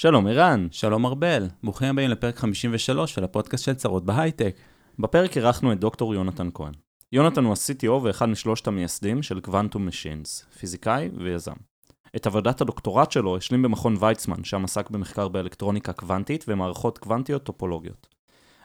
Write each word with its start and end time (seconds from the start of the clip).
שלום 0.00 0.26
ערן. 0.26 0.66
שלום 0.70 1.06
ארבל, 1.06 1.48
ברוכים 1.62 1.88
הבאים 1.88 2.10
לפרק 2.10 2.36
53 2.36 3.14
של 3.14 3.24
הפודקאסט 3.24 3.64
של 3.64 3.74
צרות 3.74 4.04
בהייטק. 4.04 4.56
בפרק 4.98 5.36
אירחנו 5.36 5.72
את 5.72 5.80
דוקטור 5.80 6.14
יונתן 6.14 6.48
כהן. 6.54 6.72
יונתן 7.12 7.44
הוא 7.44 7.52
ה-CTO 7.52 7.90
ואחד 7.90 8.26
משלושת 8.26 8.66
המייסדים 8.66 9.22
של 9.22 9.40
Quantum 9.46 9.76
Machines, 9.76 10.58
פיזיקאי 10.58 11.08
ויזם. 11.16 11.52
את 12.16 12.26
עבודת 12.26 12.60
הדוקטורט 12.60 13.10
שלו 13.12 13.36
השלים 13.36 13.62
במכון 13.62 13.96
ויצמן, 14.00 14.44
שם 14.44 14.64
עסק 14.64 14.90
במחקר 14.90 15.28
באלקטרוניקה 15.28 15.92
קוונטית 15.92 16.44
ומערכות 16.48 16.98
קוונטיות 16.98 17.42
טופולוגיות. 17.42 18.06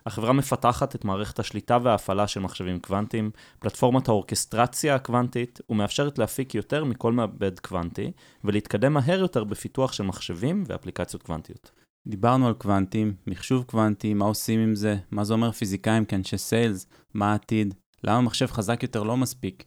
החברה 0.05 0.33
מפתחת 0.33 0.95
את 0.95 1.05
מערכת 1.05 1.39
השליטה 1.39 1.77
וההפעלה 1.83 2.27
של 2.27 2.39
מחשבים 2.39 2.79
קוונטיים, 2.79 3.31
פלטפורמת 3.59 4.07
האורקסטרציה 4.07 4.95
הקוונטית, 4.95 5.61
ומאפשרת 5.69 6.19
להפיק 6.19 6.55
יותר 6.55 6.83
מכל 6.83 7.13
מעבד 7.13 7.59
קוונטי, 7.59 8.11
ולהתקדם 8.43 8.93
מהר 8.93 9.19
יותר 9.19 9.43
בפיתוח 9.43 9.93
של 9.93 10.03
מחשבים 10.03 10.63
ואפליקציות 10.67 11.23
קוונטיות. 11.23 11.71
דיברנו 12.07 12.47
על 12.47 12.53
קוונטים, 12.53 13.15
מחשוב 13.27 13.63
קוונטי, 13.63 14.13
מה 14.13 14.25
עושים 14.25 14.59
עם 14.59 14.75
זה, 14.75 14.97
מה 15.11 15.23
זה 15.23 15.33
אומר 15.33 15.51
פיזיקאים 15.51 16.05
כאנשי 16.05 16.37
סיילס, 16.37 16.87
מה 17.13 17.31
העתיד, 17.31 17.73
למה 18.03 18.21
מחשב 18.21 18.47
חזק 18.47 18.83
יותר 18.83 19.03
לא 19.03 19.17
מספיק, 19.17 19.63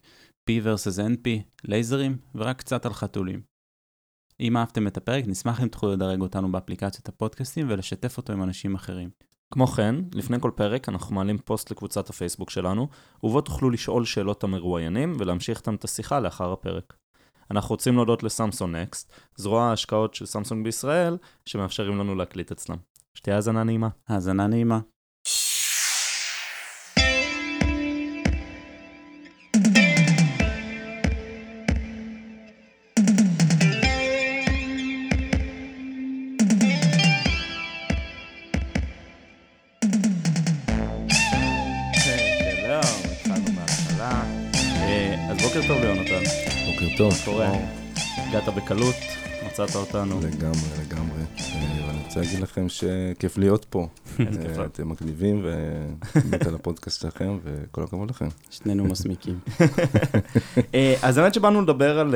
P 0.49 0.53
versus 0.63 0.99
NP, 0.99 1.29
לייזרים, 1.63 2.17
ורק 2.35 2.59
קצת 2.59 2.85
על 2.85 2.93
חתולים. 2.93 3.41
אם 4.39 4.57
אהבתם 4.57 4.87
את 4.87 4.97
הפרק, 4.97 5.23
נשמח 5.27 5.61
אם 5.61 5.67
תוכלו 5.67 5.91
לדרג 5.91 6.21
אותנו 6.21 6.51
באפליקציות 6.51 7.09
הפודקאסטים 7.09 7.67
ולשתף 7.69 8.17
אותו 8.17 8.33
עם 8.33 8.43
אנשים 8.43 8.75
אחרים. 8.75 9.09
כמו 9.53 9.67
כן, 9.67 9.95
לפני 10.13 10.39
כל 10.39 10.51
פרק 10.55 10.89
אנחנו 10.89 11.15
מעלים 11.15 11.37
פוסט 11.37 11.71
לקבוצת 11.71 12.09
הפייסבוק 12.09 12.49
שלנו, 12.49 12.87
ובו 13.23 13.41
תוכלו 13.41 13.69
לשאול 13.69 14.05
שאלות 14.05 14.43
המרואיינים 14.43 15.15
ולהמשיך 15.19 15.59
איתם 15.59 15.75
את 15.75 15.83
השיחה 15.83 16.19
לאחר 16.19 16.51
הפרק. 16.51 16.93
אנחנו 17.51 17.73
רוצים 17.73 17.95
להודות 17.95 18.23
לסמסונג 18.23 18.75
נקסט, 18.75 19.11
זרוע 19.35 19.63
ההשקעות 19.63 20.13
של 20.13 20.25
סמסונג 20.25 20.63
בישראל, 20.63 21.17
שמאפשרים 21.45 21.97
לנו 21.97 22.15
להקליט 22.15 22.51
אצלם. 22.51 22.77
שתהיה 23.13 23.35
האזנה 23.35 23.63
נעימה. 23.63 23.89
האזנה 24.07 24.47
נעימה. 24.47 24.79
בקלות, 48.69 48.95
מצאת 49.47 49.75
אותנו. 49.75 50.19
לגמרי, 50.21 50.69
לגמרי. 50.87 51.21
אה, 51.39 51.87
ואני 51.87 52.03
רוצה 52.05 52.19
להגיד 52.19 52.39
לכם 52.39 52.69
שכיף 52.69 53.37
להיות 53.37 53.65
פה. 53.69 53.87
אה, 54.19 54.25
אתם 54.65 54.89
מגניבים, 54.89 55.45
ומת 56.15 56.47
על 56.47 56.55
הפודקאסט 56.55 57.01
שלכם, 57.01 57.37
וכל 57.43 57.83
הכבוד 57.83 58.09
לכם. 58.09 58.27
שנינו 58.49 58.85
מסמיקים. 58.85 59.39
אה, 60.75 60.95
אז 61.01 61.17
האמת 61.17 61.33
שבאנו 61.33 61.61
לדבר 61.61 61.99
על... 61.99 62.15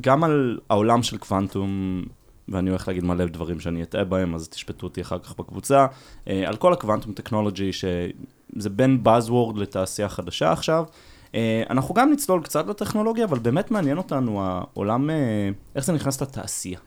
גם 0.00 0.24
על 0.24 0.58
העולם 0.70 1.02
של 1.02 1.18
קוונטום, 1.18 2.02
ואני 2.48 2.70
הולך 2.70 2.88
להגיד 2.88 3.04
מלא 3.04 3.24
דברים 3.24 3.60
שאני 3.60 3.82
אטעה 3.82 4.04
בהם, 4.04 4.34
אז 4.34 4.48
תשפטו 4.48 4.86
אותי 4.86 5.00
אחר 5.00 5.18
כך 5.18 5.38
בקבוצה, 5.38 5.86
על 6.26 6.56
כל 6.56 6.72
הקוונטום 6.72 7.12
טכנולוגי, 7.12 7.72
שזה 7.72 8.70
בין 8.70 9.02
Buzzword 9.04 9.58
לתעשייה 9.58 10.08
חדשה 10.08 10.52
עכשיו. 10.52 10.84
אה, 11.34 11.62
אנחנו 11.70 11.94
גם 11.94 12.12
נצלול 12.12 12.42
קצת 12.42 12.66
לטכנולוגיה, 12.66 13.24
אבל 13.24 13.38
באמת 13.38 13.70
מעניין 13.70 13.98
אותנו 13.98 14.42
העולם, 14.42 15.10
אה, 15.10 15.16
איך 15.76 15.84
זה 15.84 15.92
נכנס 15.92 16.22
לתעשייה. 16.22 16.78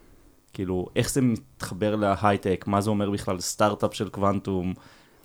כאילו, 0.53 0.85
איך 0.95 1.11
זה 1.11 1.21
מתחבר 1.21 1.95
להייטק, 1.95 2.65
מה 2.67 2.81
זה 2.81 2.89
אומר 2.89 3.09
בכלל 3.09 3.39
סטארט-אפ 3.39 3.93
של 3.93 4.09
קוונטום, 4.09 4.73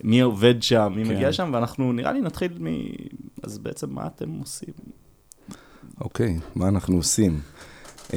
מי 0.03 0.21
עובד 0.21 0.63
שם, 0.63 0.93
מי 0.95 1.05
כן. 1.05 1.15
מגיע 1.15 1.33
שם, 1.33 1.49
ואנחנו 1.53 1.93
נראה 1.93 2.11
לי 2.11 2.21
נתחיל 2.21 2.57
מ... 2.59 2.67
אז 3.43 3.57
בעצם 3.57 3.89
מה 3.89 4.07
אתם 4.07 4.29
עושים? 4.29 4.73
אוקיי, 6.01 6.37
okay, 6.39 6.59
מה 6.59 6.67
אנחנו 6.67 6.95
עושים? 6.95 7.39
Um, 8.07 8.13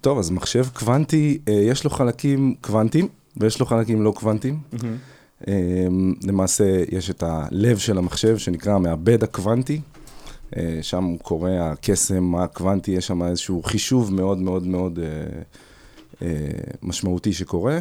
טוב, 0.00 0.18
אז 0.18 0.30
מחשב 0.30 0.66
קוונטי, 0.72 1.38
uh, 1.46 1.50
יש 1.50 1.84
לו 1.84 1.90
חלקים 1.90 2.54
קוונטיים, 2.60 3.08
ויש 3.36 3.60
לו 3.60 3.66
חלקים 3.66 4.02
לא 4.02 4.12
קוונטיים. 4.16 4.58
Mm-hmm. 4.72 5.42
Um, 5.42 5.46
למעשה, 6.26 6.82
יש 6.92 7.10
את 7.10 7.22
הלב 7.22 7.78
של 7.78 7.98
המחשב, 7.98 8.38
שנקרא 8.38 8.72
המעבד 8.72 9.24
הקוונטי. 9.24 9.80
אה, 10.56 10.78
שם 10.82 11.16
קורה 11.22 11.70
הקסם 11.70 12.34
הקוונטי, 12.34 12.90
יש 12.90 13.06
שם 13.06 13.22
איזשהו 13.22 13.62
חישוב 13.62 14.14
מאוד 14.14 14.38
מאוד 14.38 14.66
מאוד 14.66 14.98
אה, 14.98 15.04
אה, 16.22 16.50
משמעותי 16.82 17.32
שקורה, 17.32 17.78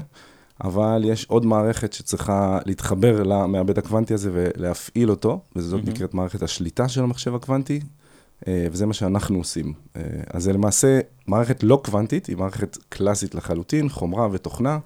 אבל 0.63 1.01
יש 1.05 1.25
עוד 1.25 1.45
מערכת 1.45 1.93
שצריכה 1.93 2.59
להתחבר 2.65 3.23
למעבד 3.23 3.77
הקוונטי 3.77 4.13
הזה 4.13 4.29
ולהפעיל 4.33 5.09
אותו, 5.09 5.39
וזאת 5.55 5.83
mm-hmm. 5.83 5.89
נקראת 5.89 6.13
מערכת 6.13 6.43
השליטה 6.43 6.89
של 6.89 7.03
המחשב 7.03 7.35
הקוונטי, 7.35 7.79
וזה 8.47 8.85
מה 8.85 8.93
שאנחנו 8.93 9.37
עושים. 9.37 9.73
אז 10.33 10.43
זה 10.43 10.53
למעשה 10.53 10.99
מערכת 11.27 11.63
לא 11.63 11.81
קוונטית, 11.85 12.25
היא 12.25 12.37
מערכת 12.37 12.77
קלאסית 12.89 13.35
לחלוטין, 13.35 13.89
חומרה 13.89 14.27
ותוכנה. 14.31 14.79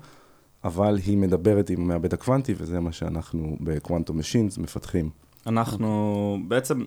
אבל 0.63 0.97
היא 1.05 1.17
מדברת 1.17 1.69
עם 1.69 1.81
המעבד 1.81 2.13
הקוונטי, 2.13 2.53
וזה 2.57 2.79
מה 2.79 2.91
שאנחנו 2.91 3.57
בקוונטום 3.61 4.19
משינס 4.19 4.57
מפתחים. 4.57 5.09
אנחנו 5.47 6.37
בעצם, 6.47 6.83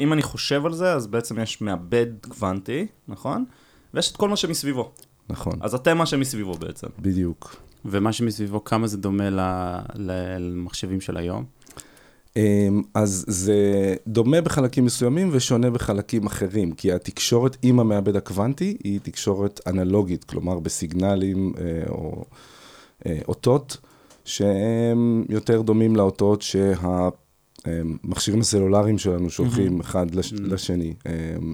אם 0.00 0.12
אני 0.12 0.22
חושב 0.22 0.66
על 0.66 0.74
זה, 0.74 0.92
אז 0.92 1.06
בעצם 1.06 1.40
יש 1.40 1.60
מעבד 1.60 2.06
קוונטי, 2.28 2.86
נכון? 3.08 3.44
ויש 3.94 4.12
את 4.12 4.16
כל 4.16 4.28
מה 4.28 4.36
שמסביבו. 4.36 4.90
נכון. 5.28 5.52
אז 5.60 5.74
אתם 5.74 5.98
מה 5.98 6.06
שמסביבו 6.06 6.54
בעצם. 6.54 6.86
בדיוק. 6.98 7.56
ומה 7.84 8.12
שמסביבו, 8.12 8.64
כמה 8.64 8.86
זה 8.86 8.96
דומה 8.96 9.24
למחשבים 9.94 11.00
של 11.00 11.16
היום? 11.16 11.44
אמ, 12.36 12.82
אז 12.94 13.24
זה 13.28 13.94
דומה 14.06 14.40
בחלקים 14.40 14.84
מסוימים 14.84 15.28
ושונה 15.32 15.70
בחלקים 15.70 16.26
אחרים, 16.26 16.72
כי 16.72 16.92
התקשורת 16.92 17.56
עם 17.62 17.80
המעבד 17.80 18.16
הקוונטי 18.16 18.76
היא 18.84 19.00
תקשורת 19.02 19.60
אנלוגית, 19.66 20.24
כלומר 20.24 20.58
בסיגנלים 20.58 21.52
אה, 21.58 21.82
או 21.88 22.24
אה, 23.06 23.18
אותות 23.28 23.76
שהם 24.24 25.24
יותר 25.28 25.62
דומים 25.62 25.96
לאותות 25.96 26.42
שה... 26.42 27.08
המכשירים 27.64 28.40
הסלולריים 28.40 28.98
שלנו 28.98 29.30
שולחים 29.30 29.80
אחד 29.80 30.14
לש, 30.14 30.32
לשני. 30.32 30.94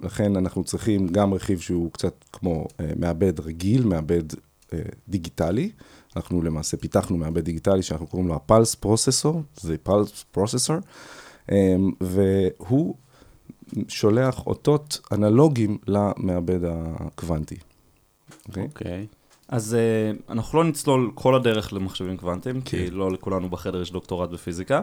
לכן 0.03 0.37
אנחנו 0.37 0.65
צריכים 0.65 1.06
גם 1.06 1.34
רכיב 1.34 1.61
שהוא 1.61 1.93
קצת 1.93 2.25
כמו 2.33 2.67
אה, 2.81 2.91
מעבד 2.97 3.41
רגיל, 3.41 3.84
מעבד 3.84 4.22
אה, 4.72 4.78
דיגיטלי. 5.09 5.71
אנחנו 6.16 6.43
למעשה 6.43 6.77
פיתחנו 6.77 7.16
מעבד 7.16 7.45
דיגיטלי 7.45 7.83
שאנחנו 7.83 8.06
קוראים 8.06 8.28
לו 8.28 8.34
הפלס 8.34 8.75
פרוססור, 8.75 9.43
זה 9.56 9.77
פלס 9.83 10.25
פרוססור, 10.33 10.77
והוא 12.00 12.95
שולח 13.89 14.47
אותות 14.47 15.00
אנלוגיים 15.12 15.78
למעבד 15.87 16.61
הקוונטי. 16.65 17.56
אוקיי. 18.49 18.65
Okay? 18.65 18.83
Okay. 18.83 19.16
אז 19.49 19.77
uh, 19.77 20.33
אנחנו 20.33 20.59
לא 20.59 20.65
נצלול 20.65 21.11
כל 21.15 21.34
הדרך 21.34 21.72
למחשבים 21.72 22.16
קוונטיים, 22.16 22.56
okay. 22.56 22.65
כי 22.65 22.87
כן. 22.87 22.95
לא 22.95 23.12
לכולנו 23.12 23.49
בחדר 23.50 23.83
יש 23.83 23.91
דוקטורט 23.91 24.31
בפיזיקה. 24.31 24.81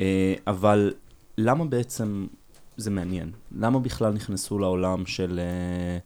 אה, 0.00 0.34
אבל 0.46 0.92
למה 1.38 1.64
בעצם 1.64 2.26
זה 2.76 2.90
מעניין? 2.90 3.30
למה 3.52 3.78
בכלל 3.78 4.12
נכנסו 4.12 4.58
לעולם 4.58 5.06
של 5.06 5.40
אה, 5.42 5.98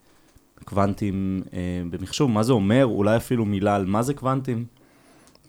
קוונטים 0.64 1.42
אה, 1.52 1.82
במחשוב? 1.90 2.30
מה 2.30 2.42
זה 2.42 2.52
אומר? 2.52 2.84
אולי 2.84 3.16
אפילו 3.16 3.44
מילה 3.44 3.76
על 3.76 3.86
מה 3.86 4.02
זה 4.02 4.14
קוונטים? 4.14 4.64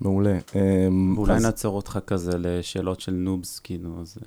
מעולה. 0.02 0.38
ואולי 1.16 1.34
אז... 1.34 1.46
נעצור 1.46 1.76
אותך 1.76 2.00
כזה 2.08 2.32
לשאלות 2.38 3.00
של 3.00 3.12
נובס, 3.12 3.60
כאילו, 3.60 4.02
אז 4.02 4.18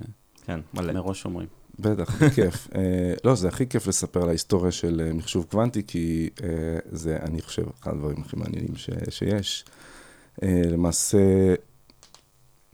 כן, 0.45 0.61
מלא. 0.75 0.93
מראש 0.93 1.25
אומרים. 1.25 1.49
בטח, 1.79 2.23
בכיף. 2.23 2.69
לא, 3.25 3.35
זה 3.35 3.49
הכי 3.49 3.67
כיף 3.67 3.87
לספר 3.87 4.23
על 4.23 4.29
ההיסטוריה 4.29 4.73
של 4.73 5.11
מחשוב 5.15 5.47
קוונטי, 5.51 5.83
כי 5.87 6.31
זה, 6.93 7.19
אני 7.23 7.43
חושב, 7.43 7.63
אחד 7.83 7.93
הדברים 7.93 8.17
הכי 8.21 8.37
מעניינים 8.37 8.77
ש, 8.77 8.91
שיש. 9.11 9.65
למעשה, 10.43 11.19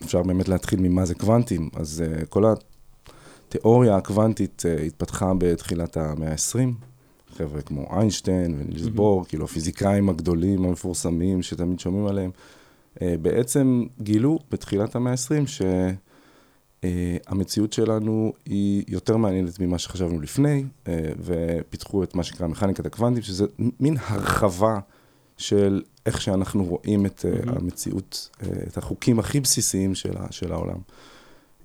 אפשר 0.04 0.22
באמת 0.22 0.48
להתחיל 0.48 0.81
ממה 0.81 1.04
זה 1.06 1.14
קוונטים. 1.14 1.69
אז 1.76 2.04
uh, 2.06 2.26
כל 2.26 2.44
התיאוריה 3.48 3.96
הקוונטית 3.96 4.62
uh, 4.66 4.82
התפתחה 4.82 5.32
בתחילת 5.38 5.96
המאה 5.96 6.31
ה-20. 6.31 6.58
חבר'ה 7.37 7.62
כמו 7.62 7.87
איינשטיין 7.90 8.54
ונילס 8.58 8.87
בור, 8.87 9.25
כאילו 9.28 9.44
הפיזיקאים 9.44 10.08
הגדולים 10.08 10.64
המפורסמים 10.64 11.43
שתמיד 11.43 11.81
שומעים 11.81 12.06
עליהם, 12.06 12.31
uh, 12.94 12.98
בעצם 13.22 13.84
גילו 14.00 14.38
בתחילת 14.50 14.96
המאה 14.96 15.12
ה-20 15.12 15.46
שהמציאות 16.82 17.72
uh, 17.72 17.76
שלנו 17.76 18.32
היא 18.44 18.84
יותר 18.88 19.16
מעניינת 19.16 19.60
ממה 19.60 19.78
שחשבנו 19.78 20.20
לפני, 20.20 20.64
uh, 20.84 20.88
ופיתחו 21.19 22.02
את 22.02 22.14
מה 22.14 22.22
שנקרא 22.22 22.46
מכניקת 22.46 22.87
הקוונטים, 22.87 23.22
שזה 23.22 23.46
מין 23.81 23.96
הרחבה 24.06 24.78
של 25.36 25.82
איך 26.06 26.20
שאנחנו 26.20 26.64
רואים 26.64 27.06
את 27.06 27.24
mm-hmm. 27.24 27.50
המציאות, 27.50 28.30
אה, 28.42 28.48
את 28.68 28.78
החוקים 28.78 29.18
הכי 29.18 29.40
בסיסיים 29.40 29.94
של, 29.94 30.14
של 30.30 30.52
העולם. 30.52 30.78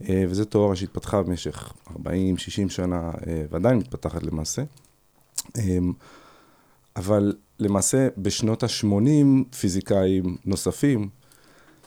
אה, 0.09 0.23
וזו 0.29 0.45
תיאוריה 0.45 0.75
שהתפתחה 0.75 1.23
במשך 1.23 1.73
40-60 1.89 1.97
שנה, 2.69 3.11
ועדיין 3.49 3.77
מתפתחת 3.77 4.23
למעשה. 4.23 4.63
אבל 6.95 7.35
למעשה 7.59 8.07
בשנות 8.17 8.63
ה-80 8.63 9.55
פיזיקאים 9.59 10.37
נוספים, 10.45 11.09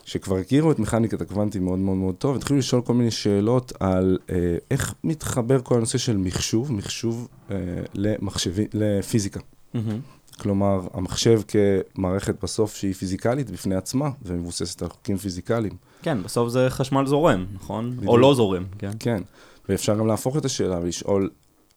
שכבר 0.05 0.37
הכירו 0.37 0.71
את 0.71 0.79
מכניקת 0.79 1.21
הקוונטים 1.21 1.65
מאוד 1.65 1.79
מאוד 1.79 1.97
מאוד 1.97 2.15
טוב, 2.15 2.35
התחילו 2.35 2.59
לשאול 2.59 2.81
כל 2.81 2.93
מיני 2.93 3.11
שאלות 3.11 3.73
על 3.79 4.17
אה, 4.29 4.57
איך 4.71 4.93
מתחבר 5.03 5.61
כל 5.61 5.75
הנושא 5.75 5.97
של 5.97 6.17
מחשוב, 6.17 6.71
מחשוב 6.71 7.27
אה, 7.51 7.55
למחשבי, 7.93 8.65
לפיזיקה. 8.73 9.39
mm-hmm. 9.73 9.99
כלומר, 10.35 10.81
המחשב 10.93 11.41
כמערכת 11.47 12.43
בסוף 12.43 12.75
שהיא 12.75 12.93
פיזיקלית 12.93 13.49
בפני 13.49 13.75
עצמה, 13.75 14.09
ומבוססת 14.21 14.81
על 14.81 14.89
חוקים 14.89 15.17
פיזיקליים. 15.17 15.73
כן, 16.01 16.23
בסוף 16.23 16.49
זה 16.49 16.67
חשמל 16.69 17.05
זורם, 17.05 17.45
נכון? 17.53 17.85
או 17.85 17.97
בדיוק. 17.97 18.17
לא 18.19 18.33
זורם, 18.33 18.63
כן. 18.79 18.91
כן, 18.99 19.23
ואפשר 19.69 19.97
גם 19.97 20.07
להפוך 20.07 20.37
את 20.37 20.45
השאלה 20.45 20.79
ולשאול 20.79 21.29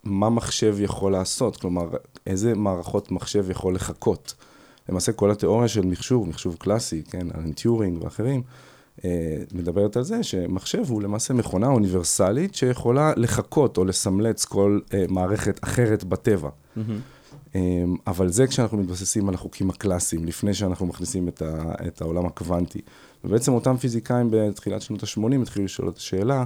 מה 0.05 0.31
מחשב 0.31 0.77
יכול 0.81 1.13
לעשות, 1.13 1.57
כלומר, 1.57 1.89
איזה 2.27 2.55
מערכות 2.55 3.11
מחשב 3.11 3.51
יכול 3.51 3.75
לחקות. 3.75 4.35
למעשה, 4.89 5.13
כל 5.13 5.31
התיאוריה 5.31 5.69
של 5.69 5.87
מחשוב, 5.87 6.29
מחשוב 6.29 6.57
קלאסי, 6.59 7.03
כן, 7.11 7.27
אלן 7.35 7.53
טיורינג 7.53 8.05
ואחרים, 8.05 8.43
אה, 9.05 9.11
מדברת 9.53 9.97
על 9.97 10.03
זה 10.03 10.23
שמחשב 10.23 10.83
הוא 10.89 11.03
למעשה 11.03 11.35
מכונה 11.35 11.67
אוניברסלית 11.67 12.55
שיכולה 12.55 13.13
לחקות 13.17 13.77
או 13.79 13.85
לסמלץ 13.85 14.45
כל 14.45 14.81
אה, 14.95 15.05
מערכת 15.09 15.65
אחרת 15.65 16.05
בטבע. 16.05 16.49
מהמם. 16.77 17.01
אמ, 17.55 17.97
אבל 18.07 18.29
זה 18.29 18.47
כשאנחנו 18.47 18.79
מתבססים 18.79 19.29
על 19.29 19.35
החוקים 19.35 19.71
הקלאסיים, 19.71 20.25
לפני 20.25 20.55
שאנחנו 20.55 20.87
מכניסים 20.87 21.29
את, 21.29 21.43
ה, 21.43 21.73
את 21.87 22.01
העולם 22.01 22.27
הקוונטי. 22.27 22.81
ובעצם 23.25 23.53
אותם 23.53 23.77
פיזיקאים 23.77 24.29
בתחילת 24.31 24.83
שנות 24.83 25.03
ה-80 25.03 25.43
התחילו 25.43 25.65
לשאול 25.65 25.89
את 25.89 25.97
השאלה, 25.97 26.45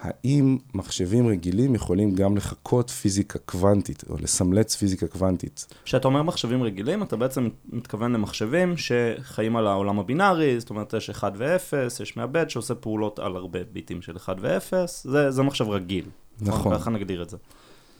האם 0.00 0.58
מחשבים 0.74 1.26
רגילים 1.26 1.74
יכולים 1.74 2.14
גם 2.14 2.36
לחקות 2.36 2.90
פיזיקה 2.90 3.38
קוונטית, 3.38 4.04
או 4.10 4.16
לסמלץ 4.20 4.76
פיזיקה 4.76 5.06
קוונטית? 5.06 5.66
כשאתה 5.84 6.08
אומר 6.08 6.22
מחשבים 6.22 6.62
רגילים, 6.62 7.02
אתה 7.02 7.16
בעצם 7.16 7.48
מתכוון 7.72 8.12
למחשבים 8.12 8.74
שחיים 8.76 9.56
על 9.56 9.66
העולם 9.66 9.98
הבינארי, 9.98 10.60
זאת 10.60 10.70
אומרת, 10.70 10.94
יש 10.94 11.10
1 11.10 11.32
ו-0, 11.36 12.02
יש 12.02 12.16
מעבד 12.16 12.50
שעושה 12.50 12.74
פעולות 12.74 13.18
על 13.18 13.36
הרבה 13.36 13.58
ביטים 13.72 14.02
של 14.02 14.16
1 14.16 14.36
ו-0, 14.40 14.72
זה, 14.86 15.30
זה 15.30 15.42
מחשב 15.42 15.68
רגיל. 15.68 16.04
נכון. 16.40 16.78
ככה 16.78 16.90
נגדיר 16.90 17.22
את 17.22 17.30
זה. 17.30 17.36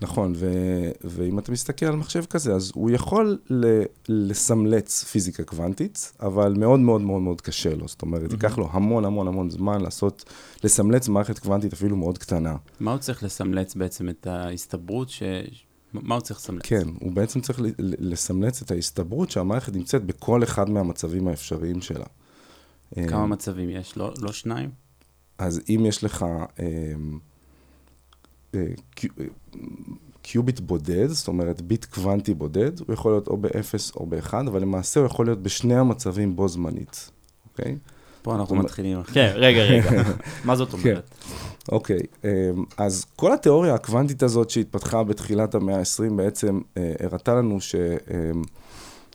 נכון, 0.05 0.33
ו, 0.37 0.47
ואם 1.05 1.39
אתה 1.39 1.53
מסתכל 1.53 1.87
על 1.87 1.97
מחשב 1.97 2.25
כזה, 2.25 2.55
אז 2.55 2.73
הוא 2.75 2.91
יכול 2.91 3.39
ל, 3.51 3.83
לסמלץ 4.09 5.05
פיזיקה 5.05 5.45
קוונטית, 5.45 6.13
אבל 6.21 6.55
מאוד 6.59 6.81
מאוד 6.81 7.01
מאוד 7.01 7.23
מאוד 7.23 7.41
קשה 7.41 7.75
לו. 7.75 7.89
זאת 7.89 8.03
אומרת, 8.03 8.33
ייקח 8.33 8.59
לו 8.59 8.69
המון 8.73 9.05
המון 9.05 9.29
המון 9.29 9.51
זמן 9.51 9.81
לעשות, 9.81 10.25
לסמלץ 10.65 11.09
מערכת 11.09 11.39
קוונטית 11.39 11.73
אפילו 11.73 11.97
מאוד 11.97 12.19
קטנה. 12.19 12.57
מה 12.81 12.91
הוא 12.93 12.99
צריך 12.99 13.23
לסמלץ 13.23 13.75
בעצם 13.75 14.09
את 14.09 14.27
ההסתברות 14.27 15.09
ש... 15.09 15.23
מה 15.93 16.15
הוא 16.15 16.23
צריך 16.23 16.41
לסמלץ? 16.41 16.63
כן, 16.65 16.89
הוא 17.01 17.13
בעצם 17.13 17.41
צריך 17.41 17.61
לסמלץ 17.79 18.63
את 18.63 18.71
ההסתברות 18.71 19.31
שהמערכת 19.31 19.75
נמצאת 19.77 20.05
בכל 20.05 20.43
אחד 20.43 20.71
מהמצבים 20.71 21.29
האפשריים 21.29 21.81
שלה. 21.81 22.07
כמה 22.95 23.21
אה, 23.21 23.27
מצבים 23.27 23.71
יש? 23.71 23.97
לא, 23.97 24.13
לא 24.21 24.33
שניים? 24.33 24.71
אז 25.39 25.61
אם 25.69 25.85
יש 25.89 26.05
לך 26.05 26.23
אה, 26.23 26.45
אה, 26.61 26.65
קיו- 26.65 26.65
אה, 26.65 27.05
קיוביט 30.23 30.61
בודד, 30.61 31.07
זאת 31.09 31.29
אומרת 31.29 31.61
ביט 31.63 31.85
קוונטי 31.85 32.35
בודד, 32.35 32.81
הוא 32.81 32.95
יכול 32.95 33.13
להיות 33.13 33.29
או 33.29 33.37
ב-0 33.37 33.51
או 33.97 34.07
ב-1, 34.07 34.33
אבל 34.47 34.61
למעשה 34.61 35.01
הוא 35.01 35.07
יכול 35.07 35.27
להיות 35.27 35.43
בשני 35.43 35.75
המצבים 35.77 36.37
בו 36.37 36.49
זמנית, 36.49 37.11
אוקיי? 37.51 37.77
פה 38.23 38.35
אנחנו 38.35 38.57
מתחילים. 38.57 39.03
כן, 39.15 39.33
רגע, 39.35 39.63
רגע. 39.63 40.03
מה 40.45 40.57
זאת 40.57 40.73
אומרת? 40.73 41.15
אוקיי, 41.73 41.99
אמ, 42.25 42.29
אז 42.79 43.05
כל 43.17 43.33
התיאוריה 43.33 43.75
הקוונטית 43.75 44.23
הזאת 44.23 44.51
שהתפתחה 44.51 45.03
בתחילת 45.05 45.55
המאה 45.55 45.79
ה-20 45.79 46.13
בעצם 46.17 46.61
אה, 46.77 46.93
הראתה 47.01 47.35
לנו 47.35 47.59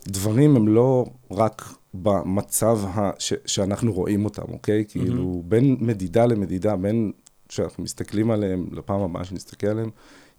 שדברים 0.06 0.56
הם 0.56 0.68
לא 0.68 1.06
רק 1.30 1.62
במצב 1.94 2.78
ה- 2.94 3.10
ש- 3.18 3.32
שאנחנו 3.46 3.92
רואים 3.92 4.24
אותם, 4.24 4.42
אוקיי? 4.52 4.84
כאילו, 4.88 5.42
בין 5.48 5.76
מדידה 5.80 6.26
למדידה, 6.26 6.76
בין 6.76 7.12
שאנחנו 7.50 7.84
מסתכלים 7.84 8.30
עליהם, 8.30 8.66
לפעם 8.72 9.00
הבאה 9.00 9.24
שנסתכל 9.24 9.66
עליהם, 9.66 9.90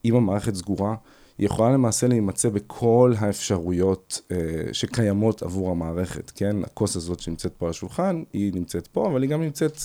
אם 0.06 0.16
המערכת 0.16 0.56
סגורה, 0.56 0.96
היא 1.38 1.46
יכולה 1.46 1.74
למעשה 1.74 2.08
להימצא 2.08 2.50
בכל 2.50 3.14
האפשרויות 3.18 4.22
אה, 4.32 4.38
שקיימות 4.74 5.44
עבור 5.44 5.72
המערכת, 5.72 6.32
כן? 6.36 6.56
הכוס 6.64 6.96
הזאת 6.96 7.20
שנמצאת 7.20 7.54
פה 7.54 7.66
על 7.66 7.70
השולחן, 7.70 8.24
היא 8.34 8.54
נמצאת 8.54 8.88
פה, 8.88 9.08
אבל 9.08 9.22
היא 9.22 9.30
גם 9.30 9.42
נמצאת 9.42 9.78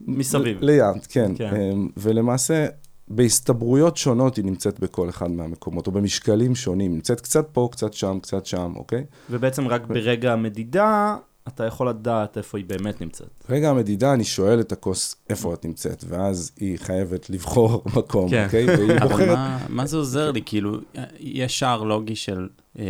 מסביב. 0.00 0.58
ליד, 0.60 1.06
כן. 1.08 1.32
כן. 1.36 1.50
כן. 1.50 1.76
ולמעשה, 1.96 2.66
בהסתברויות 3.08 3.96
שונות 3.96 4.36
היא 4.36 4.44
נמצאת 4.44 4.80
בכל 4.80 5.08
אחד 5.08 5.30
מהמקומות, 5.30 5.86
או 5.86 5.92
במשקלים 5.92 6.54
שונים, 6.54 6.94
נמצאת 6.94 7.20
קצת 7.20 7.48
פה, 7.52 7.68
קצת 7.72 7.92
שם, 7.92 8.18
קצת 8.22 8.46
שם, 8.46 8.72
אוקיי? 8.76 9.04
ובעצם 9.30 9.68
רק 9.68 9.86
ברגע 9.86 10.32
המדידה, 10.32 11.16
אתה 11.48 11.64
יכול 11.64 11.88
לדעת 11.88 12.38
איפה 12.38 12.58
היא 12.58 12.66
באמת 12.66 13.00
נמצאת. 13.00 13.44
רגע 13.48 13.70
המדידה, 13.70 14.12
אני 14.12 14.24
שואל 14.24 14.60
את 14.60 14.72
הכוס 14.72 15.16
איפה 15.30 15.54
את 15.54 15.64
נמצאת, 15.64 16.04
ואז 16.08 16.52
היא 16.56 16.78
חייבת 16.78 17.30
לבחור 17.30 17.82
מקום, 17.96 18.30
כן. 18.30 18.44
אוקיי? 18.44 18.66
והיא 18.66 18.98
אבל 18.98 19.08
בוחרת... 19.08 19.28
מה, 19.28 19.66
מה 19.68 19.86
זה 19.86 19.96
עוזר 19.96 20.30
לי? 20.30 20.42
כאילו, 20.46 20.78
יש 21.18 21.58
שער 21.58 21.82
לוגי 21.82 22.16
של 22.16 22.48
אה, 22.78 22.84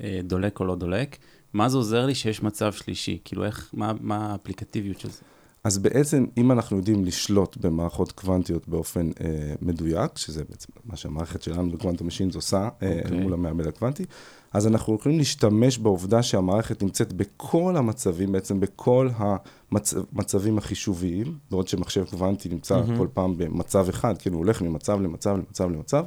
אה, 0.00 0.20
דולק 0.24 0.60
או 0.60 0.64
לא 0.64 0.74
דולק, 0.74 1.16
מה 1.52 1.68
זה 1.68 1.76
עוזר 1.76 2.06
לי 2.06 2.14
שיש 2.14 2.42
מצב 2.42 2.72
שלישי? 2.72 3.18
כאילו, 3.24 3.44
איך, 3.44 3.70
מה, 3.72 3.92
מה 4.00 4.32
האפליקטיביות 4.32 5.00
של 5.00 5.10
זה? 5.10 5.20
אז 5.64 5.78
בעצם, 5.78 6.26
אם 6.36 6.52
אנחנו 6.52 6.76
יודעים 6.76 7.04
לשלוט 7.04 7.56
במערכות 7.56 8.12
קוונטיות 8.12 8.68
באופן 8.68 9.10
אה, 9.20 9.54
מדויק, 9.62 10.18
שזה 10.18 10.44
בעצם 10.44 10.68
מה 10.84 10.96
שהמערכת 10.96 11.42
שלנו 11.42 11.70
בקוונטום 11.70 12.06
משינס 12.06 12.34
עושה 12.34 12.68
אה, 12.82 13.00
אוקיי. 13.04 13.20
מול 13.20 13.32
המעבד 13.32 13.66
הקוונטי, 13.66 14.04
אז 14.54 14.66
אנחנו 14.66 14.94
יכולים 14.94 15.18
להשתמש 15.18 15.78
בעובדה 15.78 16.22
שהמערכת 16.22 16.82
נמצאת 16.82 17.12
בכל 17.12 17.76
המצבים, 17.76 18.32
בעצם 18.32 18.60
בכל 18.60 19.08
המצבים 19.72 20.58
החישוביים, 20.58 21.38
בעוד 21.50 21.68
שמחשב 21.68 22.04
קוונטי 22.04 22.48
נמצא 22.48 22.80
מהמם. 22.80 22.98
כל 22.98 23.08
פעם 23.14 23.38
במצב 23.38 23.88
אחד, 23.88 24.18
כאילו 24.18 24.36
הוא 24.36 24.44
הולך 24.44 24.62
ממצב 24.62 25.00
למצב 25.00 25.36
למצב 25.36 25.70
למצב, 25.70 26.04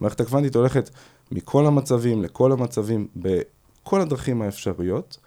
המערכת 0.00 0.20
הקוונטית 0.20 0.56
הולכת 0.56 0.90
מכל 1.32 1.66
המצבים 1.66 2.22
לכל 2.22 2.52
המצבים 2.52 3.06
בכל 3.16 4.00
הדרכים 4.00 4.42
האפשריות. 4.42 5.18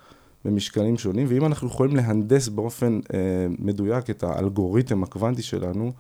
במשקלים 0.46 0.98
שונים, 0.98 1.28
ואם 1.30 1.46
אנחנו 1.46 1.68
יכולים 1.68 1.96
להנדס 1.96 2.48
באופן 2.48 3.00
אה, 3.14 3.20
מדויק 3.60 4.10
את 4.10 4.24
האלגוריתם 4.24 5.04
הקוונטי 5.04 5.42
שלנו, 5.42 5.92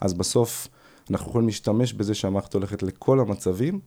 אז 0.00 0.14
בסוף 0.14 0.68
אנחנו 1.10 1.30
יכולים 1.30 1.46
להשתמש 1.46 1.92
בזה 1.92 2.14
שהמערכת 2.14 2.54
הולכת 2.54 2.82
לכל 2.82 3.20
המצבים, 3.20 3.80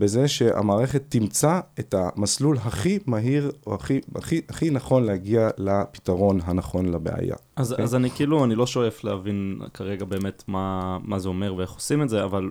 בזה 0.00 0.28
שהמערכת 0.28 1.02
תמצא 1.08 1.60
את 1.78 1.94
המסלול 1.98 2.56
הכי 2.56 2.98
מהיר, 3.06 3.52
או 3.66 3.74
הכי, 3.74 4.00
הכי, 4.14 4.40
הכי 4.48 4.70
נכון 4.70 5.04
להגיע 5.04 5.48
לפתרון 5.58 6.40
הנכון 6.44 6.86
לבעיה. 6.86 7.36
אז, 7.56 7.72
אוקיי? 7.72 7.84
אז 7.84 7.94
אני 7.94 8.10
כאילו, 8.10 8.44
אני 8.44 8.54
לא 8.54 8.66
שואף 8.66 9.04
להבין 9.04 9.60
כרגע 9.74 10.04
באמת 10.04 10.44
מה, 10.48 10.98
מה 11.02 11.18
זה 11.18 11.28
אומר 11.28 11.54
ואיך 11.54 11.70
עושים 11.70 12.02
את 12.02 12.08
זה, 12.08 12.24
אבל 12.24 12.50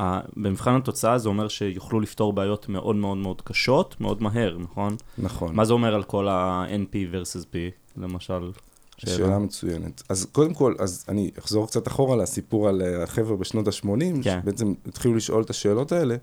uh, 0.00 0.02
במבחן 0.36 0.74
התוצאה 0.74 1.18
זה 1.18 1.28
אומר 1.28 1.48
שיוכלו 1.48 2.00
לפתור 2.00 2.32
בעיות 2.32 2.68
מאוד 2.68 2.96
מאוד 2.96 3.16
מאוד 3.16 3.42
קשות, 3.42 4.00
מאוד 4.00 4.22
מהר, 4.22 4.58
נכון? 4.58 4.96
נכון. 5.18 5.54
מה 5.54 5.64
זה 5.64 5.72
אומר 5.72 5.94
על 5.94 6.02
כל 6.02 6.28
ה-NP 6.28 6.94
versus 7.14 7.44
P, 7.44 7.56
למשל? 7.96 8.50
שאלה. 8.96 9.16
שאלה 9.16 9.38
מצוינת. 9.38 10.02
אז 10.08 10.26
קודם 10.32 10.54
כל, 10.54 10.74
אז 10.78 11.04
אני 11.08 11.30
אחזור 11.38 11.66
קצת 11.66 11.88
אחורה 11.88 12.16
לסיפור 12.16 12.68
על 12.68 12.82
אה, 12.82 13.02
החבר'ה 13.02 13.36
בשנות 13.36 13.68
ה-80, 13.68 14.22
כן. 14.22 14.40
שבעצם 14.42 14.74
התחילו 14.86 15.14
לשאול 15.14 15.42
את 15.42 15.50
השאלות 15.50 15.92
האלה, 15.92 16.16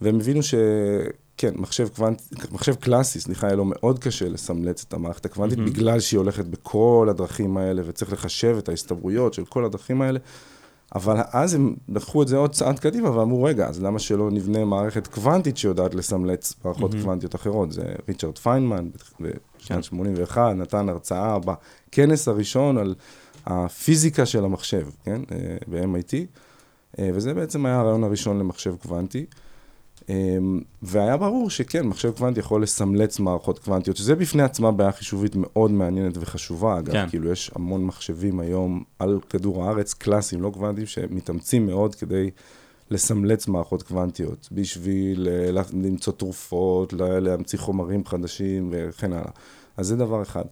והם 0.00 0.16
הבינו 0.20 0.40
שכן, 0.42 1.54
מחשב, 1.54 1.88
קוונט, 1.88 2.22
מחשב 2.52 2.74
קלאסי, 2.74 3.20
סליחה, 3.20 3.46
היה 3.46 3.56
לו 3.56 3.64
מאוד 3.64 3.98
קשה 3.98 4.28
לסמלץ 4.28 4.84
את 4.88 4.94
המערכת 4.94 5.24
הקוונטית, 5.24 5.58
mm-hmm. 5.58 5.70
בגלל 5.70 6.00
שהיא 6.00 6.18
הולכת 6.18 6.44
בכל 6.44 7.06
הדרכים 7.10 7.56
האלה, 7.56 7.82
וצריך 7.86 8.12
לחשב 8.12 8.56
את 8.58 8.68
ההסתברויות 8.68 9.34
של 9.34 9.44
כל 9.44 9.64
הדרכים 9.64 10.02
האלה. 10.02 10.18
אבל 10.94 11.16
אז 11.32 11.54
הם 11.54 11.74
לקחו 11.88 12.22
את 12.22 12.28
זה 12.28 12.36
עוד 12.36 12.52
צעד 12.52 12.78
קדימה 12.78 13.10
ואמרו, 13.10 13.42
רגע, 13.42 13.66
אז 13.68 13.82
למה 13.82 13.98
שלא 13.98 14.30
נבנה 14.30 14.64
מערכת 14.64 15.06
קוונטית 15.06 15.56
שיודעת 15.56 15.94
לסמלץ 15.94 16.54
מערכות 16.64 16.90
mm-hmm. 16.90 17.04
קוונטיות 17.04 17.34
אחרות? 17.34 17.72
זה 17.72 17.82
ריצ'רד 18.08 18.38
פיינמן 18.38 18.88
כן. 19.18 19.24
בשנת 19.58 19.84
81, 19.84 20.56
נתן 20.56 20.88
הרצאה 20.88 21.38
בכנס 21.38 22.28
הראשון 22.28 22.78
על 22.78 22.94
הפיזיקה 23.46 24.26
של 24.26 24.44
המחשב, 24.44 24.86
כן? 25.04 25.22
אה, 25.32 25.56
ב-MIT, 25.68 26.14
אה, 26.98 27.10
וזה 27.14 27.34
בעצם 27.34 27.66
היה 27.66 27.80
הרעיון 27.80 28.04
הראשון 28.04 28.38
למחשב 28.38 28.74
קוונטי. 28.82 29.26
אה, 30.10 30.14
והיה 30.82 31.16
ברור 31.16 31.50
שכן, 31.50 31.86
מחשב 31.86 32.10
קוונטי 32.10 32.40
יכול 32.40 32.62
לסמלץ 32.62 33.18
מערכות 33.20 33.58
קוונטיות, 33.58 33.96
שזה 33.96 34.14
בפני 34.14 34.42
עצמה 34.42 34.72
בעיה 34.72 34.92
חישובית 34.92 35.32
מאוד 35.36 35.70
מעניינת 35.70 36.16
וחשובה. 36.20 36.78
אגב, 36.78 36.92
כן. 36.92 37.06
כאילו 37.10 37.30
יש 37.32 37.50
המון 37.54 37.84
מחשבים 37.84 38.40
היום 38.40 38.82
על 38.98 39.20
כדור 39.30 39.64
הארץ, 39.64 39.94
קלאסיים, 39.94 40.42
לא 40.42 40.50
קוונטיים, 40.50 40.86
שמתאמצים 40.86 41.66
מאוד 41.66 41.94
כדי 41.94 42.30
לסמלץ 42.90 43.48
מערכות 43.48 43.82
קוונטיות, 43.82 44.48
בשביל 44.52 45.28
אה, 45.30 45.62
למצוא 45.72 46.12
תרופות, 46.12 46.92
לה- 46.92 47.20
להמציא 47.20 47.58
חומרים 47.58 48.04
חדשים 48.04 48.68
וכן 48.72 49.12
הלאה. 49.12 49.30
אז 49.76 49.86
זה 49.86 49.96
דבר 49.96 50.22
אחד. 50.22 50.44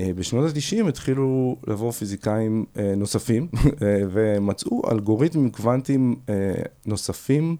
אה, 0.00 0.10
בשנות 0.16 0.50
ה-90 0.50 0.88
התחילו 0.88 1.56
לבוא 1.66 1.90
פיזיקאים 1.90 2.64
אה, 2.78 2.94
נוספים, 2.96 3.48
ומצאו 4.12 4.82
אלגוריתמים 4.90 5.50
קוונטיים 5.50 6.16
נוספים, 6.86 7.56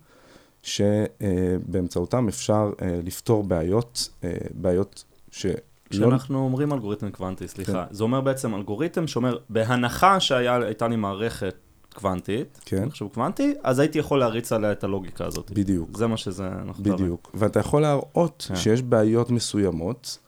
שבאמצעותם 0.64 2.28
אפשר 2.28 2.70
אה, 2.82 3.00
לפתור 3.04 3.44
בעיות, 3.44 4.08
אה, 4.24 4.30
בעיות 4.54 5.04
ש... 5.30 5.46
כשאנחנו 5.90 6.34
לא... 6.34 6.40
אומרים 6.40 6.72
אלגוריתם 6.72 7.10
קוונטי, 7.10 7.48
סליחה, 7.48 7.72
כן. 7.72 7.94
זה 7.94 8.04
אומר 8.04 8.20
בעצם 8.20 8.54
אלגוריתם 8.54 9.06
שאומר, 9.06 9.38
בהנחה 9.48 10.20
שהייתה 10.20 10.88
לי 10.88 10.96
מערכת 10.96 11.54
קוונטית, 11.94 12.60
כן. 12.64 12.84
מחשב 12.84 13.06
קוונטי, 13.08 13.54
אז 13.62 13.78
הייתי 13.78 13.98
יכול 13.98 14.18
להריץ 14.18 14.52
עליה 14.52 14.72
את 14.72 14.84
הלוגיקה 14.84 15.26
הזאת. 15.26 15.50
בדיוק. 15.50 15.96
זה 15.96 16.06
מה 16.06 16.16
שזה, 16.16 16.48
אנחנו 16.48 16.84
בדיוק. 16.84 17.30
ואתה 17.34 17.60
יכול 17.60 17.82
להראות 17.82 18.44
כן. 18.48 18.56
שיש 18.56 18.82
בעיות 18.82 19.30
מסוימות, 19.30 20.18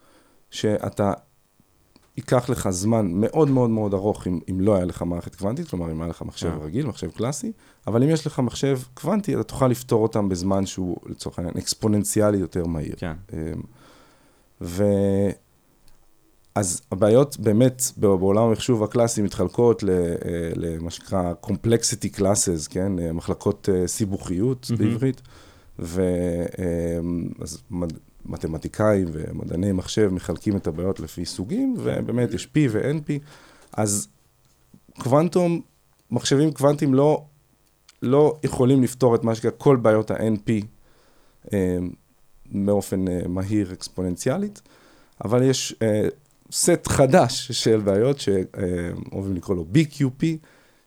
שאתה, 0.50 1.12
ייקח 2.16 2.49
לך 2.49 2.70
זמן 2.70 3.08
מאוד 3.12 3.50
מאוד 3.50 3.70
מאוד 3.70 3.94
ארוך 3.94 4.26
אם, 4.26 4.40
אם 4.50 4.61
לא 4.61 4.76
היה 4.76 4.85
לך 4.85 5.02
מערכת 5.02 5.35
קוונטית, 5.35 5.68
כלומר 5.68 5.90
אם 5.90 6.00
היה 6.02 6.11
לך 6.11 6.23
מחשב 6.23 6.50
כן. 6.50 6.64
רגיל, 6.64 6.87
מחשב 6.87 7.11
קלאסי, 7.11 7.52
אבל 7.87 8.02
אם 8.02 8.08
יש 8.08 8.26
לך 8.26 8.38
מחשב 8.38 8.78
קוונטי, 8.94 9.35
אתה 9.35 9.42
תוכל 9.42 9.68
לפתור 9.68 10.02
אותם 10.02 10.28
בזמן 10.28 10.66
שהוא, 10.66 10.96
לצורך 11.06 11.38
העניין, 11.38 11.56
אקספוננציאלי 11.58 12.38
יותר 12.38 12.66
מהיר. 12.66 12.94
כן. 12.99 13.12
אמ, 13.32 13.38
ו... 14.61 14.85
אז 16.56 16.82
הבעיות 16.92 17.37
באמת 17.38 17.82
בעולם 17.96 18.42
המחשוב 18.42 18.82
הקלאסי 18.82 19.23
מתחלקות 19.23 19.85
אה, 19.85 19.88
למה 20.54 20.90
שנקרא 20.90 21.32
complexity 21.42 22.18
classes, 22.18 22.68
כן? 22.70 22.99
אה, 22.99 23.12
מחלקות 23.12 23.68
אה, 23.73 23.87
סיבוכיות 23.87 24.70
mm-hmm. 24.70 24.76
בעברית, 24.78 25.23
ואז 25.78 27.62
מתמטיקאים 28.28 29.09
ומדעני 29.12 29.73
מחשב 29.73 30.09
מחלקים 30.09 30.56
את 30.56 30.66
הבעיות 30.66 31.00
לפי 31.00 31.25
סוגים, 31.25 31.75
ובאמת 31.78 32.35
יש 32.35 32.49
P 32.54 32.59
ו-NP, 32.71 33.12
אז 33.73 34.09
קוונטום, 34.99 35.61
מחשבים 36.11 36.52
קוונטיים 36.52 36.95
לא, 36.95 37.25
לא 38.02 38.38
יכולים 38.42 38.83
לפתור 38.83 39.14
את 39.14 39.25
מה 39.25 39.35
שנקרא 39.35 39.50
כל 39.59 39.76
בעיות 39.76 40.11
ה-NP 40.11 40.50
באופן 42.52 43.04
מהיר 43.28 43.73
אקספוננציאלית, 43.73 44.62
אבל 45.25 45.42
יש 45.42 45.75
סט 46.52 46.87
חדש 46.88 47.52
של 47.52 47.80
בעיות 47.80 48.21
שאוהבים 48.21 49.37
לקרוא 49.37 49.56
לו 49.56 49.66
BQP, 49.75 50.25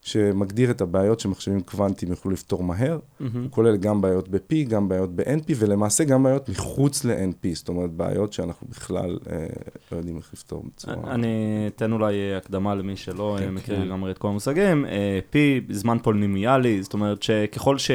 שמגדיר 0.02 0.72
את 0.72 0.82
הבעיות 0.82 1.20
שמחשבים 1.20 1.62
קוונטיים 1.62 2.12
יוכלו 2.12 2.32
לפתור 2.32 2.64
מהר. 2.64 3.00
Mm-hmm. 3.00 3.24
הוא 3.34 3.52
כולל 3.52 3.78
גם 3.78 4.02
בעיות 4.02 4.30
ב-P, 4.30 4.70
גם 4.70 4.90
בעיות 4.90 5.16
ב-NP, 5.16 5.54
ולמעשה 5.58 6.04
גם 6.04 6.24
בעיות 6.24 6.50
מחוץ 6.50 7.06
ל-NP, 7.06 7.48
זאת 7.54 7.70
אומרת, 7.70 7.92
בעיות 7.92 8.34
שאנחנו 8.34 8.68
בכלל 8.70 9.20
אה, 9.32 9.48
לא 9.92 9.98
יודעים 9.98 10.18
איך 10.18 10.34
לפתור 10.34 10.64
בצורה... 10.66 10.96
אני 11.14 11.66
אתן 11.76 11.92
אולי 11.92 12.36
הקדמה 12.36 12.76
למי 12.76 12.96
שלא 12.96 13.38
כן, 13.40 13.50
מכיר 13.54 13.76
כן. 13.76 13.82
לגמרי 13.82 14.12
את 14.12 14.18
כל 14.18 14.28
המושגים. 14.28 14.86
אה, 14.86 15.20
P, 15.34 15.36
זמן 15.70 15.98
פולנימיאלי, 16.04 16.84
זאת 16.84 16.94
אומרת 16.94 17.24
שככל 17.24 17.78
ש... 17.78 17.92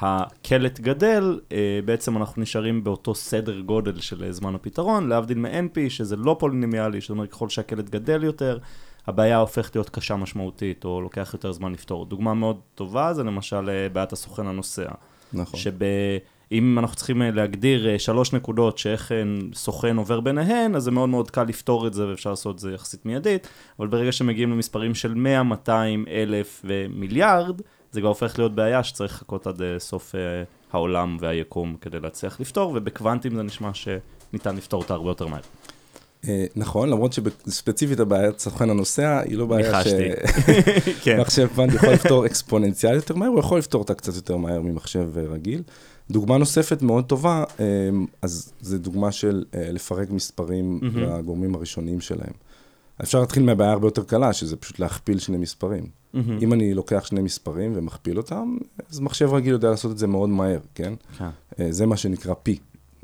הקלט 0.00 0.80
גדל, 0.80 1.40
אה, 1.52 1.80
בעצם 1.84 2.16
אנחנו 2.16 2.42
נשארים 2.42 2.84
באותו 2.84 3.14
סדר 3.14 3.60
גודל 3.60 4.00
של 4.00 4.32
זמן 4.32 4.54
הפתרון, 4.54 5.08
להבדיל 5.08 5.38
מ-NP, 5.38 5.78
שזה 5.88 6.16
לא 6.16 6.36
פולינמיאלי, 6.38 7.00
זאת 7.00 7.10
אומרת, 7.10 7.30
ככל 7.30 7.48
שהקלט 7.48 7.90
גדל 7.90 8.24
יותר, 8.24 8.58
הבעיה 9.06 9.38
הופכת 9.38 9.76
להיות 9.76 9.90
קשה 9.90 10.16
משמעותית, 10.16 10.84
או 10.84 11.00
לוקח 11.00 11.30
יותר 11.32 11.52
זמן 11.52 11.72
לפתור. 11.72 12.06
דוגמה 12.06 12.34
מאוד 12.34 12.60
טובה 12.74 13.14
זה 13.14 13.24
למשל 13.24 13.70
אה, 13.70 13.88
בעיית 13.88 14.12
הסוכן 14.12 14.46
הנוסע. 14.46 14.90
נכון. 15.32 15.60
שאם 15.60 16.78
אנחנו 16.78 16.96
צריכים 16.96 17.22
אה, 17.22 17.30
להגדיר 17.30 17.98
שלוש 17.98 18.32
נקודות 18.32 18.78
שאיך 18.78 19.12
סוכן 19.54 19.96
עובר 19.96 20.20
ביניהן, 20.20 20.74
אז 20.74 20.82
זה 20.82 20.90
מאוד 20.90 21.08
מאוד 21.08 21.30
קל 21.30 21.44
לפתור 21.44 21.86
את 21.86 21.94
זה 21.94 22.08
ואפשר 22.08 22.30
לעשות 22.30 22.54
את 22.54 22.60
זה 22.60 22.72
יחסית 22.72 23.06
מיידית, 23.06 23.48
אבל 23.78 23.86
ברגע 23.86 24.12
שמגיעים 24.12 24.50
למספרים 24.50 24.94
של 24.94 25.14
100, 25.14 25.42
200, 25.42 26.04
אלף 26.08 26.62
ומיליארד, 26.64 27.60
זה 27.90 28.00
כבר 28.00 28.08
הופך 28.08 28.38
להיות 28.38 28.54
בעיה 28.54 28.82
שצריך 28.82 29.12
לחכות 29.12 29.46
עד 29.46 29.62
סוף 29.78 30.14
העולם 30.72 31.16
והיקום 31.20 31.76
כדי 31.80 32.00
להצליח 32.00 32.40
לפתור, 32.40 32.72
ובקוונטים 32.76 33.34
זה 33.34 33.42
נשמע 33.42 33.70
שניתן 33.74 34.56
לפתור 34.56 34.82
אותה 34.82 34.94
הרבה 34.94 35.10
יותר 35.10 35.26
מהר. 35.26 35.40
Uh, 36.24 36.26
נכון, 36.56 36.88
למרות 36.88 37.12
שספציפית 37.12 38.00
הבעיית 38.00 38.38
סוכן 38.38 38.70
הנוסע 38.70 39.20
היא 39.20 39.38
לא 39.38 39.46
בעיה 39.46 39.72
שמחשב 39.72 39.98
כן. 41.04 41.22
קוונטי 41.48 41.76
יכול 41.76 41.88
לפתור 41.88 42.26
אקספוננציאל 42.26 42.94
יותר 42.94 43.14
מהר, 43.14 43.28
הוא 43.28 43.40
יכול 43.40 43.58
לפתור 43.58 43.80
אותה 43.80 43.94
קצת 43.94 44.14
יותר 44.14 44.36
מהר 44.36 44.60
ממחשב 44.60 45.18
רגיל. 45.18 45.62
דוגמה 46.10 46.38
נוספת 46.38 46.82
מאוד 46.82 47.04
טובה, 47.04 47.44
אז 48.22 48.52
זה 48.60 48.78
דוגמה 48.78 49.12
של 49.12 49.44
לפרק 49.54 50.10
מספרים 50.10 50.80
לגורמים 50.94 51.54
הראשוניים 51.54 52.00
שלהם. 52.00 52.32
אפשר 53.02 53.20
להתחיל 53.20 53.42
מהבעיה 53.42 53.72
הרבה 53.72 53.86
יותר 53.86 54.04
קלה, 54.04 54.32
שזה 54.32 54.56
פשוט 54.56 54.78
להכפיל 54.78 55.18
שני 55.18 55.36
מספרים. 55.36 55.86
אם 56.42 56.52
אני 56.52 56.74
לוקח 56.74 57.04
שני 57.06 57.22
מספרים 57.22 57.72
ומכפיל 57.74 58.18
אותם, 58.18 58.56
אז 58.90 59.00
מחשב 59.00 59.32
רגיל 59.32 59.52
יודע 59.52 59.70
לעשות 59.70 59.92
את 59.92 59.98
זה 59.98 60.06
מאוד 60.06 60.28
מהר, 60.28 60.58
כן? 60.74 60.92
כן. 61.18 61.28
אה, 61.60 61.72
זה 61.72 61.86
מה 61.86 61.96
שנקרא 61.96 62.34
P, 62.48 62.52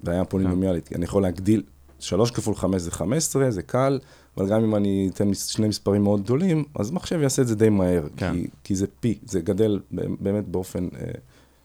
בעיה 0.02 0.24
פולינומיאלית. 0.24 0.92
אני 0.94 1.04
יכול 1.04 1.22
להגדיל, 1.22 1.62
3 2.02 2.30
כפול 2.30 2.54
5 2.54 2.82
זה 2.82 2.90
15, 2.90 3.50
זה 3.50 3.62
קל, 3.62 3.98
אבל 4.36 4.48
גם 4.48 4.64
אם 4.64 4.74
אני 4.74 5.10
אתן 5.14 5.34
שני 5.34 5.68
מספרים 5.68 6.02
מאוד 6.02 6.22
גדולים, 6.22 6.64
אז 6.74 6.90
מחשב 6.90 7.20
יעשה 7.22 7.42
את 7.42 7.46
זה 7.46 7.56
די 7.56 7.68
מהר, 7.68 8.06
כן. 8.16 8.32
כי, 8.32 8.46
כי 8.64 8.74
זה 8.74 8.86
P, 9.04 9.08
זה 9.26 9.40
גדל 9.40 9.80
באמת 10.20 10.48
באופן 10.48 10.88
אה, 11.00 11.10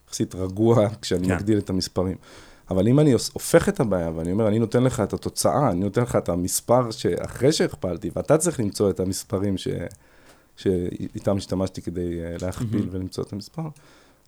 יחסית 0.08 0.36
רגוע 0.36 0.88
כשאני 1.02 1.28
כן. 1.28 1.36
מגדיל 1.36 1.58
את 1.58 1.70
המספרים. 1.70 2.18
אבל 2.70 2.88
אם 2.88 3.00
אני 3.00 3.12
הופך 3.12 3.70
את 3.70 3.80
הבעיה 3.80 4.12
ואני 4.16 4.32
אומר, 4.32 4.48
אני 4.48 4.60
נותן 4.60 4.84
לך 4.84 5.00
את 5.00 5.14
התוצאה, 5.14 5.72
אני 5.72 5.80
נותן 5.80 6.02
לך 6.02 6.16
את 6.16 6.30
המספר 6.30 6.92
שאחרי 6.92 7.52
שהכפלתי, 7.52 8.10
ואתה 8.16 8.38
צריך 8.38 8.60
למצוא 8.60 8.90
את 8.90 9.00
המספרים 9.00 9.58
ש... 9.58 9.68
שאיתם 10.58 11.38
השתמשתי 11.38 11.82
כדי 11.82 12.20
אה, 12.24 12.36
להכפיל 12.42 12.84
mm-hmm. 12.84 12.96
ולמצוא 12.96 13.24
את 13.24 13.34
המספר, 13.34 13.68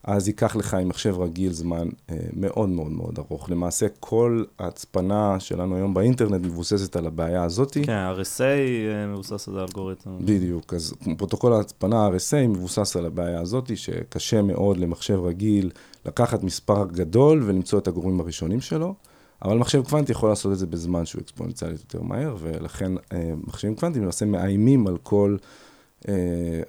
אז 0.04 0.28
ייקח 0.28 0.56
לך 0.56 0.74
עם 0.74 0.90
מחשב 0.90 1.16
רגיל 1.20 1.52
זמן 1.52 1.88
אה, 2.10 2.16
מאוד 2.34 2.70
מאוד 2.70 2.92
מאוד 2.92 3.20
ארוך. 3.20 3.50
למעשה, 3.50 3.86
כל 4.00 4.44
ההצפנה 4.60 5.40
שלנו 5.40 5.76
היום 5.76 5.94
באינטרנט 5.94 6.46
מבוססת 6.46 6.96
על 6.96 7.06
הבעיה 7.06 7.44
הזאת. 7.44 7.78
כן, 7.84 8.06
RSA 8.22 8.42
אה, 8.42 9.08
מבוסס 9.08 9.48
על 9.48 9.60
האלגוריתם. 9.60 10.18
בדיוק, 10.20 10.74
אז 10.74 10.94
פרוטוקול 11.18 11.54
ההצפנה 11.54 12.08
RSA 12.08 12.48
מבוסס 12.48 12.96
על 12.96 13.06
הבעיה 13.06 13.42
הזאת, 13.42 13.78
שקשה 13.78 14.42
מאוד 14.42 14.78
למחשב 14.78 15.20
רגיל 15.24 15.72
לקחת 16.06 16.44
מספר 16.44 16.86
גדול 16.92 17.44
ולמצוא 17.46 17.80
את 17.80 17.88
הגורמים 17.88 18.20
הראשונים 18.20 18.62
שלו. 18.62 18.94
אבל 19.42 19.58
מחשב 19.58 19.84
קוונטי 19.84 20.12
יכול 20.12 20.30
לעשות 20.30 20.54
את 20.54 20.58
זה 20.58 20.68
בזמן 20.68 21.06
שהוא 21.06 21.22
אקספוננציאלית 21.22 21.80
יותר 21.80 22.02
מהר, 22.02 22.36
ולכן 22.40 22.92
אה, 23.14 23.34
מחשבים 23.48 23.76
קוונטיים 23.76 24.04
למעשה 24.04 24.26
מאיימים 24.26 24.88
על 24.88 24.98
כל 25.04 25.38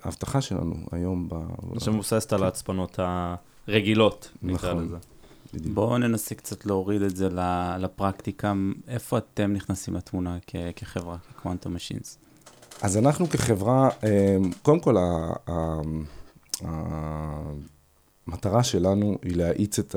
ההבטחה 0.03 0.41
שלנו 0.41 0.75
היום. 0.93 1.29
ב... 1.29 1.35
שמבוססת 1.79 2.33
על 2.33 2.43
ההצפנות 2.43 2.99
הרגילות, 3.69 4.31
נקרא 4.43 4.75
נכון. 4.75 4.85
לזה. 4.85 4.97
בואו 5.75 5.99
ננסה 5.99 6.35
קצת 6.35 6.67
להוריד 6.67 7.03
את 7.03 7.17
זה 7.17 7.29
לפרקטיקה. 7.79 8.53
איפה 8.89 9.19
אתם 9.19 9.53
נכנסים 9.53 9.95
לתמונה 9.95 10.39
כחברה, 10.77 11.17
כקוונטום 11.19 11.75
משינס? 11.75 12.19
אז 12.83 12.97
אנחנו 12.97 13.29
כחברה, 13.29 13.89
אה, 14.05 14.37
קודם 14.63 14.81
כל, 14.81 14.97
המטרה 18.27 18.63
שלנו 18.63 19.19
היא 19.23 19.37
להאיץ 19.37 19.79
את, 19.79 19.95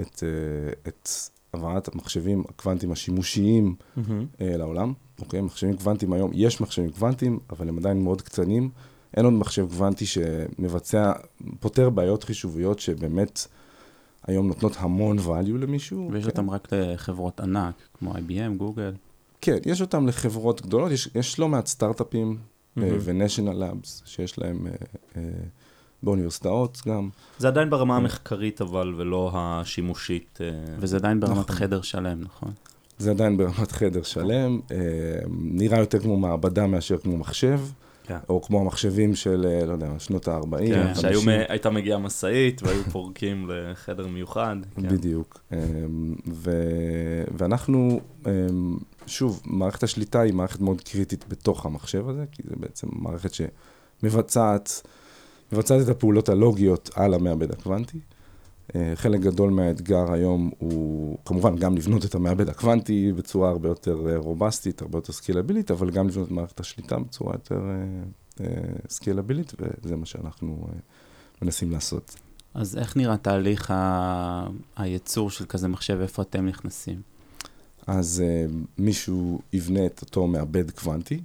את, 0.00 0.22
אה, 0.22 0.72
את 0.88 1.08
הבאת 1.54 1.94
המחשבים 1.94 2.44
הקוונטיים 2.48 2.92
השימושיים 2.92 3.74
mm-hmm. 3.74 4.00
לעולם. 4.40 4.92
אוקיי? 5.22 5.40
מחשבים 5.40 5.76
קוונטיים 5.76 6.12
היום, 6.12 6.30
יש 6.34 6.60
מחשבים 6.60 6.90
קוונטיים, 6.90 7.38
אבל 7.50 7.68
הם 7.68 7.78
עדיין 7.78 8.02
מאוד 8.02 8.22
קטנים. 8.22 8.70
אין 9.16 9.24
עוד 9.24 9.34
מחשב 9.34 9.68
קוונטי 9.68 10.06
שמבצע, 10.06 11.12
פותר 11.60 11.90
בעיות 11.90 12.24
חישוביות 12.24 12.78
שבאמת 12.78 13.46
היום 14.26 14.46
נותנות 14.46 14.76
המון 14.78 15.18
value 15.18 15.58
למישהו. 15.60 16.08
ויש 16.12 16.24
כן? 16.24 16.30
אותם 16.30 16.50
רק 16.50 16.68
לחברות 16.72 17.40
ענק, 17.40 17.74
כמו 17.98 18.14
IBM, 18.14 18.56
גוגל. 18.56 18.92
כן, 19.40 19.56
יש 19.66 19.80
אותם 19.80 20.06
לחברות 20.06 20.62
גדולות, 20.62 20.92
יש, 20.92 21.08
יש 21.14 21.38
לא 21.38 21.48
מעט 21.48 21.66
סטארט-אפים 21.66 22.36
mm-hmm. 22.36 22.80
ו-National 23.00 23.54
Labs 23.54 24.02
שיש 24.04 24.38
להם 24.38 24.66
uh, 24.66 24.84
uh, 25.12 25.16
באוניברסיטאות 26.02 26.82
גם. 26.86 27.08
זה 27.38 27.48
עדיין 27.48 27.70
ברמה 27.70 27.96
המחקרית 27.96 28.60
אבל, 28.60 28.94
ולא 28.96 29.30
השימושית. 29.34 30.38
וזה 30.78 30.96
עדיין 30.96 31.20
ברמת 31.20 31.38
נכון. 31.38 31.56
חדר 31.56 31.82
שלם, 31.82 32.20
נכון? 32.20 32.52
זה 33.02 33.10
עדיין 33.10 33.36
ברמת 33.36 33.72
חדר 33.72 34.02
שלם, 34.02 34.60
אה, 34.70 34.76
נראה 35.38 35.78
יותר 35.78 35.98
כמו 35.98 36.16
מעבדה 36.16 36.66
מאשר 36.66 36.98
כמו 36.98 37.16
מחשב. 37.16 37.60
כן. 38.06 38.18
או 38.28 38.42
כמו 38.42 38.60
המחשבים 38.60 39.14
של, 39.14 39.46
אה, 39.48 39.66
לא 39.66 39.72
יודע, 39.72 39.88
שנות 39.98 40.28
ה-40, 40.28 40.58
כן, 40.58 40.94
שהייתה 40.94 41.70
מגיעה 41.70 41.98
משאית 41.98 42.62
והיו 42.62 42.82
פורקים 42.84 43.50
לחדר 43.50 44.06
מיוחד. 44.06 44.56
כן. 44.74 44.88
בדיוק. 44.88 45.40
אה, 45.52 45.58
ו, 46.32 46.50
ואנחנו, 47.38 48.00
שוב, 49.06 49.42
מערכת 49.44 49.82
השליטה 49.82 50.20
היא 50.20 50.34
מערכת 50.34 50.60
מאוד 50.60 50.80
קריטית 50.80 51.24
בתוך 51.28 51.66
המחשב 51.66 52.08
הזה, 52.08 52.24
כי 52.32 52.42
זה 52.48 52.54
בעצם 52.56 52.88
מערכת 52.92 53.30
שמבצעת 53.34 54.82
מבצעת 55.52 55.82
את 55.82 55.88
הפעולות 55.88 56.28
הלוגיות 56.28 56.90
על 56.94 57.14
המעבד 57.14 57.50
הקוונטי. 57.50 57.98
אה, 58.74 58.92
חלק 58.94 59.20
גדול 59.20 59.50
מהאתגר 59.50 60.12
היום 60.12 60.50
הוא 60.58 61.18
כמובן 61.24 61.56
גם 61.56 61.76
לבנות 61.76 62.04
את 62.04 62.14
המעבד 62.14 62.48
הקוונטי 62.48 63.12
בצורה 63.12 63.50
הרבה 63.50 63.68
יותר 63.68 64.08
אה, 64.08 64.16
רובסטית, 64.16 64.82
הרבה 64.82 64.98
יותר 64.98 65.12
סקילבילית, 65.12 65.70
אבל 65.70 65.90
גם 65.90 66.08
לבנות 66.08 66.26
את 66.26 66.32
מערכת 66.32 66.60
השליטה 66.60 66.98
בצורה 66.98 67.32
יותר 67.34 67.60
סקילבילית, 68.88 69.52
אה, 69.62 69.66
וזה 69.82 69.96
מה 69.96 70.06
שאנחנו 70.06 70.66
מנסים 71.42 71.70
לעשות. 71.70 72.16
אז 72.54 72.78
איך 72.78 72.96
נראה 72.96 73.16
תהליך 73.16 73.70
ה... 73.70 74.46
הייצור 74.76 75.30
של 75.30 75.44
כזה 75.46 75.68
מחשב, 75.68 75.98
איפה 76.02 76.22
אתם 76.22 76.46
נכנסים? 76.46 77.00
אז 77.86 78.22
uh, 78.24 78.52
מישהו 78.78 79.40
יבנה 79.52 79.86
את 79.86 80.02
אותו 80.02 80.26
מעבד 80.26 80.70
קוונטי, 80.70 81.20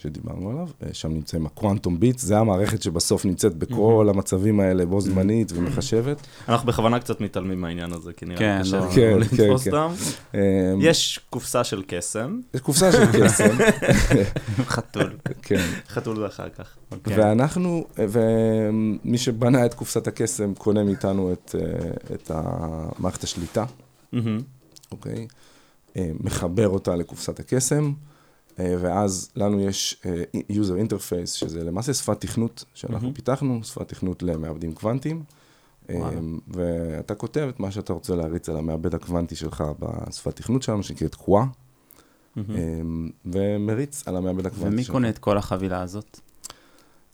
שדיברנו 0.00 0.50
עליו, 0.50 0.68
uh, 0.68 0.84
שם 0.92 1.12
נמצאים 1.12 1.46
הקוואנטום 1.46 2.00
ביט, 2.00 2.18
זה 2.18 2.38
המערכת 2.38 2.82
שבסוף 2.82 3.24
נמצאת 3.24 3.54
בכל 3.54 4.06
המצבים 4.10 4.60
האלה 4.60 4.86
בו 4.86 5.00
זמנית 5.00 5.52
ומחשבת. 5.54 6.26
אנחנו 6.48 6.66
בכוונה 6.66 7.00
קצת 7.00 7.20
מתעלמים 7.20 7.60
מהעניין 7.60 7.92
הזה, 7.92 8.12
כי 8.12 8.26
נראה 8.26 8.38
כן, 8.38 8.56
לי 8.56 8.62
קשה 8.62 8.76
לא. 8.76 8.82
לנו 8.82 8.92
כן, 8.92 9.18
לתפוס 9.18 9.64
כן, 9.64 9.70
אותם. 9.74 9.94
Um, 10.32 10.36
יש 10.80 11.20
קופסה 11.30 11.64
של 11.64 11.82
קסם, 11.86 12.40
יש 12.54 12.60
קופסה 12.60 12.92
של 12.92 13.04
קסם, 13.12 13.56
חתול. 14.74 15.16
כן. 15.42 15.66
חתול 15.88 16.16
זה 16.16 16.26
אחר 16.26 16.48
כך. 16.48 16.76
אוקיי. 16.92 17.18
ואנחנו, 17.18 17.86
ומי 17.98 19.18
שבנה 19.18 19.66
את 19.66 19.74
קופסת 19.74 20.06
הקסם 20.06 20.54
קונה 20.54 20.84
מאיתנו 20.84 21.32
את, 21.32 21.54
את 22.14 22.30
המערכת 22.34 23.24
השליטה. 23.24 23.64
אוקיי? 24.92 25.26
אה, 25.96 26.10
מחבר 26.20 26.68
אותה 26.68 26.96
לקופסת 26.96 27.40
הקסם, 27.40 27.84
אה, 27.84 28.09
ואז 28.80 29.30
לנו 29.36 29.60
יש 29.60 30.02
אה, 30.06 30.22
user 30.52 30.88
interface, 30.88 31.26
שזה 31.26 31.64
למעשה 31.64 31.94
שפת 31.94 32.20
תכנות 32.20 32.64
שאנחנו 32.74 33.02
מהמם. 33.02 33.14
פיתחנו, 33.14 33.64
שפת 33.64 33.88
תכנות 33.88 34.22
למעבדים 34.22 34.72
קוונטיים. 34.72 35.22
אה. 35.90 36.10
ואתה 36.48 37.14
כותב 37.14 37.46
את 37.48 37.60
מה 37.60 37.70
שאתה 37.70 37.92
רוצה 37.92 38.14
להריץ 38.14 38.48
על 38.48 38.56
המעבד 38.56 38.94
הקוונטי 38.94 39.36
שלך 39.36 39.64
בשפת 39.78 40.36
תכנות 40.36 40.62
שלנו, 40.62 40.82
שנקראת 40.82 41.14
קוואה, 41.14 41.44
מהמם. 42.36 43.10
ומריץ 43.26 44.08
על 44.08 44.16
המעבד 44.16 44.46
הקוונטי 44.46 44.74
ומי 44.74 44.82
שלך. 44.84 44.92
קונה 44.92 45.08
את 45.08 45.18
כל 45.18 45.38
החבילה 45.38 45.82
הזאת? 45.82 46.20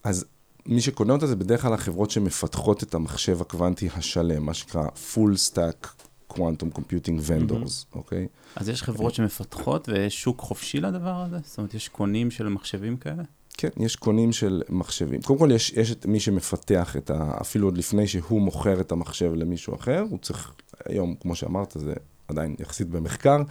אז 0.05 0.25
מי 0.67 0.81
שקונה 0.81 1.13
אותה 1.13 1.27
זה 1.27 1.37
בדרך 1.37 1.63
כלל 1.63 1.75
החברות 1.75 2.11
שמפתחות 2.11 2.83
את 2.83 2.95
המחשב 2.95 3.41
הקוונטי 3.41 3.89
השלם, 3.95 4.47
מה 4.47 4.55
שנקרא 4.55 4.87
full 4.87 5.51
stack 5.51 6.06
quantum 6.33 6.79
computing 6.79 7.29
vendors, 7.29 7.85
אוקיי? 7.95 8.27
אז 8.57 8.69
יש 8.69 8.83
חברות 8.83 9.15
שמפתחות 9.15 9.89
ויש 9.89 10.23
שוק 10.23 10.41
חופשי 10.41 10.81
לדבר 10.81 11.21
הזה? 11.21 11.39
זאת 11.45 11.59
אומרת, 11.59 11.75
יש 11.75 11.89
קונים 11.89 12.31
של 12.31 12.49
מחשבים 12.49 12.97
כאלה? 12.97 13.23
כן, 13.59 13.69
יש 13.77 13.97
קונים 13.97 14.33
של 14.33 14.63
מחשבים. 14.69 15.23
קודם 15.23 15.39
כל, 15.39 15.51
יש, 15.55 15.71
יש 15.71 15.93
את 15.93 16.07
מי 16.07 16.21
שמפתח 16.21 16.97
את 16.97 17.11
ה... 17.11 17.31
אפילו 17.41 17.67
עוד 17.67 17.79
לפני 17.79 18.09
שהוא 18.09 18.41
מוכר 18.41 18.81
את 18.81 18.93
המחשב 18.93 19.33
למישהו 19.35 19.75
אחר, 19.75 20.05
הוא 20.11 20.19
צריך, 20.19 20.53
היום, 20.87 21.15
כמו 21.21 21.35
שאמרת, 21.35 21.77
זה 21.79 21.95
עדיין 22.29 22.57
יחסית 22.59 22.89
במחקר, 22.89 23.43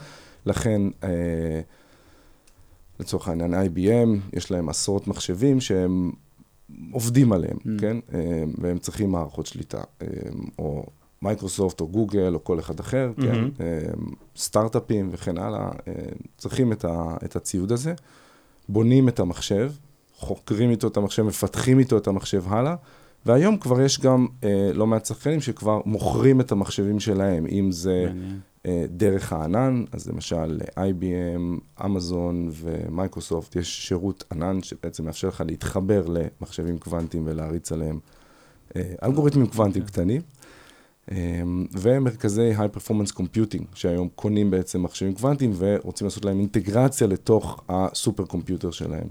לכן, 0.46 0.82
אה, 1.04 1.62
לצורך 3.00 3.28
העניין, 3.28 3.54
IBM, 3.54 4.38
יש 4.38 4.52
להם 4.52 4.70
עשרות 4.70 5.08
מחשבים 5.08 5.62
שהם 5.62 6.12
עובדים 6.92 7.34
עליהם, 7.34 7.58
Mm. 7.58 7.82
כן? 7.82 7.98
אה, 8.14 8.44
והם 8.58 8.78
צריכים 8.78 9.12
מערכות 9.12 9.46
שליטה, 9.46 9.84
אה, 10.02 10.08
או 10.60 10.86
מייקרוסופט 11.22 11.82
או 11.82 11.88
גוגל 11.88 12.34
או 12.34 12.44
כל 12.44 12.60
אחד 12.60 12.80
אחר, 12.80 13.12
כן? 13.16 13.24
מהמם. 13.24 13.50
אה, 13.60 13.80
סטארט-אפים 14.38 15.10
וכן 15.12 15.38
הלאה, 15.38 15.70
אה, 15.88 15.94
צריכים 16.38 16.72
את, 16.72 16.86
ה, 16.86 17.16
את 17.26 17.36
הציוד 17.36 17.72
הזה, 17.72 17.94
בונים 18.70 19.10
את 19.10 19.20
המחשב, 19.20 19.72
חוקרים 20.18 20.70
איתו 20.70 20.88
את 20.88 20.98
המחשב, 20.98 21.24
מפתחים 21.24 21.80
איתו 21.80 21.98
את 21.98 22.08
המחשב 22.08 22.44
הלאה, 22.48 22.76
והיום 23.26 23.58
כבר 23.58 23.82
יש 23.82 24.00
גם 24.00 24.28
אה, 24.44 24.72
לא 24.74 24.88
מעט 24.88 25.06
שחקנים 25.06 25.42
שכבר 25.42 25.82
מוכרים 25.86 26.42
את 26.42 26.52
המחשבים 26.52 27.00
שלהם, 27.00 27.46
אם 27.46 27.72
זה. 27.72 28.12
אה, 28.66 28.86
דרך 28.90 29.34
הענן, 29.34 29.84
אז 29.92 30.08
למשל 30.10 30.60
IBM, 30.80 31.84
אמזון 31.86 32.50
ומייקרוסופט, 32.52 33.56
יש 33.56 33.88
שירות 33.88 34.24
ענן 34.32 34.62
שבעצם 34.64 35.06
מאפשר 35.06 35.28
לך 35.28 35.44
להתחבר 35.48 36.06
למחשבים 36.08 36.78
קוונטיים 36.78 37.24
ולהריץ 37.26 37.72
עליהם 37.72 38.00
אה, 38.76 38.94
אלגוריתמים 39.04 39.48
קוונטיים 39.48 39.86
קטנים. 39.86 40.22
אה, 41.12 41.42
ומרכזי 41.72 42.52
High 42.58 42.78
Performance 42.78 43.12
Computing, 43.12 43.64
שהיום 43.76 44.10
קונים 44.16 44.52
בעצם 44.52 44.84
מחשבים 44.84 45.14
קוונטיים 45.14 45.52
ורוצים 45.58 46.08
לעשות 46.08 46.26
להם 46.26 46.40
אינטגרציה 46.40 47.08
לתוך 47.08 47.64
ה 47.70 48.26
supercomputer 48.26 48.72
שלהם. 48.72 49.08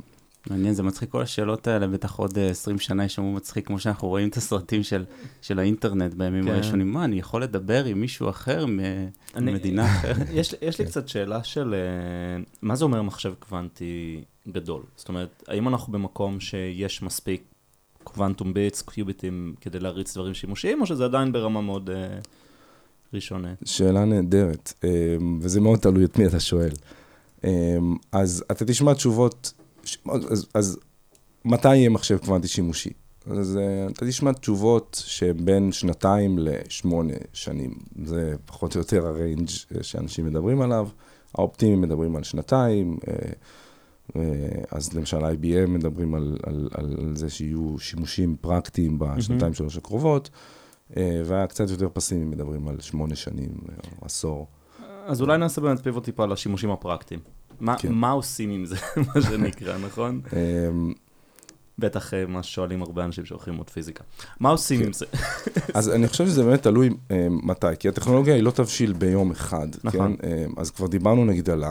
מעניין, 0.50 0.74
זה 0.74 0.82
מצחיק 0.82 1.10
כל 1.10 1.22
השאלות 1.22 1.66
האלה, 1.66 1.86
בטח 1.86 2.16
עוד 2.16 2.38
אה, 2.38 2.50
20 2.50 2.78
שנה 2.78 3.02
יישמעו 3.02 3.32
מצחיק, 3.32 3.66
כמו 3.66 3.78
שאנחנו 3.78 4.08
רואים 4.08 4.28
את 4.28 4.36
הסרטים 4.36 4.82
של, 4.82 5.04
של 5.42 5.58
האינטרנט 5.58 6.14
בימים 6.14 6.44
כן. 6.44 6.50
הראשונים. 6.50 6.92
מה, 6.92 7.04
אני 7.04 7.18
יכול 7.18 7.42
לדבר 7.42 7.84
עם 7.84 8.00
מישהו 8.00 8.28
אחר 8.28 8.66
ממדינה 9.36 9.86
אחרת? 9.86 10.26
יש, 10.32 10.54
יש 10.62 10.78
לי 10.78 10.86
קצת 10.86 11.08
שאלה 11.08 11.44
של 11.44 11.74
אה, 11.74 12.42
מה 12.62 12.76
זה 12.76 12.84
אומר 12.84 13.02
מחשב 13.02 13.34
קוונטי 13.38 14.24
גדול? 14.48 14.82
זאת 14.96 15.08
אומרת, 15.08 15.44
האם 15.48 15.68
אנחנו 15.68 15.92
במקום 15.92 16.40
שיש 16.40 17.02
מספיק 17.02 17.53
קוונטום 18.14 18.54
ביטס, 18.54 18.82
קיוביטים, 18.82 19.54
כדי 19.60 19.80
להריץ 19.80 20.14
דברים 20.16 20.34
שימושיים, 20.34 20.80
או 20.80 20.86
שזה 20.86 21.04
עדיין 21.04 21.32
ברמה 21.32 21.60
מאוד 21.60 21.90
אה, 21.90 22.18
ראשונית? 23.14 23.58
שאלה 23.64 24.04
נהדרת, 24.04 24.72
אמ, 24.84 25.38
וזה 25.42 25.60
מאוד 25.60 25.78
תלוי 25.78 26.04
את 26.04 26.18
מי 26.18 26.26
אתה 26.26 26.40
שואל. 26.40 26.72
אמ, 27.44 27.96
אז 28.12 28.44
אתה 28.50 28.64
תשמע 28.64 28.94
תשובות, 28.94 29.52
ש- 29.84 29.98
אז, 30.30 30.46
אז 30.54 30.78
מתי 31.44 31.76
יהיה 31.76 31.88
מחשב 31.88 32.18
קוונטי 32.18 32.48
שימושי? 32.48 32.90
אז 33.30 33.56
אה, 33.56 33.86
אתה 33.86 34.06
תשמע 34.06 34.32
תשובות 34.32 35.02
שבין 35.06 35.72
שנתיים 35.72 36.38
לשמונה 36.38 37.14
שנים. 37.32 37.74
זה 38.04 38.34
פחות 38.46 38.74
או 38.74 38.80
יותר 38.80 39.06
הריינג' 39.06 39.48
אה, 39.76 39.82
שאנשים 39.82 40.26
מדברים 40.26 40.60
עליו. 40.60 40.88
האופטימיים 41.34 41.80
מדברים 41.80 42.16
על 42.16 42.22
שנתיים, 42.22 42.96
אה, 43.08 43.12
אה, 43.12 43.32
אז 44.70 44.94
למשל 44.94 45.18
IBM 45.18 45.66
מדברים 45.68 46.14
על, 46.14 46.38
על, 46.42 46.68
על, 46.74 46.96
על 46.98 47.16
זה 47.16 47.30
שיהיו 47.30 47.78
שימושים 47.78 48.36
פרקטיים 48.40 48.98
בשנתיים 48.98 49.54
שלוש 49.54 49.76
הקרובות. 49.76 50.30
אה, 50.96 51.22
והקצת 51.24 51.70
יותר 51.70 51.88
פסימיים 51.92 52.30
מדברים 52.30 52.68
על 52.68 52.80
שמונה 52.80 53.14
שנים 53.14 53.50
או 54.00 54.06
עשור. 54.06 54.48
אז 55.06 55.20
אולי 55.20 55.38
נעשה 55.38 55.60
באמת 55.60 55.80
פיבוט 55.80 56.04
טיפה 56.04 56.26
לשימושים 56.26 56.70
הפרקטיים. 56.70 57.20
מה, 57.60 57.78
כן. 57.78 57.92
מה 57.92 58.10
עושים 58.10 58.50
עם 58.50 58.64
זה, 58.64 58.76
מה 59.14 59.22
שנקרא, 59.22 59.78
נכון? 59.86 60.20
אמ, 60.32 60.92
בטח 61.78 62.14
אה, 62.14 62.26
מה 62.26 62.42
ששואלים 62.42 62.82
הרבה 62.82 63.04
אנשים 63.04 63.24
שהולכים 63.24 63.52
ללמוד 63.52 63.70
פיזיקה. 63.70 64.04
מה 64.40 64.48
עושים 64.48 64.80
כן. 64.80 64.86
עם 64.86 64.92
זה? 64.92 65.06
אז 65.74 65.90
אני 65.90 66.08
חושב 66.08 66.26
שזה 66.26 66.44
באמת 66.44 66.62
תלוי 66.62 66.90
אה, 67.10 67.26
מתי, 67.30 67.66
כי 67.78 67.88
הטכנולוגיה 67.88 68.34
היא 68.34 68.42
לא 68.42 68.50
תבשיל 68.50 68.92
ביום 68.92 69.30
אחד, 69.30 69.68
נכון. 69.84 70.16
כן? 70.16 70.28
אה, 70.28 70.44
אז 70.56 70.70
כבר 70.70 70.86
דיברנו 70.86 71.24
נגיד 71.24 71.50
על 71.50 71.64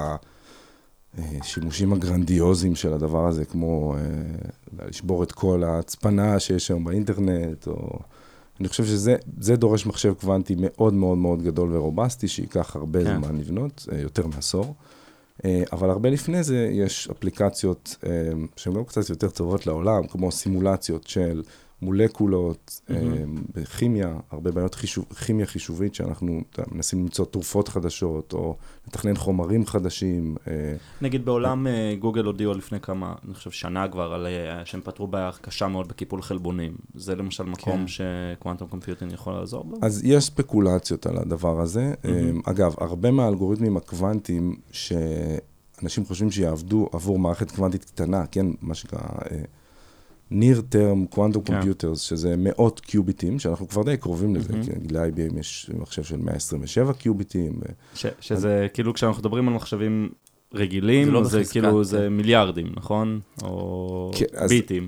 השימושים 1.17 1.93
הגרנדיוזיים 1.93 2.76
של 2.76 2.93
הדבר 2.93 3.28
הזה, 3.28 3.45
כמו 3.45 3.95
אה, 3.95 4.86
לשבור 4.88 5.23
את 5.23 5.32
כל 5.32 5.63
ההצפנה 5.63 6.39
שיש 6.39 6.71
היום 6.71 6.84
באינטרנט, 6.84 7.67
או... 7.67 7.99
אני 8.60 8.67
חושב 8.67 8.86
שזה 8.86 9.15
זה 9.39 9.56
דורש 9.56 9.86
מחשב 9.86 10.13
קוונטי 10.13 10.56
מאוד 10.58 10.93
מאוד 10.93 11.17
מאוד 11.17 11.43
גדול 11.43 11.76
ורובסטי, 11.76 12.28
שייקח 12.28 12.76
הרבה 12.76 13.04
כן. 13.04 13.17
זמן 13.17 13.38
לבנות, 13.38 13.88
אה, 13.91 13.99
יותר 13.99 14.28
מעשור. 14.28 14.76
אה, 15.45 15.63
אבל 15.71 15.89
הרבה 15.89 16.10
לפני 16.10 16.43
זה 16.43 16.69
יש 16.71 17.08
אפליקציות 17.12 17.95
אה, 18.06 18.10
שהן 18.56 18.73
גם 18.73 18.84
קצת 18.84 19.10
יותר 19.10 19.30
טובות 19.30 19.67
לעולם, 19.67 20.08
כמו 20.08 20.32
סימולציות 20.32 21.08
של 21.08 21.43
מולקולות, 21.84 22.82
אה, 22.89 22.96
בכימיה, 23.56 24.15
הרבה 24.32 24.52
בעיות 24.52 24.76
חישוב, 24.76 25.06
כימיה 25.26 25.46
חישובית 25.46 25.96
שאנחנו 25.96 26.41
מנסים 26.72 27.00
למצוא 27.00 27.26
תרופות 27.26 27.67
חדשות, 27.67 28.34
או 28.34 28.56
לתכנן 28.88 29.15
חומרים 29.15 29.65
חדשים. 29.65 30.36
אה, 30.48 30.76
נגיד 31.02 31.26
בעולם 31.26 31.67
אה, 31.67 31.96
גוגל 32.00 32.26
הודיעו 32.26 32.54
לפני 32.54 32.80
כמה, 32.80 33.13
אני 33.26 33.34
חושב 33.34 33.52
שנה 33.52 33.88
כבר, 33.88 34.13
על 34.13 34.28
אה, 34.28 34.65
שהם 34.65 34.82
פתרו 34.82 35.08
בעיה 35.08 35.32
קשה 35.41 35.67
מאוד 35.67 35.88
בקיפול 35.88 36.22
חלבונים. 36.22 36.76
זה 36.96 37.15
למשל 37.15 37.43
מקום 37.43 37.86
כן. 37.86 37.88
ש 37.88 38.05
quantum 38.05 38.67
computing 38.67 39.12
יכול 39.12 39.34
לעזור 39.34 39.63
בו? 39.63 39.78
אז 39.82 40.02
יש 40.04 40.24
ספקולציות 40.24 41.06
על 41.06 41.17
הדבר 41.17 41.62
הזה. 41.62 41.93
מהמם. 42.04 42.41
אגב, 42.46 42.76
הרבה 42.78 43.12
מהאלגוריתמים 43.12 43.78
הקוונטיים 43.78 44.56
שאנשים 44.72 46.06
חושבים 46.06 46.32
שיעבדו 46.32 46.89
עבור 46.91 47.19
מערכת 47.19 47.52
קוונטית 47.52 47.86
קטנה, 47.86 48.26
כן, 48.26 48.46
מה 48.62 48.74
שנקרא 48.74 49.00
near 50.34 50.74
term 50.76 51.15
quantum 51.15 51.39
כן. 51.46 51.60
computers, 51.62 51.96
שזה 51.96 52.36
מאות 52.38 52.80
קיוביטים, 52.80 53.39
שאנחנו 53.39 53.67
כבר 53.67 53.84
די 53.84 53.98
קרובים 53.98 54.36
לזה, 54.36 54.54
מהמם. 54.54 54.63
כי 54.65 54.72
נגיד 54.76 54.91
ל-IBM 54.91 55.39
יש 55.39 55.72
מחשב 55.80 56.04
של 56.04 56.17
127 56.17 56.93
קיוביטים. 56.93 57.54
ש, 57.96 58.06
שזה 58.19 58.67
כאילו 58.74 58.93
כשאנחנו 58.93 59.19
מדברים 59.19 59.48
על 59.48 59.54
מחשבים 59.54 60.10
רגילים, 60.54 61.06
זה 61.06 61.12
לא 61.12 61.24
זה 61.24 61.43
כאילו 61.52 61.84
זה 61.84 62.10
מיליארדים, 62.10 62.67
נכון? 62.76 63.19
או 63.43 64.12
כן, 64.15 64.26
אז- 64.36 64.50
ביטים. 64.50 64.88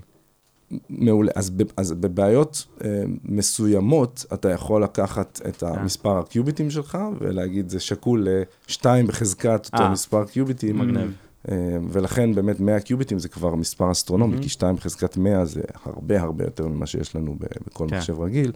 מעולה. 0.89 1.31
אז, 1.35 1.49
ב, 1.49 1.63
אז 1.77 1.91
בבעיות 1.91 2.65
אה, 2.83 3.03
מסוימות, 3.23 4.25
אתה 4.33 4.49
יכול 4.49 4.83
לקחת 4.83 5.41
את 5.47 5.55
כן. 5.55 5.65
המספר 5.67 6.17
הקיוביטים 6.17 6.69
שלך 6.69 6.97
ולהגיד, 7.19 7.69
זה 7.69 7.79
שקול 7.79 8.27
לשתיים 8.67 9.07
בחזקת 9.07 9.65
אותו 9.73 9.83
אה. 9.83 9.89
מספר 9.89 10.25
קיוביטים. 10.25 10.79
מגניב. 10.79 11.11
אה, 11.51 11.55
ולכן 11.89 12.35
באמת 12.35 12.59
100 12.59 12.79
קיוביטים 12.79 13.19
זה 13.19 13.29
כבר 13.29 13.55
מספר 13.55 13.91
אסטרונומי, 13.91 14.31
מהמם. 14.31 14.43
כי 14.43 14.49
2 14.49 14.75
בחזקת 14.75 15.17
100 15.17 15.45
זה 15.45 15.61
הרבה 15.85 16.21
הרבה 16.21 16.43
יותר 16.43 16.67
ממה 16.67 16.85
שיש 16.85 17.15
לנו 17.15 17.35
בכל 17.69 17.85
כן. 17.89 17.97
מחשב 17.97 18.19
רגיל. 18.19 18.51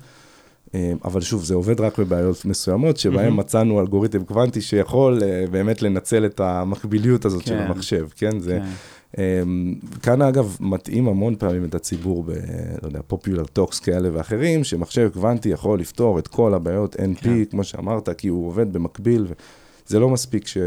אה, 0.76 0.94
אבל 1.06 1.22
שוב, 1.22 1.44
זה 1.44 1.54
עובד 1.56 1.82
רק 1.82 2.00
בבעיות 2.00 2.46
מסוימות, 2.46 2.98
שבהן 2.98 3.32
Mhm. 3.32 3.36
מצאנו 3.36 3.80
אלגוריתם 3.80 4.24
קוונטי 4.24 4.62
שיכול 4.62 5.24
אה, 5.24 5.46
באמת 5.52 5.82
לנצל 5.82 6.26
את 6.26 6.40
המקביליות 6.40 7.26
הזאת 7.26 7.46
של 7.46 7.58
כן. 7.58 7.64
המחשב, 7.64 8.08
כן? 8.16 8.40
זה, 8.40 8.60
כן. 8.62 8.70
אמ, 9.18 9.76
כאן 10.02 10.22
אגב 10.22 10.58
מטעים 10.60 11.08
המון 11.08 11.36
פעמים 11.36 11.66
את 11.66 11.76
הציבור 11.76 12.24
ב, 12.24 12.30
לא 12.82 12.88
יודע, 12.88 13.00
popular 13.08 13.46
talks 13.46 13.80
כאלה 13.80 14.10
ואחרים, 14.14 14.64
שמחשב 14.64 15.10
קוונטי 15.14 15.50
יכול 15.50 15.80
לפתור 15.80 16.20
את 16.20 16.28
כל 16.28 16.54
הבעיות 16.54 16.96
NP, 16.96 17.24
כן. 17.24 17.46
כמו 17.46 17.64
שאמרת, 17.64 18.10
כי 18.10 18.28
הוא 18.28 18.48
עובד 18.48 18.74
במקביל, 18.74 19.26
זה 19.90 20.00
לא 20.00 20.10
מספיק 20.10 20.48
ש... 20.48 20.58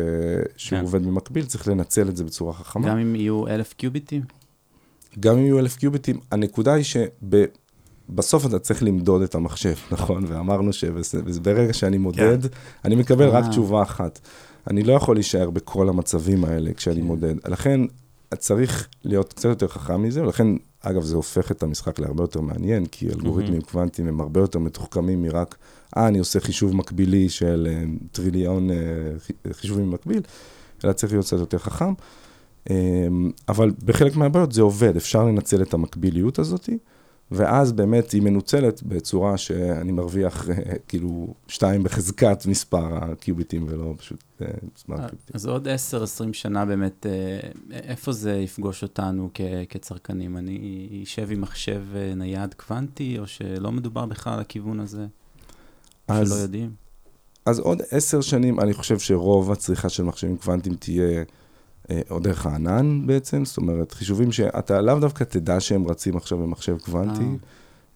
שהוא 0.57 0.79
כן. 0.79 0.85
עובד 0.85 1.07
במקביל, 1.07 1.45
צריך 1.45 1.69
לנצל 1.69 2.09
את 2.09 2.17
זה 2.17 2.25
בצורה 2.25 2.53
חכמה. 2.53 2.89
גם 2.89 2.99
אם 2.99 3.15
יהיו 3.17 3.49
אלף 3.49 3.73
קיוביטים? 3.73 4.23
גם 5.21 5.39
אם 5.39 5.45
יהיו 5.45 5.59
אלף 5.59 5.77
קיוביטים, 5.77 6.21
הנקודה 6.31 6.75
היא 6.75 6.85
שבסוף 6.85 8.47
אתה 8.47 8.59
צריך 8.59 8.83
למדוד 8.83 9.23
את 9.23 9.35
המחשב, 9.35 9.75
נכון? 9.93 10.25
ואמרנו 10.29 10.73
שברגע 10.73 11.73
שאני 11.73 11.99
מודד, 11.99 12.39
אני 12.85 12.95
מקבל 12.95 13.29
רק 13.29 13.45
אה. 13.45 13.51
תשובה 13.51 13.83
אחת. 13.83 14.21
אני 14.71 14.83
לא 14.83 14.93
יכול 14.93 15.17
להישאר 15.17 15.51
בכל 15.51 15.89
המצבים 15.89 16.45
האלה 16.45 16.75
כשאני 16.75 16.97
כן. 16.97 17.03
מודד. 17.03 17.35
לכן 17.49 17.81
צריך 18.37 18.89
להיות 19.05 19.33
קצת 19.33 19.49
יותר 19.49 19.69
חכם 19.69 20.03
מזה, 20.03 20.23
ולכן, 20.23 20.47
אגב, 20.83 21.03
זה 21.03 21.17
הופך 21.17 21.51
את 21.51 21.63
המשחק 21.63 21.99
להרבה 21.99 22.23
יותר 22.25 22.41
מעניין, 22.41 22.87
כי 22.87 23.09
אלגוריתמים 23.09 23.61
קוונטיים 23.61 24.09
הם 24.09 24.21
הרבה 24.21 24.41
יותר 24.41 24.59
מתוחכמים 24.59 25.23
מרק, 25.23 25.57
אה, 25.97 26.09
אני 26.09 26.19
עושה 26.19 26.41
חישוב 26.41 26.77
מקבילי 26.77 27.29
של 27.29 27.69
אה, 27.71 27.83
טריליון 28.13 28.69
חי- 29.19 29.53
חישובים 29.53 29.91
במקביל, 29.91 30.21
אלא 30.85 30.93
צריך 30.93 31.13
להיות 31.13 31.27
קצת 31.27 31.39
יותר 31.39 31.59
חכם. 31.59 31.93
אמ, 32.71 33.31
אבל 33.49 33.71
בחלק 33.85 34.17
מהבעיות 34.17 34.53
זה 34.53 34.63
עובד, 34.63 34.97
אפשר 34.97 35.25
לנצל 35.25 35.63
את 35.63 35.75
המקביליות 35.75 36.39
הזאת, 36.39 36.69
ואז 37.35 37.73
באמת 37.73 38.11
היא 38.11 38.23
מנוצלת 38.23 38.83
בצורה 38.83 39.37
שאני 39.39 39.93
מרוויח 39.93 40.51
אה, 40.51 40.55
כאילו 40.89 41.35
שתיים 41.49 41.83
בחזקת 41.83 42.47
מספר 42.47 42.97
הקיוביטים 43.05 43.67
ולא 43.69 43.95
פשוט 43.99 44.25
אה, 44.43 44.47
מספר 44.77 44.95
הקיוביטים. 44.95 45.35
אז 45.35 45.47
עוד 45.47 45.69
10-20 45.69 45.73
שנה 46.33 46.65
באמת, 46.65 47.07
אה, 47.07 47.41
איפה 47.73 48.13
זה 48.13 48.33
יפגוש 48.35 48.83
אותנו 48.83 49.31
כ- 49.35 49.41
כצרכנים? 49.69 50.37
אני 50.37 51.01
אשב 51.03 51.29
עם 51.31 51.41
מחשב 51.41 51.83
אה, 51.95 52.15
נייד 52.15 52.55
קוונטי, 52.55 53.19
או 53.19 53.27
שלא 53.27 53.73
מדובר 53.73 54.07
בכלל 54.07 54.33
על 54.33 54.41
הכיוון 54.41 54.81
הזה? 54.81 55.07
שלא 56.09 56.17
אז, 56.17 56.43
יודעים? 56.43 56.71
אז 57.47 57.59
עוד 57.59 57.83
עשר 57.91 58.21
שנים 58.21 58.61
אני 58.61 58.75
חושב 58.75 58.99
שרוב 58.99 59.53
הצריכה 59.53 59.89
של 59.89 60.03
מחשבים 60.03 60.37
קוונטיים 60.37 60.75
תהיה 60.75 61.19
אה, 61.19 61.23
או 62.11 62.19
דרך 62.19 62.47
הענן 62.47 63.07
בעצם, 63.07 63.45
זאת 63.45 63.57
אומרת, 63.57 63.93
חישובים 63.93 64.33
שאתה 64.33 64.81
לאו 64.81 64.99
דווקא 64.99 65.25
תדע 65.25 65.61
שהם 65.61 65.89
רצים 65.89 66.17
עכשיו 66.17 66.39
במחשב 66.39 66.79
קוונטי. 66.79 67.25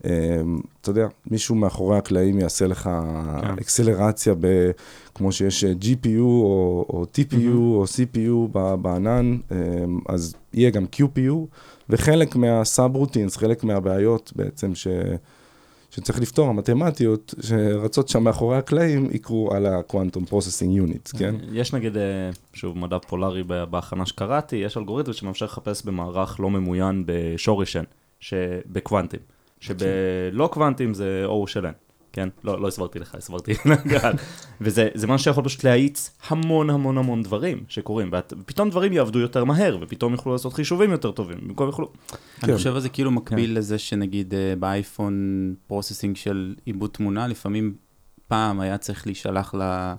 אה, 0.05 0.41
אתה 0.81 0.91
יודע, 0.91 1.07
מישהו 1.31 1.55
מאחורי 1.55 1.99
הקלעים 1.99 2.39
יעשה 2.39 2.67
לך 2.67 2.83
כן. 2.83 3.59
אקסלרציה, 3.61 4.35
ב, 4.41 4.71
כמו 5.15 5.33
שיש 5.33 5.65
אה, 5.65 5.73
GPU 5.81 6.21
או, 6.21 6.87
או 6.89 7.05
TPU 7.15 7.37
מהמם. 7.37 7.73
או 7.75 7.85
CPU 7.85 8.59
בענן, 8.77 9.37
אה, 9.53 9.57
אז 10.09 10.35
יהיה 10.55 10.71
גם 10.71 10.85
QPU, 10.97 11.35
וחלק 11.89 12.37
מהסאב-רוטינס, 12.37 13.37
חלק 13.37 13.65
מהבעיות 13.65 14.33
בעצם 14.37 14.75
ש... 14.75 14.87
שצריך 15.97 16.21
לפתור, 16.21 16.49
המתמטיות 16.49 17.35
שרצות 17.43 18.09
שם 18.09 18.25
מאחורי 18.25 18.57
הקלעים, 18.57 19.09
יקרו 19.13 19.55
על 19.55 19.67
ה-Quantum 19.67 20.31
Processing 20.31 20.89
Unit, 20.89 21.19
כן? 21.19 21.35
יש 21.53 21.75
נגיד, 21.75 21.97
אה, 21.97 22.03
שוב, 22.53 22.79
מדע 22.79 22.99
פולארי 22.99 23.43
בהכנה 23.71 24.07
שקראתי, 24.07 24.57
יש 24.57 24.77
אלגוריתם 24.77 25.13
שמאפשר 25.13 25.47
לחפש 25.47 25.85
במערך 25.85 26.41
לא 26.41 26.51
ממוין 26.51 27.05
בשורש 27.07 27.77
n, 27.77 27.85
שבקוונטים. 28.21 29.21
שבלא 29.61 30.49
קוונטים 30.53 30.95
זה 30.95 31.27
O 31.27 31.47
של 31.47 31.67
n, 31.67 31.86
כן? 32.17 32.29
לא, 32.45 32.61
לא 32.61 32.69
הסברתי 32.69 32.99
לך, 32.99 33.15
הסברתי 33.15 33.53
לקהל. 33.87 34.15
וזה 34.61 34.89
זה 34.95 35.07
משהו 35.07 35.25
שיכול 35.25 35.45
פשוט 35.45 35.65
להאיץ 35.65 36.11
המון 36.29 36.71
המון 36.71 36.99
המון 36.99 37.23
דברים 37.23 37.65
שקורים, 37.69 38.11
ופתאום 38.13 38.71
דברים 38.71 38.93
יעבדו 38.93 39.19
יותר 39.19 39.45
מהר, 39.45 39.79
ופתאום 39.81 40.13
יוכלו 40.13 40.33
לעשות 40.33 40.53
חישובים 40.53 40.91
יותר 40.91 41.11
טובים, 41.11 41.39
במקום 41.43 41.67
יוכלו... 41.67 41.93
אני 42.13 42.53
כן. 42.53 42.57
חושב 42.57 42.75
שזה 42.75 42.89
כאילו 42.89 43.11
מקביל 43.11 43.59
לזה 43.59 43.79
שנגיד 43.79 44.35
אה, 44.35 44.55
באייפון 44.59 45.15
processing 45.67 46.17
של 46.17 46.55
עיבוד 46.65 46.91
תמונה, 46.91 47.27
לפעמים 47.27 47.75
פעם 48.29 48.61
היה 48.61 48.79
צריך 48.79 49.07
להישלח 49.07 49.55
ל... 49.55 49.95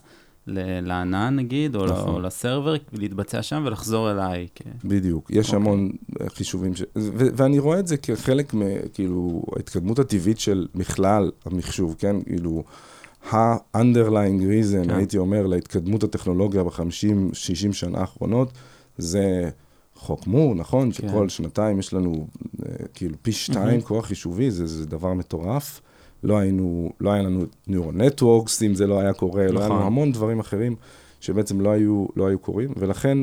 לענן 0.81 1.35
נגיד, 1.35 1.75
או, 1.75 1.85
נכון. 1.85 2.13
או 2.13 2.19
ל 2.19 2.26
server, 2.26 2.75
להתבצע 2.93 3.41
שם 3.41 3.63
ולחזור 3.65 4.11
אליי. 4.11 4.47
כן. 4.55 4.71
בדיוק, 4.83 5.31
יש 5.31 5.45
אוקיי. 5.45 5.55
המון 5.55 5.91
אה, 6.21 6.29
חישובים, 6.29 6.75
ש... 6.75 6.81
ו- 6.97 7.27
ואני 7.35 7.59
רואה 7.59 7.79
את 7.79 7.87
זה 7.87 7.97
כחלק 7.97 8.53
מכאילו 8.53 9.43
ההתקדמות 9.55 9.99
הטבעית 9.99 10.39
של 10.39 10.67
בכלל 10.75 11.31
המחשוב, 11.45 11.95
כן? 11.99 12.21
כאילו, 12.21 12.63
ה-underlying 13.31 14.41
reason, 14.41 14.87
כן. 14.87 14.95
הייתי 14.95 15.17
אומר, 15.17 15.47
להתקדמות 15.47 16.03
הטכנולוגיה 16.03 16.63
ב-50-60 16.63 17.73
שנה 17.73 17.99
האחרונות, 17.99 18.51
זה 18.97 19.49
חוק 19.95 20.27
מור, 20.27 20.55
נכון? 20.55 20.91
כן. 20.91 21.09
שכל 21.09 21.29
שנתיים 21.29 21.79
יש 21.79 21.93
לנו 21.93 22.27
אה, 22.65 22.75
כאילו 22.93 23.15
פי 23.21 23.31
שתיים 23.31 23.81
כוח 23.81 24.05
חישובי, 24.05 24.51
זה, 24.51 24.67
זה 24.67 24.85
דבר 24.85 25.13
מטורף. 25.13 25.81
לא 26.23 26.37
היינו, 26.37 26.91
לא 27.01 27.11
היה 27.11 27.23
לנו 27.23 27.45
neural 27.69 27.99
networks, 27.99 28.65
אם 28.65 28.75
זה 28.75 28.87
לא 28.87 28.99
היה 28.99 29.13
קורה, 29.13 29.47
לא 29.47 29.59
היה 29.59 29.67
לנו 29.67 29.75
נכון. 29.75 29.87
המון 29.87 30.11
דברים 30.11 30.39
אחרים 30.39 30.75
שבעצם 31.21 31.61
לא 31.61 31.69
היו, 31.69 32.05
לא 32.15 32.27
היו 32.27 32.39
קורים, 32.39 32.73
ולכן 32.77 33.17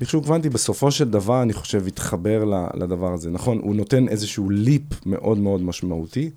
מחשוב 0.00 0.24
קוונטי 0.24 0.48
בסופו 0.48 0.90
של 0.90 1.10
דבר, 1.10 1.42
אני 1.42 1.52
חושב, 1.52 1.86
התחבר 1.86 2.44
לדבר 2.74 3.12
הזה. 3.12 3.30
נכון, 3.30 3.58
הוא 3.58 3.74
נותן 3.74 4.08
איזשהו 4.08 4.50
ליפ 4.50 5.06
מאוד 5.06 5.38
מאוד 5.38 5.62
משמעותי, 5.62 6.30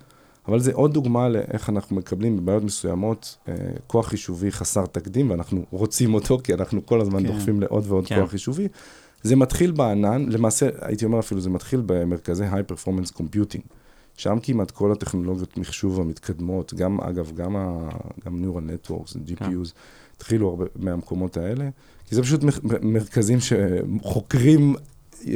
אבל 0.48 0.60
זה 0.60 0.74
עוד 0.74 0.94
דוגמה 0.94 1.30
לאיך 1.30 1.70
אנחנו 1.70 1.96
מקבלים 1.96 2.38
בבעיות 2.38 2.64
מסוימות 2.64 3.38
אה, 3.48 3.54
כוח 3.88 4.08
חישובי 4.08 4.52
חסר 4.52 4.86
תקדים, 4.86 5.30
ואנחנו 5.30 5.66
רוצים 5.72 6.14
אותו, 6.14 6.40
כי 6.44 6.54
אנחנו 6.54 6.86
כל 6.86 7.02
הזמן 7.02 7.24
כן. 7.24 7.28
דוחפים 7.28 7.62
לעוד 7.62 7.84
ועוד 7.88 8.08
כן. 8.08 8.20
כוח 8.20 8.30
חישובי. 8.30 8.68
זה 9.24 9.36
מתחיל 9.36 9.72
בענן, 9.72 10.26
למעשה, 10.30 10.70
הייתי 10.82 11.06
אומר 11.06 11.20
אפילו, 11.20 11.42
זה 11.42 11.50
מתחיל 11.50 11.82
במרכזי 11.86 12.44
High 12.44 12.72
Performance 12.72 13.12
Computing. 13.18 13.62
שם 14.18 14.38
כמעט 14.44 14.72
כל 14.72 14.92
הטכנולוגיות 14.92 15.58
מחשוב 15.58 16.00
המתקדמות, 16.02 16.74
גם, 16.74 17.02
אגב, 17.02 17.32
גם, 17.36 17.56
ה, 17.56 17.90
גם 18.26 18.44
Neural 18.44 18.90
Networks, 18.90 19.16
GPUs, 19.30 19.70
התחילו 20.16 20.50
הרבה 20.50 20.66
מהמקומות 20.76 21.38
האלה, 21.38 21.70
כי 22.10 22.16
זה 22.16 22.22
פשוט 22.22 22.42
מרכזים 22.82 23.38
שחוקרים 23.40 24.76
אה, 25.28 25.34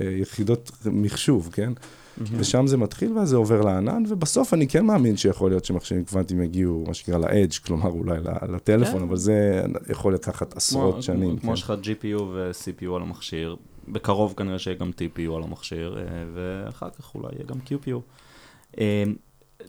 אה, 0.00 0.10
יחידות 0.10 0.70
מחשוב, 0.86 1.48
כן? 1.52 1.72
ושם 2.32 2.66
זה 2.66 2.76
מתחיל 2.76 3.12
ואז 3.18 3.28
זה 3.28 3.36
עובר 3.36 3.60
לענן, 3.60 4.02
ובסוף 4.08 4.54
אני 4.54 4.68
כן 4.68 4.84
מאמין 4.86 5.16
שיכול 5.16 5.50
להיות 5.50 5.64
שמחשבים 5.64 6.04
קוונטיים 6.04 6.42
יגיעו, 6.42 6.84
מה 6.88 6.94
שנקרא, 6.94 7.18
ל-edge, 7.18 7.66
כלומר 7.66 7.88
אולי 7.90 8.18
לטלפון, 8.48 8.98
כן. 8.98 9.02
אבל 9.06 9.16
זה 9.16 9.62
יכול 9.90 10.14
לקחת 10.14 10.56
עשרות 10.56 10.92
כמו- 10.94 11.02
שנים. 11.02 11.36
כמו 11.38 11.50
כן. 11.50 11.56
שיש 11.56 11.64
לך 11.64 11.72
GPU 11.82 12.22
ו-CPU 12.22 12.96
על 12.96 13.02
המכשיר, 13.02 13.56
בקרוב 13.88 14.34
כנראה 14.36 14.58
שיהיה 14.58 14.76
גם 14.76 14.90
TPU 14.90 15.36
על 15.36 15.42
המכשיר, 15.42 15.98
אה, 15.98 16.04
ואחר 16.34 16.90
כך 16.90 17.14
אולי 17.14 17.28
יהיה 17.32 17.44
גם 17.46 17.58
QPU. 17.66 18.00
אה, 18.78 19.04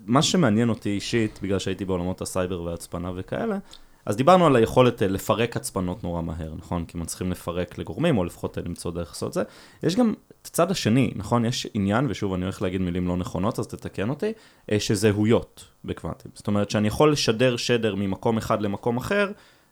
מה 0.06 0.22
שמעניין 0.22 0.70
אותי 0.70 0.90
אישית, 0.90 1.40
בגלל 1.44 1.60
שהייתי 1.60 1.86
בעולמות 1.86 2.22
הסייבר 2.22 2.62
והצפנה 2.62 3.12
וכאלה, 3.16 3.58
אז 4.06 4.16
דיברנו 4.16 4.46
על 4.46 4.56
היכולת 4.56 5.04
אה, 5.04 5.08
לפרק 5.08 5.58
הצפנות 5.58 6.04
נורא 6.04 6.22
מהר, 6.22 6.54
נכון? 6.58 6.86
כי 6.86 6.98
מצליחים 6.98 7.32
לפרק 7.32 7.78
לגורמים, 7.78 8.18
או 8.18 8.24
לפחות 8.24 8.58
למצוא 8.58 8.92
דרך 8.92 9.10
לעשות 9.10 9.28
את 9.28 9.34
זה. 9.34 9.44
יש 9.84 9.96
גם 9.96 10.14
את 10.42 10.48
הצד 10.48 10.72
השני, 10.72 11.12
נכון? 11.16 11.46
יש 11.46 11.68
עניין, 11.74 12.06
ושוב, 12.10 12.34
אני 12.34 12.44
הולך 12.44 12.62
להגיד 12.62 12.82
מילים 12.82 13.08
לא 13.08 13.18
נכונות, 13.18 13.60
אז 13.60 13.68
תתקן 13.68 14.10
אותי, 14.10 14.32
שזהויות 14.80 15.66
בקוונטים. 15.86 16.32
זאת 16.36 16.48
אומרת 16.48 16.70
שאני 16.70 16.88
יכול 16.88 17.12
לשדר 17.12 17.58
שדר 17.58 17.96
ממקום 17.96 18.38
אחד 18.38 18.62
למקום 18.62 18.98
אחר, 18.98 19.32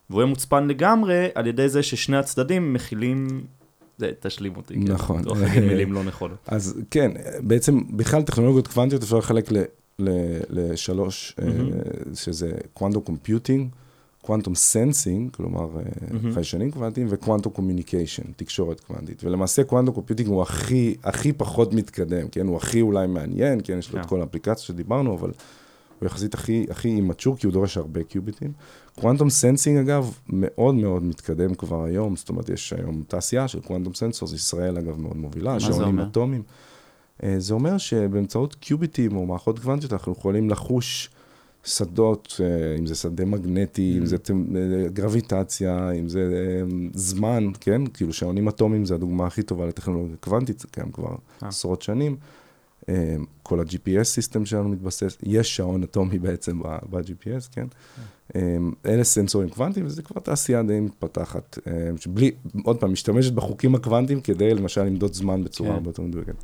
והוא 0.10 0.21
יהיה 0.21 0.30
מוצפן 0.30 0.67
לגמרי 0.67 1.27
על 1.36 1.47
ידי 1.47 1.69
זה 1.69 1.84
ששני 1.84 2.17
הצדדים 2.17 2.73
מכילים... 2.73 3.27
זה, 3.97 4.12
תשלים 4.19 4.56
אותי. 4.56 4.73
כן? 4.73 4.91
נכון. 4.91 5.23
לא 5.25 5.36
להגיד 5.41 5.63
מילים 5.63 5.93
לא 5.93 6.04
נכונות. 6.04 6.38
אז 6.47 6.82
כן, 6.91 7.12
בעצם 7.39 7.80
בכלל 7.89 8.21
טכנולוגיות 8.21 8.67
קוונטיות 8.67 9.04
אפשר 9.04 9.17
לחלק 9.17 9.49
לשלוש, 10.49 11.36
אה. 11.41 11.47
שזה 12.13 12.51
quantum 12.74 13.04
computing, 13.04 13.70
quantum 14.22 14.56
sensing, 14.56 15.32
כלומר 15.32 15.69
אה. 15.77 16.34
חיישנים 16.34 16.71
קוונטיים, 16.71 17.08
ו 17.10 17.15
quantum 17.15 17.54
communication, 17.54 18.24
תקשורת 18.36 18.80
קוונטית. 18.80 19.23
ולמעשה 19.23 19.63
quantum 19.63 19.96
computing 19.96 20.30
הוא 20.30 20.41
הכי, 20.41 20.95
הכי 21.04 21.34
פחות 21.34 21.73
מתקדם, 21.73 22.27
כן? 22.27 22.47
הוא 22.47 22.58
הכי 22.58 22.82
אולי 22.82 23.08
מעניין, 23.08 23.60
כן? 23.63 23.77
יש 23.77 23.93
לו 23.93 23.99
את 23.99 24.04
כן. 24.04 24.10
כל 24.10 24.21
האפליקציות 24.21 24.60
שדיברנו, 24.60 25.15
אבל 25.15 25.32
הוא 26.02 26.08
יחסית 26.08 26.34
הכי, 26.34 26.66
הכי 26.70 26.88
immature, 26.88 27.38
כי 27.38 27.48
הוא 27.48 27.54
דורש 27.54 27.78
הרבה 27.78 28.04
קיוביטים. 28.04 28.52
quantum 29.00 29.30
sensing, 29.30 29.78
אגב, 29.78 30.18
מאוד 30.30 30.76
מאוד 30.76 31.04
מתקדם 31.04 31.54
כבר 31.54 31.84
היום, 31.84 32.16
זאת 32.16 32.30
אומרת, 32.30 32.50
יש 32.50 32.74
היום 32.74 33.04
תעשייה 33.08 33.48
של 33.48 33.60
quantum 33.60 33.94
sensors, 33.94 34.34
ישראל, 34.34 34.78
אגב, 34.78 35.00
מאוד 35.00 35.18
מובילה, 35.18 35.60
זה 35.60 35.66
שעונים 35.66 35.84
אומר? 35.84 36.08
אטומיים. 36.08 36.44
אה, 37.24 37.36
זה 37.38 37.54
אומר 37.54 37.78
שבאמצעות 37.78 38.56
קיוביטים 38.56 39.16
או 39.16 39.26
מערכות 39.26 39.60
קוונטיות, 39.60 39.94
אנחנו 39.94 40.12
יכולים 40.12 40.50
לחוש 40.50 41.10
שדות, 41.64 42.42
אה, 42.44 42.76
אם 42.80 42.86
זה 42.86 42.96
שדה 42.96 43.26
מגנטי, 43.26 43.96
אם 43.98 44.06
זה 44.06 44.16
אה, 44.16 44.90
גרביטציה, 44.90 45.92
אם 45.92 46.10
זה 46.10 46.24
זמן, 46.94 47.48
כן? 47.60 47.88
כאילו 47.88 48.14
שעונים 48.14 48.48
אטומיים 48.48 48.86
זה 48.86 48.96
הדוגמה 48.96 49.28
הכי 49.28 49.44
טובה 49.44 49.66
לטכנולוגיה 49.66 50.16
קוונטית, 50.20 50.60
זה 50.60 50.68
קיים 50.72 50.92
כבר. 50.92 51.16
עשרות 51.42 51.82
שנים. 51.82 52.16
אה, 52.89 53.15
כל 53.44 53.60
ה-GPS 53.60 54.04
סיסטם 54.04 54.46
שלנו 54.46 54.70
מתבסס, 54.70 55.17
יש 55.24 55.56
שעון 55.56 55.84
אטומי 55.84 56.20
בעצם 56.20 56.60
ב-GPS, 56.89 57.50
כן? 57.52 57.67
אה, 58.36 58.58
אלה 58.86 59.04
סנסורים 59.04 59.50
קוונטיים, 59.50 59.86
וזה 59.86 60.02
כבר 60.02 60.22
תעשייה 60.22 60.63
די 60.63 60.80
מתפתחת, 60.80 61.58
אה, 61.67 61.89
שבלי, 61.98 62.32
עוד 62.63 62.78
פעם, 62.78 62.91
משתמשת 62.91 63.34
בחוקים 63.34 63.76
הקוונטיים 63.76 64.22
כדי 64.22 64.54
למשל 64.54 64.84
למדוד 64.84 65.13
זמן 65.13 65.44
בצורה 65.44 65.70
כן. 65.70 65.76
הרבה 65.76 65.89
יותר 65.89 66.04
מדויקת. 66.04 66.44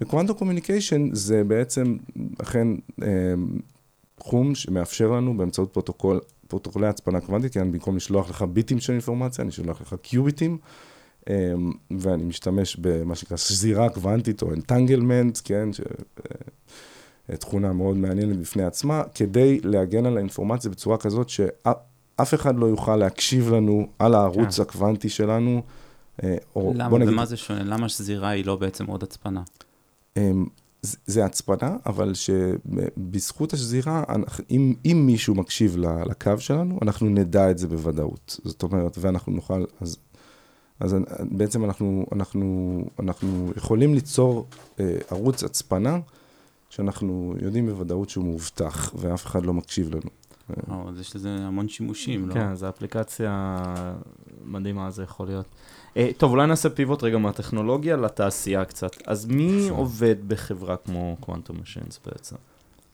ו 0.00 0.05
quantum 0.05 0.36
communication 0.38 1.08
זה 1.12 1.44
בעצם 1.44 1.96
אכן 2.42 2.68
תחום 4.14 4.54
שמאפשר 4.54 5.10
לנו 5.10 5.36
באמצעות 5.36 5.72
פרוטוקול, 5.72 6.20
פרוטוקולי 6.48 6.86
הצפנה 6.86 7.20
קוונטית, 7.20 7.54
כן, 7.54 7.72
במקום 7.72 7.96
לשלוח 7.96 8.30
לך 8.30 8.42
ביטים 8.42 8.80
של 8.80 8.92
אינפורמציה, 8.92 9.44
אני 9.44 9.52
שולח 9.52 9.80
לך 9.80 9.94
קיוביטים, 10.02 10.58
ואני 11.98 12.24
משתמש 12.24 12.76
במה 12.76 13.14
שנקרא 13.14 13.36
שזירה 13.36 13.88
קוונטית 13.88 14.42
או 14.42 14.52
entanglement, 14.52 15.38
כן, 15.44 15.72
ש... 15.72 15.80
אה, 15.80 17.36
תכונה 17.36 17.72
מאוד 17.72 17.96
מעניינת 17.96 18.36
בפני 18.36 18.64
עצמה, 18.64 19.02
כדי 19.14 19.60
להגן 19.64 20.06
על 20.06 20.16
האינפורמציה 20.16 20.70
בצורה 20.70 20.98
כזאת 20.98 21.28
שאף 21.28 22.34
אחד 22.34 22.56
לא 22.56 22.66
יוכל 22.66 22.96
להקשיב 22.96 23.50
לנו 23.50 23.86
על 23.98 24.14
הערוץ 24.14 24.56
כן. 24.56 24.62
הקוונטי 24.62 25.08
שלנו. 25.08 25.62
אה, 26.22 26.36
או 26.56 26.72
למה? 26.76 26.88
בוא 26.88 26.98
נגיד, 26.98 27.12
ומה 27.12 27.26
זה 27.26 27.36
שונה? 27.36 27.62
למה 27.62 27.88
שזירה 27.88 28.28
היא 28.28 28.44
לא 28.46 28.56
בעצם 28.56 28.86
עוד 28.86 29.02
הצפנה? 29.02 29.42
אמ, 30.16 30.46
זה- 30.82 30.98
זה 31.06 31.24
הצפנה, 31.24 31.76
אבל 31.86 32.12
שבזכות 32.14 33.52
השזירה, 33.52 34.04
אם, 34.50 34.74
אם 34.84 35.02
מישהו 35.06 35.34
מקשיב 35.34 35.76
לקו 36.10 36.30
שלנו, 36.38 36.78
אנחנו 36.82 37.08
נדע 37.08 37.50
את 37.50 37.58
זה 37.58 37.68
בוודאות. 37.68 38.40
זאת 38.44 38.62
אומרת, 38.62 38.98
ואנחנו 39.00 39.32
נוכל, 39.32 39.64
אז, 39.80 39.96
אז 40.82 40.96
בעצם 41.20 41.64
אנחנו, 41.64 42.06
אנחנו, 42.12 42.84
אנחנו 43.00 43.52
יכולים 43.56 43.94
ליצור 43.94 44.46
אה, 44.80 44.96
ערוץ 45.10 45.44
הצפנה, 45.44 45.98
שאנחנו 46.70 47.34
יודעים 47.40 47.66
בוודאות 47.66 48.10
שהוא 48.10 48.24
מאובטח, 48.24 48.94
ואף 48.94 49.26
אחד 49.26 49.46
לא 49.46 49.54
מקשיב 49.54 49.94
לנו. 49.94 50.10
או, 50.70 50.88
אז 50.88 51.00
יש 51.00 51.16
לזה 51.16 51.28
המון 51.28 51.68
שימושים, 51.68 52.28
לא? 52.28 52.34
כן, 52.34 52.54
זו 52.54 52.68
אפליקציה 52.68 53.56
מדהימה, 54.44 54.90
זה 54.90 55.02
יכול 55.02 55.26
להיות. 55.26 55.46
אה, 55.96 56.10
טוב, 56.16 56.30
אולי 56.30 56.46
נעשה 56.46 56.70
פיבוט 56.70 57.02
רגע 57.02 57.18
מהטכנולוגיה 57.18 57.96
לתעשייה 57.96 58.64
קצת. 58.64 58.90
אז 59.06 59.26
מי 59.26 59.60
אפשר. 59.60 59.74
עובד 59.74 60.28
בחברה 60.28 60.76
כמו 60.76 61.16
קוונטום 61.20 61.56
משינס 61.62 62.00
בעצם? 62.06 62.36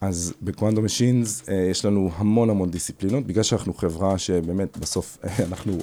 אז 0.00 0.34
בקוונטום 0.42 0.84
משינס 0.84 1.48
יש 1.70 1.84
לנו 1.84 2.10
המון 2.16 2.50
המון 2.50 2.70
דיסציפלינות, 2.70 3.26
בגלל 3.26 3.42
שאנחנו 3.42 3.74
חברה 3.74 4.18
שבאמת 4.18 4.76
בסוף 4.76 5.18
אה, 5.24 5.44
אנחנו 5.48 5.78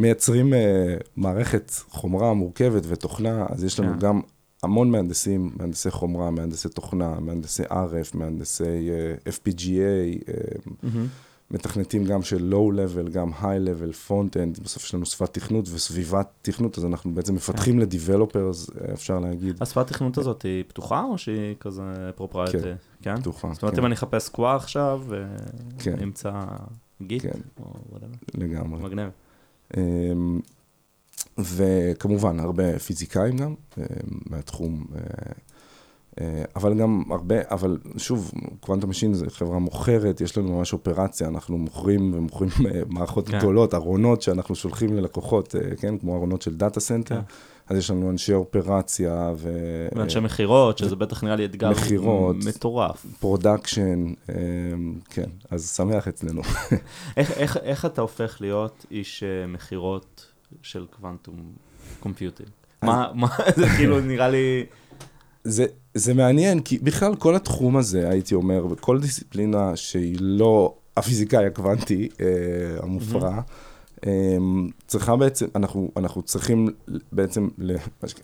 מייצרים 0.00 0.54
אה, 0.54 0.96
מערכת 1.16 1.72
חומרה 1.88 2.34
מורכבת 2.34 2.82
ותוכנה, 2.88 3.46
אז 3.48 3.64
יש 3.64 3.80
לנו 3.80 3.92
כן. 3.92 3.98
גם 3.98 4.20
המון 4.62 4.90
מהנדסים, 4.90 5.50
מהנדסי 5.56 5.90
חומרה, 5.90 6.30
מהנדסי 6.30 6.68
תוכנה, 6.68 7.20
מהנדסי 7.20 7.62
RF, 7.62 8.14
מהנדסי 8.16 8.90
אה, 8.90 9.14
FPGA, 9.32 10.28
אה, 10.28 10.88
מתכנתים 11.50 12.04
גם 12.04 12.22
של 12.22 12.54
low-level, 12.54 13.10
גם 13.10 13.32
high-level, 13.32 14.08
front-end, 14.08 14.62
בסוף 14.62 14.84
יש 14.84 14.94
לנו 14.94 15.06
שפת 15.06 15.34
תכנות 15.34 15.68
וסביבת 15.68 16.28
תכנות, 16.42 16.78
אז 16.78 16.84
אנחנו 16.84 17.14
בעצם 17.14 17.34
מפתחים 17.34 17.78
ל-developers, 17.78 18.80
אה, 18.80 18.92
אפשר 18.92 19.18
להגיד, 19.18 19.62
השפת 19.62 19.86
תכנות 19.86 20.18
הזאת 20.18 20.42
היא 20.42 20.64
פתוחה 20.68 21.04
או 21.04 21.18
שהיא 21.18 21.54
כזה 21.60 22.10
proprietary? 22.16 22.74
כן. 23.02 23.20
פתוחה. 23.20 23.52
זאת 23.52 23.62
אומרת, 23.62 23.74
כן, 23.74 23.80
אם 23.80 23.86
אני 23.86 23.94
אחפש 23.94 24.28
קוואה 24.28 24.56
עכשיו, 24.56 25.02
כן. 25.78 25.94
ואמצא 25.98 26.32
Git, 27.02 27.22
כן. 27.22 27.40
או 27.60 27.74
whatever, 27.90 28.12
לגמרי. 28.34 28.82
מגניב. 28.82 29.10
אמ, 29.76 30.40
וכמובן, 31.38 32.40
הרבה 32.40 32.78
פיזיקאים 32.78 33.36
גם, 33.36 33.54
אמ, 33.78 33.84
מהתחום, 34.26 34.86
אה, 34.94 35.00
אבל 36.56 36.74
גם 36.78 37.02
הרבה, 37.10 37.34
אבל 37.50 37.78
שוב, 37.96 38.30
Quantum 38.60 38.90
Machines 38.90 39.14
זה 39.14 39.26
חברה 39.30 39.58
מוכרת, 39.58 40.20
יש 40.20 40.38
לנו 40.38 40.56
ממש 40.58 40.72
אופרציה, 40.72 41.28
אנחנו 41.28 41.58
מוכרים 41.58 42.14
ומוכרים 42.14 42.50
אה, 42.66 42.80
מערכות 42.88 43.28
כן. 43.28 43.38
גדולות, 43.38 43.74
ארונות 43.74 44.22
שאנחנו 44.22 44.54
שולחים 44.54 44.96
ללקוחות, 44.96 45.54
אה, 45.56 45.76
כן, 45.76 45.98
כמו 45.98 46.16
ארונות 46.16 46.42
של 46.42 46.56
data 46.56 46.80
center, 46.80 47.14
כן. 47.14 47.20
אז 47.68 47.78
יש 47.78 47.90
לנו 47.90 48.10
אנשי 48.10 48.34
אופרציה 48.34 49.32
ו... 49.36 49.50
ואנשי 49.94 50.20
מכירות, 50.20 50.78
שזה 50.78 50.96
בטח 50.96 51.24
נראה 51.24 51.36
לי 51.36 51.44
אתגר 51.44 51.70
מכירות. 51.70 52.36
מטורף. 52.46 53.06
production, 53.20 54.04
כן, 55.10 55.24
אז 55.50 55.70
שמח 55.70 56.08
אצלנו. 56.08 56.42
איך- 57.16 57.30
איך- 57.38 57.56
איך 57.56 57.84
אתה 57.84 58.00
הופך 58.00 58.36
להיות 58.40 58.86
איש 58.90 59.22
אה, 59.22 59.46
מכירות 59.46 60.26
של 60.62 60.86
קוונטום 60.96 61.34
computing? 62.00 62.48
מה, 62.82 63.08
מה, 63.14 63.28
זה 63.56 63.66
כאילו 63.76 64.00
נראה 64.00 64.28
לי... 64.28 64.64
זה, 65.44 65.64
זה 65.94 66.14
מעניין, 66.14 66.60
כי 66.60 66.78
בכלל 66.78 67.14
כל 67.16 67.36
התחום 67.36 67.76
הזה, 67.76 68.08
הייתי 68.08 68.34
אומר, 68.34 68.66
בכל 68.66 69.00
דיסציפלינה 69.00 69.76
שהיא 69.76 70.16
לא 70.20 70.74
הפיזיקאי 70.96 71.46
הקוונטי 71.46 72.08
אה, 72.20 72.26
המופרע, 72.82 73.40
אה, 74.06 74.36
צריכה 74.86 75.16
בעצם, 75.16 75.46
אנחנו, 75.54 75.90
אנחנו 75.96 76.22
צריכים 76.22 76.68
בעצם 77.12 77.48
ל- 77.58 77.76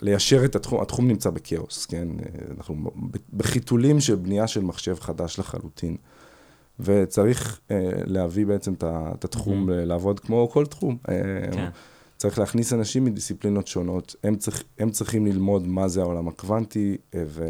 ליישר 0.02 0.44
את 0.44 0.56
התחום, 0.56 0.80
התחום 0.80 1.08
נמצא 1.08 1.30
בכאוס, 1.30 1.86
כן? 1.86 2.08
אה, 2.20 2.24
אנחנו 2.58 2.90
בחיתולים 3.36 4.00
של 4.00 4.14
בנייה 4.14 4.46
של 4.46 4.60
מחשב 4.60 4.96
חדש 5.00 5.38
לחלוטין. 5.38 5.96
וצריך 6.80 7.60
אה, 7.70 7.76
להביא 8.04 8.46
בעצם 8.46 8.72
את 8.74 9.24
התחום 9.24 9.68
Mhm. 9.68 9.72
ל- 9.72 9.84
לעבוד 9.84 10.20
כמו 10.20 10.48
כל 10.52 10.66
תחום. 10.66 10.96
אה, 11.08 11.14
כן. 11.52 11.68
צריך 12.16 12.38
להכניס 12.38 12.72
אנשים 12.72 13.04
מדיסציפלינות 13.04 13.66
שונות, 13.66 14.16
הם, 14.24 14.36
צריך, 14.36 14.62
הם 14.78 14.90
צריכים 14.90 15.26
ללמוד 15.26 15.66
מה 15.66 15.88
זה 15.88 16.00
העולם 16.00 16.28
הקוונטי, 16.28 16.96
ו, 17.26 17.44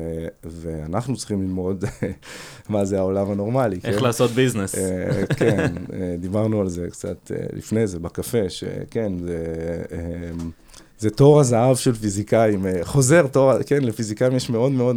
ואנחנו 0.44 1.16
צריכים 1.16 1.42
ללמוד 1.42 1.84
מה 2.68 2.84
זה 2.84 2.98
העולם 2.98 3.30
הנורמלי. 3.30 3.78
איך 3.84 3.98
כן? 3.98 4.04
לעשות 4.04 4.30
ביזנס. 4.30 4.74
אה, 4.74 5.26
כן, 5.26 5.74
אה, 5.92 6.16
דיברנו 6.18 6.60
על 6.60 6.68
זה 6.68 6.88
קצת 6.90 7.30
אה, 7.34 7.46
לפני 7.52 7.86
זה, 7.86 7.98
בקפה, 7.98 8.48
שכן, 8.48 9.12
זה, 9.18 9.44
אה, 9.92 9.98
זה 10.98 11.10
תור 11.10 11.40
הזהב 11.40 11.76
של 11.76 11.94
פיזיקאים, 11.94 12.66
חוזר 12.82 13.26
תור, 13.26 13.62
כן, 13.62 13.82
לפיזיקאים 13.84 14.36
יש 14.36 14.50
מאוד 14.50 14.72
מאוד, 14.72 14.96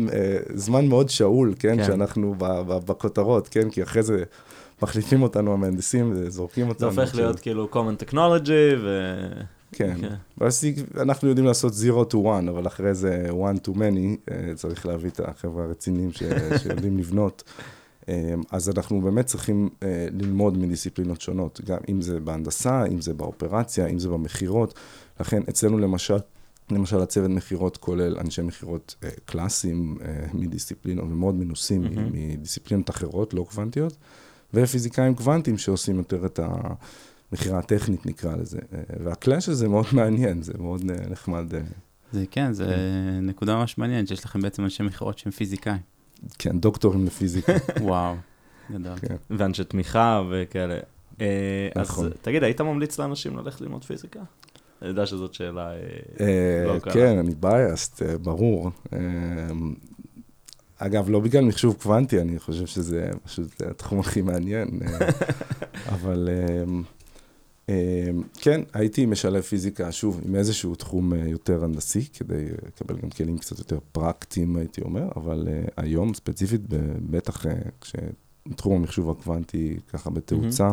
זמן 0.54 0.88
מאוד 0.88 1.10
שאול, 1.10 1.54
כן, 1.60 1.78
כן. 1.78 1.86
שאנחנו 1.86 2.36
ב- 2.38 2.62
ב- 2.62 2.86
בכותרות, 2.86 3.48
כן, 3.48 3.70
כי 3.70 3.84
אחרי 3.84 4.04
זה 4.04 4.24
מחליפים 4.82 5.22
אותנו 5.22 5.54
המהנדסים 5.54 6.14
וזורקים 6.16 6.66
זה 6.66 6.70
אותנו. 6.70 6.88
הופך 6.88 7.00
עכשיו. 7.02 7.20
להיות 7.20 7.40
כאילו 7.40 7.70
common 7.74 8.04
technology, 8.04 8.78
ו... 8.84 9.14
כן. 9.72 9.96
כן. 10.02 10.16
ואז 10.38 10.64
אנחנו 10.98 11.30
יודעים 11.30 11.48
לעשות 11.48 11.74
0 11.74 12.14
to 12.14 12.18
1, 12.40 12.48
אבל 12.50 12.68
אחרי 12.68 12.94
זה 12.94 13.30
1 13.46 13.68
to 13.68 13.72
many, 13.72 14.32
אה, 14.32 14.56
צריך 14.56 14.86
להביא 14.86 15.10
את 15.10 15.20
החבר'ה 15.20 15.64
הרציניים 15.64 16.12
שיודעים 16.64 16.98
לבנות. 16.98 17.44
אה, 18.10 18.34
אז 18.52 18.70
אנחנו 18.70 19.02
באמת 19.02 19.26
צריכים 19.26 19.70
אה, 19.84 20.08
ללמוד 20.12 20.58
מדיסציפלינות 20.58 21.22
שונות, 21.22 21.62
גם 21.66 21.78
אם 21.90 22.02
זה 22.02 22.20
בהנדסה, 22.20 22.86
אם 22.86 23.02
זה 23.02 23.14
באופרציה, 23.14 23.88
אם 23.88 24.00
זה 24.00 24.10
במכירות. 24.10 24.74
לכן 25.20 25.42
אצלנו 25.50 25.80
למשל, 25.80 26.18
למשל 26.72 27.02
הצוות 27.02 27.30
מכירות 27.30 27.78
כולל 27.78 28.18
אנשי 28.20 28.42
מכירות 28.42 28.96
קלאסיים 29.26 29.98
מדיסציפלינות 30.34 31.06
ומאוד 31.06 31.36
מנוסים. 31.36 31.82
מדיסציפלינות 32.12 32.90
אחרות, 32.90 33.34
לא 33.34 33.46
קוונטיות, 33.50 33.98
ופיזיקאים 34.54 35.16
קוונטיים 35.16 35.58
שעושים 35.58 35.98
יותר 35.98 36.26
את 36.26 36.40
המכירה 37.32 37.60
הטכנית 37.60 38.06
נקרא 38.06 38.36
לזה. 38.36 38.60
אה, 38.74 38.80
והקלאש 39.04 39.50
הזה 39.50 39.68
מאוד 39.68 39.86
מעניין, 39.98 40.42
זה 40.42 40.54
מאוד 40.60 40.82
אה, 40.90 41.10
נחמד. 41.10 41.56
אה, 41.56 41.62
זה 42.12 42.26
כן, 42.32 42.54
זה 42.54 42.76
נקודה 43.22 43.56
ממש 43.56 43.78
מעניינת, 43.78 44.08
שיש 44.08 44.26
לכם 44.26 44.42
בעצם 44.42 44.64
אנשי 44.64 44.84
מכירות 44.84 45.18
שהם 45.18 45.32
פיזיקאים. 45.32 45.82
כן, 46.40 46.60
דוקטורים 46.60 47.06
לפיזיקה. 47.06 47.54
וואו, 47.82 48.16
גדול. 48.72 49.00
כן. 49.00 49.16
ואנשי 49.30 49.64
תמיכה 49.64 50.22
וכאלה. 50.32 50.78
אה, 51.22 51.70
אז 51.76 51.90
נכון. 51.90 52.10
תגיד, 52.22 52.44
היית 52.44 52.62
ממליץ 52.62 53.00
לאנשים 53.00 53.38
ללכת 53.38 53.62
ללמוד 53.62 53.84
פיזיקה? 53.84 54.20
אני 54.82 54.90
יודע 54.90 55.06
שזאת 55.06 55.34
שאלה... 55.34 55.72
לא 56.68 56.80
קרה. 56.80 56.94
כן, 56.94 57.18
אני 57.18 57.32
biased, 57.42 58.18
ברור. 58.22 58.72
אה, 58.94 59.00
אגב, 60.78 61.10
לא 61.10 61.20
בגלל 61.20 61.46
מחשוב 61.46 61.76
קוונטי, 61.82 62.22
אני 62.22 62.40
חושב 62.40 62.66
שזה 62.66 63.10
פשוט 63.24 63.62
התחום 63.62 64.00
הכי 64.00 64.22
מעניין. 64.22 64.80
אבל 65.96 66.30
אה, 66.32 66.64
כן, 68.34 68.62
הייתי 68.74 69.06
משלב 69.06 69.42
פיזיקה, 69.42 69.92
שוב, 69.92 70.22
עם 70.26 70.36
איזשהו 70.36 70.76
תחום 70.76 71.14
אה, 71.14 71.28
יותר 71.28 71.64
הנדסי, 71.64 72.06
כדי 72.14 72.46
לקבל 72.68 72.98
גם 73.02 73.10
כלים 73.10 73.38
קצת 73.38 73.60
יותר 73.60 73.80
פרקטיים, 73.92 74.56
הייתי 74.56 74.82
אומר, 74.82 75.08
אבל 75.16 75.48
אה, 75.52 75.62
היום 75.78 76.14
ספציפית, 76.14 76.62
בטח 77.10 77.46
אה, 77.46 77.54
כשתחום 77.82 78.76
המחשוב 78.76 79.10
הקוונטי 79.10 79.78
ככה 79.88 80.10
בתאוצה, 80.10 80.70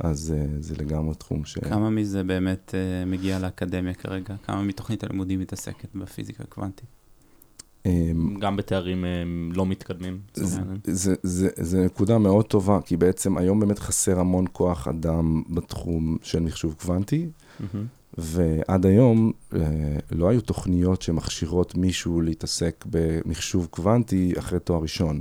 אז 0.00 0.34
אה, 0.36 0.46
זה 0.60 0.74
לגמרי 0.76 1.14
תחום 1.14 1.44
ש... 1.44 1.58
כמה 1.58 1.90
מזה 1.90 2.24
באמת 2.24 2.74
אה, 2.74 3.04
מגיע 3.04 3.38
לאקדמיה 3.38 3.94
כרגע? 3.94 4.34
כמה 4.42 4.62
מתוכנית 4.62 5.04
הלימודים 5.04 5.40
מתעסקת 5.40 5.88
בפיזיקה 5.94 6.44
קוונטית? 6.44 6.99
אה, 7.86 8.10
גם 8.38 8.56
בתארים 8.56 9.04
אה, 9.04 9.22
לא 9.52 9.66
מתקדמים. 9.66 10.18
זה, 10.84 11.84
נקודה 11.84 12.18
מאוד 12.18 12.44
טובה, 12.44 12.78
כי 12.84 12.96
בעצם 12.96 13.38
היום 13.38 13.60
באמת 13.60 13.78
חסר 13.78 14.20
המון 14.20 14.44
כוח 14.52 14.88
אדם 14.88 15.42
בתחום 15.48 16.16
של 16.22 16.40
מחשוב 16.40 16.74
קוונטי. 16.80 17.28
ועד 18.18 18.86
היום 18.86 19.32
אה, 19.54 19.60
לא 20.12 20.28
היו 20.28 20.40
תוכניות 20.40 21.02
שמכשירות 21.02 21.74
מישהו 21.74 22.20
להתעסק 22.20 22.84
במחשוב 22.90 23.66
קוונטי 23.70 24.32
אחרי 24.38 24.60
תואר 24.60 24.82
ראשון. 24.82 25.20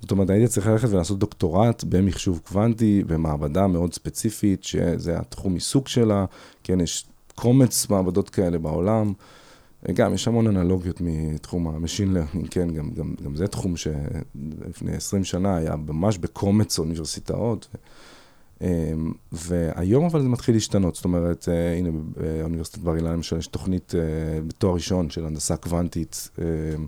זאת 0.00 0.10
אומרת, 0.10 0.30
הייתי 0.30 0.48
צריך 0.48 0.66
ללכת 0.66 0.88
ולעשות 0.88 1.18
דוקטורט 1.18 1.84
במחשוב 1.84 2.40
קוונטי, 2.44 3.04
במעבדה 3.06 3.66
מאוד 3.66 3.94
ספציפית, 3.94 4.64
שזה 4.64 5.18
התחום 5.18 5.54
עיסוק 5.54 5.88
שלה, 5.88 6.24
כן, 6.62 6.80
יש 6.80 7.06
קומץ 7.34 7.90
מעבדות 7.90 8.30
כאלה 8.30 8.58
בעולם. 8.58 9.12
גם, 9.92 10.14
יש 10.14 10.28
המון 10.28 10.46
אנלוגיות 10.46 11.00
מתחום 11.00 11.68
ה 11.68 11.74
machine 11.74 12.14
learning, 12.14 12.48
כן, 12.50 12.70
גם, 12.70 12.90
גם, 12.90 13.14
גם 13.24 13.36
זה 13.36 13.46
תחום 13.46 13.76
שלפני 13.76 14.96
20 14.96 15.24
שנה 15.24 15.56
היה 15.56 15.76
ממש 15.76 16.18
בקומץ 16.18 16.78
אוניברסיטאות. 16.78 17.68
אמ, 18.60 19.12
והיום 19.32 20.04
אבל 20.04 20.22
זה 20.22 20.28
מתחיל 20.28 20.54
להשתנות, 20.54 20.94
זאת 20.94 21.04
אומרת, 21.04 21.48
אה, 21.48 21.76
הנה, 21.78 21.90
באוניברסיטת 22.16 22.78
בר 22.78 22.96
אילן 22.96 23.12
למשל 23.12 23.38
יש 23.38 23.46
תוכנית 23.46 23.94
אה, 23.94 24.40
בתואר 24.46 24.74
ראשון 24.74 25.10
של 25.10 25.26
הנדסה 25.26 25.56
קוונטית. 25.56 26.28
אמ, 26.38 26.86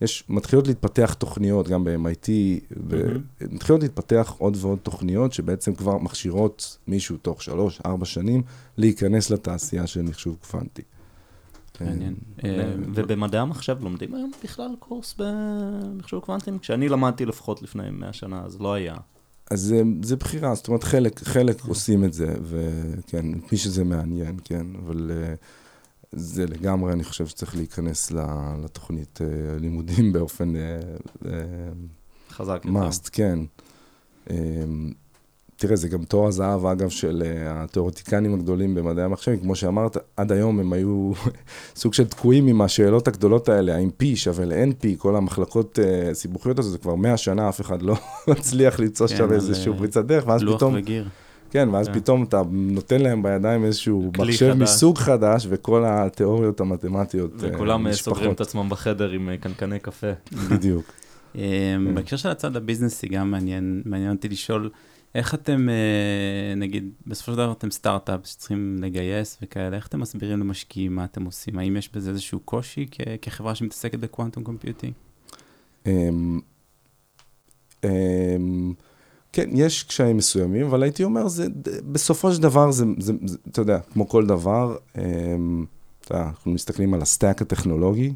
יש, 0.00 0.24
מתחילות 0.28 0.66
להתפתח 0.66 1.14
תוכניות, 1.18 1.68
גם 1.68 1.84
ב-MIT, 1.84 2.26
mm-hmm. 2.26 3.44
מתחילות 3.50 3.82
להתפתח 3.82 4.34
עוד 4.38 4.56
ועוד 4.60 4.78
תוכניות 4.82 5.32
שבעצם 5.32 5.74
כבר 5.74 5.98
מכשירות 5.98 6.78
מישהו 6.86 7.16
תוך 7.16 7.42
שלוש, 7.42 7.80
ארבע 7.86 8.04
שנים 8.04 8.42
להיכנס 8.76 9.30
לתעשייה 9.30 9.86
של 9.86 10.02
מחשוב 10.02 10.36
קוונטי. 10.50 10.82
מעניין. 11.80 12.14
אה, 12.44 12.74
ובמדעי 12.94 13.40
המחשב 13.40 13.76
לומדים 13.80 14.14
היום 14.14 14.30
בכלל 14.44 14.70
קורס 14.78 15.14
במחשוב 15.18 16.24
קוונטים? 16.24 16.58
כשאני 16.58 16.88
למדתי 16.88 17.26
לפחות 17.26 17.62
לפני 17.62 17.90
100 17.90 18.12
שנה, 18.12 18.42
אז 18.44 18.60
לא 18.60 18.72
היה. 18.72 18.94
אז 19.50 19.60
זה, 19.60 19.82
זה 20.02 20.16
בחירה, 20.16 20.54
זאת 20.54 20.68
אומרת, 20.68 20.82
חלק, 20.82 21.18
חלק 21.24 21.64
עושים 21.64 22.04
את 22.04 22.12
זה, 22.12 22.34
וכן, 22.42 23.26
מי 23.52 23.58
שזה 23.58 23.84
מעניין, 23.84 24.36
כן, 24.44 24.66
אבל 24.84 25.10
uh, 25.10 25.44
זה 26.12 26.46
לגמרי, 26.46 26.92
אני 26.92 27.04
חושב 27.04 27.26
שצריך 27.26 27.56
להיכנס 27.56 28.12
לתוכנית 28.64 29.20
uh, 29.20 29.60
לימודים 29.60 30.12
באופן... 30.12 30.52
חזק. 32.30 32.62
מאסט, 32.64 33.10
כן. 33.12 33.38
תראה, 35.60 35.76
זה 35.76 35.88
גם 35.88 36.04
תואר 36.04 36.28
הזהב, 36.28 36.66
אגב, 36.66 36.88
של 36.88 37.22
uh, 37.22 37.48
התיאורטיקנים 37.48 38.34
הגדולים 38.34 38.74
במדעי 38.74 39.04
המחשב, 39.04 39.36
כמו 39.42 39.54
שאמרת, 39.54 39.96
עד 40.16 40.32
היום 40.32 40.60
הם 40.60 40.72
היו 40.72 41.12
סוג 41.76 41.94
של 41.94 42.04
תקועים 42.04 42.46
עם 42.46 42.60
השאלות 42.60 43.08
הגדולות 43.08 43.48
האלה, 43.48 43.76
האם 43.76 43.90
P 44.02 44.04
שווה 44.14 44.44
ל-NP, 44.44 44.86
כל 44.98 45.16
המחלקות 45.16 45.78
uh, 45.78 46.14
סיבוכיות 46.14 46.58
הזה, 46.58 46.70
זה 46.70 46.78
כבר 46.78 46.94
מאה 46.94 47.16
שנה, 47.16 47.48
אף 47.48 47.60
אחד 47.60 47.82
לא 47.82 47.96
מצליח 48.28 48.80
למצוא 48.80 49.06
כן, 49.06 49.16
שם 49.16 49.32
איזשהו 49.32 49.72
אה, 49.72 49.78
פריצת 49.78 50.04
דרך, 50.04 50.26
ואז 50.26 50.42
פתאום... 50.42 50.74
לוח 50.74 50.82
וגיר. 50.82 51.08
כן, 51.50 51.68
ואז 51.72 51.86
כן. 51.86 51.94
פתאום 51.94 52.22
אתה 52.22 52.42
נותן 52.50 53.00
להם 53.00 53.22
בידיים 53.22 53.64
איזשהו 53.64 54.10
מחשב 54.18 54.52
חדש. 54.52 54.62
מסוג 54.62 54.98
חדש, 54.98 55.46
וכל 55.50 55.84
התיאוריות 55.86 56.60
המתמטיות 56.60 57.30
וכולם 57.36 57.86
uh, 57.86 57.92
סוגרים 57.92 58.32
את 58.32 58.40
עצמם 58.40 58.68
בחדר 58.68 59.10
עם 59.10 59.30
קנקני 59.40 59.78
קפה. 59.78 60.12
בדיוק. 60.50 60.92
בהקשר 61.94 62.16
של 62.16 62.28
הצד 62.28 62.56
הביזנסי, 62.56 63.08
גם 63.08 63.34
מעניין 63.84 64.12
אותי 64.14 64.28
לשאול, 64.28 64.70
איך 65.14 65.34
אתם, 65.34 65.68
אה, 65.68 66.54
נגיד, 66.54 66.90
בסופו 67.06 67.32
של 67.32 67.36
דבר 67.36 67.52
אתם 67.52 67.70
סטארט-אפ 67.70 68.20
שצריכים 68.24 68.76
לגייס 68.80 69.38
וכאלה, 69.42 69.76
איך 69.76 69.86
אתם 69.86 70.00
מסבירים 70.00 70.40
למשקיעים 70.40 70.94
מה 70.94 71.04
אתם 71.04 71.24
עושים? 71.24 71.58
האם 71.58 71.76
יש 71.76 71.92
בזה 71.92 72.10
איזשהו 72.10 72.40
קושי 72.40 72.86
כ- 72.90 73.00
כחברה 73.22 73.54
שמתעסקת 73.54 73.98
ב 73.98 74.04
quantum 74.04 74.44
computing? 74.44 74.92
אמ, 75.86 76.40
אמ, 77.84 78.72
כן, 79.32 79.50
יש 79.52 79.82
קשיים 79.82 80.16
מסוימים, 80.16 80.66
אבל 80.66 80.82
הייתי 80.82 81.04
אומר, 81.04 81.28
זה, 81.28 81.46
בסופו 81.92 82.32
של 82.32 82.42
דבר, 82.42 82.70
זה, 82.70 82.84
זה, 82.98 83.12
זה, 83.24 83.38
אתה 83.48 83.60
יודע, 83.60 83.80
כמו 83.92 84.08
כל 84.08 84.26
דבר, 84.26 84.76
אמ, 84.98 85.64
אתה 86.04 86.22
אנחנו 86.22 86.50
מסתכלים 86.50 86.94
על 86.94 87.02
ה 87.02 87.09
stack 87.09 87.42
הטכנולוגי, 87.42 88.14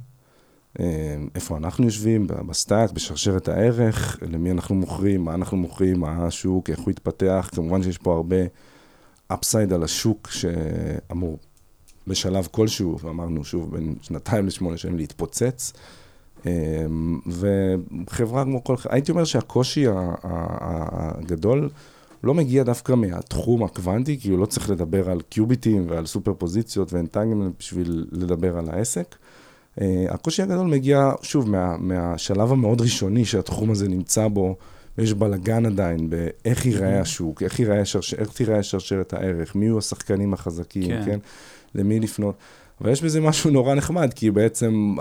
איפה 1.34 1.56
אנחנו 1.56 1.84
יושבים, 1.84 2.26
ב 2.26 2.35
stack, 2.35 2.90
בשרשרת 2.90 3.48
הערך, 3.48 4.18
למי 4.22 4.50
אנחנו 4.50 4.74
מוכרים, 4.74 5.24
מה 5.24 5.34
אנחנו 5.34 5.56
מוכרים, 5.56 6.00
מה 6.00 6.26
השוק, 6.26 6.70
איך 6.70 6.80
הוא 6.80 6.90
יתפתח. 6.90 7.50
כמובן 7.54 7.82
שיש 7.82 7.98
פה 7.98 8.14
הרבה 8.14 8.36
upside 9.28 9.72
על 9.72 9.82
השוק 9.82 10.30
שאמור 10.30 11.38
בשלב 12.06 12.48
כלשהו, 12.50 12.98
ואמרנו 13.02 13.44
שוב, 13.44 13.76
בין 13.76 13.94
שנתיים 14.02 14.46
לשמונה 14.46 14.76
שנים 14.76 14.96
להתפוצץ. 14.96 15.72
אה, 16.46 16.86
וחברה 17.26 18.44
כמו 18.44 18.64
כל... 18.64 18.74
הייתי 18.88 19.12
אומר 19.12 19.24
שהקושי 19.24 19.84
הגדול 20.22 21.70
לא 22.24 22.34
מגיע 22.34 22.62
דווקא 22.62 22.92
מהתחום 22.92 23.64
הקוונטי, 23.64 24.20
כי 24.20 24.30
הוא 24.30 24.38
לא 24.38 24.46
צריך 24.46 24.70
לדבר 24.70 25.10
על 25.10 25.20
קיוביטים 25.20 25.86
ועל 25.88 26.06
סופר 26.06 26.34
פוזיציות 26.34 26.92
ו 26.92 26.97
entanglement 26.97 27.54
בשביל 27.58 28.06
לדבר 28.12 28.58
על 28.58 28.70
העסק. 28.70 29.16
Uh, 29.78 29.82
הקושי 30.08 30.42
הגדול 30.42 30.66
מגיע, 30.66 31.10
שוב, 31.22 31.50
מה, 31.50 31.76
מהשלב 31.76 32.52
המאוד 32.52 32.80
ראשוני 32.80 33.24
שהתחום 33.24 33.70
הזה 33.70 33.88
נמצא 33.88 34.28
בו, 34.28 34.56
ויש 34.98 35.14
בלאגן 35.14 35.66
עדיין 35.66 36.10
באיך 36.10 36.66
ייראה 36.66 36.98
mm-hmm. 36.98 37.02
השוק, 37.02 37.42
איך, 37.42 37.60
ייראה 37.60 37.84
שרש... 37.84 38.14
איך 38.14 38.32
תיראה 38.32 38.62
שרשרת 38.62 39.12
הערך, 39.12 39.54
מי 39.54 39.64
יהיו 39.64 39.78
השחקנים 39.78 40.34
החזקים, 40.34 40.88
כן. 40.88 41.02
כן? 41.04 41.18
למי 41.74 42.00
לפנות. 42.00 42.34
אבל 42.80 42.90
יש 42.90 43.02
בזה 43.02 43.20
משהו 43.20 43.50
נורא 43.50 43.74
נחמד, 43.74 44.12
כי 44.14 44.30
בעצם, 44.30 44.94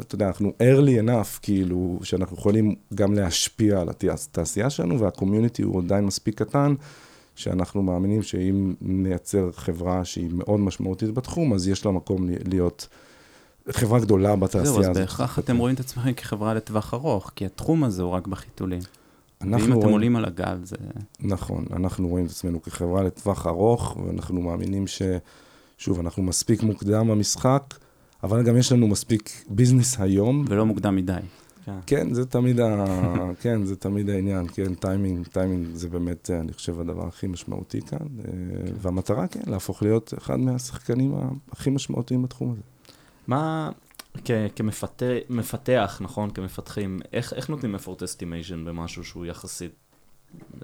אתה 0.00 0.14
יודע, 0.14 0.26
אנחנו 0.26 0.52
early 0.62 1.08
enough, 1.08 1.38
כאילו, 1.42 1.98
שאנחנו 2.02 2.36
יכולים 2.36 2.74
גם 2.94 3.14
להשפיע 3.14 3.80
על 3.80 3.88
התעשייה 3.88 4.70
שלנו, 4.70 5.00
והקומיוניטי 5.00 5.62
הוא 5.62 5.82
עדיין 5.82 6.04
מספיק 6.04 6.38
קטן, 6.38 6.74
שאנחנו 7.34 7.82
מאמינים 7.82 8.22
שאם 8.22 8.74
נייצר 8.80 9.50
חברה 9.52 10.04
שהיא 10.04 10.28
מאוד 10.32 10.60
משמעותית 10.60 11.10
בתחום, 11.10 11.52
אז 11.52 11.68
יש 11.68 11.86
לה 11.86 11.92
מקום 11.92 12.26
להיות... 12.44 12.88
חברה 13.70 14.00
גדולה 14.00 14.36
בתעשייה 14.36 14.62
הזאת. 14.62 14.82
זהו, 14.82 14.90
אז 14.90 14.98
בהכרח 14.98 15.38
אתם 15.38 15.56
רואים 15.56 15.74
את 15.74 15.80
עצמכם 15.80 16.12
כחברה 16.12 16.54
לטווח 16.54 16.94
ארוך, 16.94 17.30
כי 17.36 17.46
התחום 17.46 17.84
הזה 17.84 18.02
הוא 18.02 18.10
רק 18.10 18.26
בחיתולים. 18.26 18.80
ואם 19.40 19.72
אתם. 19.72 19.88
עולים 19.88 20.16
על 20.16 20.24
הגל, 20.24 20.58
זה... 20.62 20.76
נכון, 21.20 21.64
אנחנו 21.72 22.08
רואים 22.08 22.26
את 22.26 22.30
עצמנו 22.30 22.62
כחברה 22.62 23.02
לטווח 23.02 23.46
ארוך, 23.46 23.96
ואנחנו 23.96 24.42
מאמינים 24.42 24.86
ש... 24.86 25.02
שוב, 25.78 26.00
אנחנו 26.00 26.22
מספיק 26.22 26.62
מוקדם 26.62 27.08
במשחק, 27.08 27.74
אבל 28.22 28.42
גם 28.42 28.56
יש 28.56 28.72
לנו 28.72 28.88
מספיק 28.88 29.30
business 29.48 30.00
היום. 30.00 30.44
ולא 30.48 30.66
מוקדם 30.66 30.96
מדי. 30.96 31.12
כן, 31.64 31.72
כן 31.86 32.14
זה 32.14 32.26
תמיד, 32.26 32.60
ה... 32.60 32.84
כן, 33.42 33.64
זה 33.64 33.76
תמיד 33.76 34.10
העניין, 34.10 34.46
כן, 34.54 34.74
timing, 34.74 35.26
timing 35.26 35.66
זה 35.74 35.88
באמת, 35.88 36.30
אני 36.30 36.52
חושב, 36.52 36.80
הדבר 36.80 37.06
הכי 37.06 37.26
משמעותי 37.26 37.80
כאן, 37.80 37.98
כן. 37.98 38.30
והמטרה, 38.80 39.26
כן, 39.26 39.40
להפוך 39.46 39.82
להיות 39.82 40.14
אחד 40.18 40.38
מהשחקנים 40.40 41.14
הכי 41.52 41.70
משמעותיים 41.70 42.22
בתחום 42.22 42.52
הזה. 42.52 42.73
מה, 43.26 43.70
כמפתח, 44.56 45.98
נכון, 46.00 46.30
כמפתחים, 46.30 47.00
איך, 47.12 47.32
איך 47.32 47.48
נותנים 47.48 47.74
effort 47.74 47.98
estimation 47.98 48.66
במשהו 48.66 49.04
שהוא 49.04 49.26
יחסית, 49.26 49.72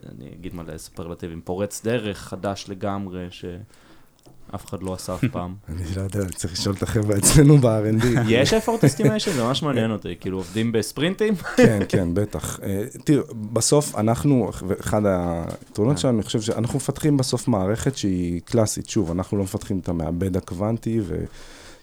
אני 0.08 0.28
אגיד 0.40 0.54
מה 0.54 0.62
לסופרלטיבים, 0.62 1.40
פורץ 1.40 1.84
דרך, 1.84 2.18
חדש 2.18 2.64
לגמרי, 2.68 3.26
שאף 3.30 4.66
אחד 4.66 4.82
לא 4.82 4.94
עשה 4.94 5.14
אף 5.14 5.24
פעם? 5.32 5.54
אני 5.68 5.82
לא 5.96 6.00
יודע, 6.00 6.20
אני 6.20 6.32
צריך 6.32 6.52
לשאול 6.52 6.74
את 6.74 6.82
החבר'ה 6.82 7.16
אצלנו 7.18 7.58
ב-R&D. 7.58 8.06
יש 8.28 8.52
effort 8.52 8.82
estimation? 8.82 9.30
זה 9.30 9.44
ממש 9.44 9.62
מעניין 9.62 9.90
אותי, 9.90 10.16
כאילו 10.20 10.36
עובדים 10.36 10.72
בספרינטים? 10.72 11.34
כן, 11.56 11.82
כן, 11.88 12.14
בטח. 12.14 12.60
אה, 12.62 12.84
תראו, 13.04 13.22
בסוף 13.34 13.96
אנחנו, 13.96 14.50
אחד 14.80 15.02
היתרונות 15.06 15.96
כן. 15.96 16.00
שלנו, 16.00 16.16
אני 16.18 16.22
חושב 16.22 16.40
שאנחנו 16.40 16.76
מפתחים 16.76 17.16
בסוף 17.16 17.48
מערכת 17.48 17.96
שהיא 17.96 18.40
קלאסית. 18.44 18.88
שוב, 18.88 19.10
אנחנו 19.10 19.36
לא 19.36 19.44
מפתחים 19.44 19.78
את 19.78 19.88
המעבד 19.88 20.36
הקוונטי, 20.36 21.00
ו... 21.02 21.24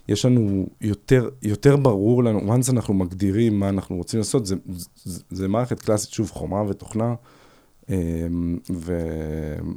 יש 0.08 0.26
לנו 0.26 0.67
יותר, 0.82 1.30
יותר 1.41 1.76
ברור 1.76 2.24
לנו, 2.24 2.56
once 2.56 2.72
אנחנו 2.72 2.93
מגדירים 2.93 3.60
מה 3.60 3.70
אנחנו 3.70 3.96
רוצים 3.96 4.20
לעשות, 4.20 4.46
זה, 4.46 4.56
זה, 5.04 5.22
זה 5.30 5.48
מערכת 5.48 5.82
קלאסית, 5.82 6.12
שוב, 6.12 6.32
חומה 6.32 6.62
ותוכנה, 6.70 7.15
אמ, 7.89 8.58
ו, 8.72 9.00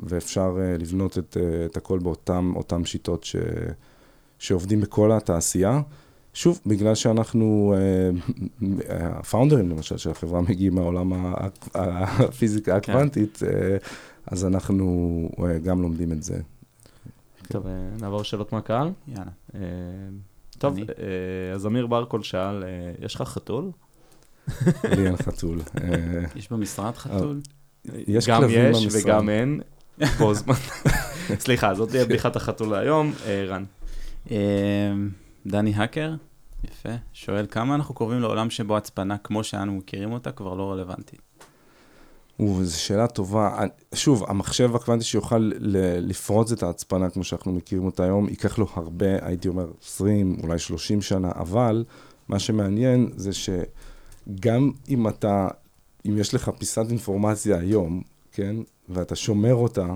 ואפשר 0.03 0.57
אה, 0.61 0.77
לבנות 0.79 1.19
את, 1.19 1.37
אה, 1.41 1.67
את 1.67 1.77
הכל 1.77 1.99
באותן 1.99 2.85
שיטות 2.85 3.25
ש, 3.25 3.37
שעובדים 4.39 4.81
בכל 4.81 5.13
התעשייה. 5.13 5.81
שוב, 6.35 6.61
בגלל 6.67 6.95
שאנחנו, 6.95 7.75
אה, 7.77 8.11
הפאונדרים 8.89 9.69
למשל 9.69 9.97
של 9.97 10.11
החברה 10.11 10.41
מגיעים 10.41 10.75
מהעולם 10.75 11.13
הפיזיקה 11.75 12.81
כן. 12.81 12.93
הקוונטית. 12.93 13.39
אז 14.27 14.47
אנחנו 14.47 15.29
גם 15.65 15.83
לומדים 15.83 16.13
את 16.13 16.23
זה. 16.23 16.41
טוב, 17.51 17.67
אה, 17.67 17.73
נעבור 18.01 18.21
לשאלות 18.21 18.53
מהקהל. 18.53 18.91
יאללה. 19.09 19.31
אה, 19.55 19.61
טוב, 20.59 20.79
אה, 20.79 21.55
אז 21.55 21.67
אמיר 21.67 21.87
ברקול 21.87 22.23
שאל, 22.23 22.65
יש 23.01 23.15
לך 23.15 23.23
חתול? 23.23 23.71
לי 24.97 25.07
אין 25.07 25.17
חתול. 25.17 25.59
יש 26.37 26.53
במשרד 26.53 26.97
חתול? 26.97 27.41
יש 27.85 28.29
גם 28.29 28.43
יש 28.51 28.87
וגם 28.93 29.29
אין, 29.29 29.61
בו 30.19 30.35
זמן. 30.35 30.55
סליחה, 31.45 31.75
זאת 31.75 31.89
תהיה 31.89 32.05
בדיחת 32.05 32.37
החתול 32.37 32.69
להיום. 32.69 33.13
רן. 33.49 33.65
דני 35.47 35.75
האקר, 35.75 36.15
יפה, 36.65 36.95
שואל 37.13 37.47
כמה 37.51 37.75
אנחנו 37.75 37.95
קרובים 37.95 38.21
לעולם 38.21 38.51
שבו 38.51 38.77
הצפנה 38.77 39.19
כמו 39.19 39.45
שאנו 39.45 39.73
מכירים 39.73 40.13
אותה 40.13 40.33
כבר 40.33 40.55
לא 40.55 40.73
רלוונטית. 40.73 41.30
זו 42.63 42.81
שאלה 42.81 43.07
טובה. 43.07 43.65
שוב, 43.95 44.25
המחשב 44.29 44.77
הקוונטי 44.77 45.05
שיוכל 45.05 45.51
לפרוץ 46.01 46.53
את 46.53 46.63
ההצפנה 46.63 47.11
כמו 47.11 47.25
שאנחנו 47.25 47.53
מכירים 47.53 47.85
אותה 47.85 48.05
היום, 48.05 48.29
ייקח 48.29 48.59
לו 48.59 48.67
הרבה, 48.75 49.07
הייתי 49.23 49.49
אומר 49.49 49.71
20, 49.83 50.37
אולי 50.43 50.59
30 50.59 51.03
שנה, 51.03 51.31
אבל 51.35 51.85
מה 52.29 52.39
שמעניין 52.39 53.11
זה 53.17 53.31
שגם 53.33 54.71
אם 54.89 55.09
אתה, 55.09 55.49
אם 56.09 56.19
יש 56.19 56.35
לך 56.35 56.51
פיסת 56.59 56.87
אינפורמציה 56.91 57.59
היום, 57.59 58.03
כן, 58.33 58.57
ואתה 58.89 59.17
שומר 59.17 59.55
אותה, 59.55 59.87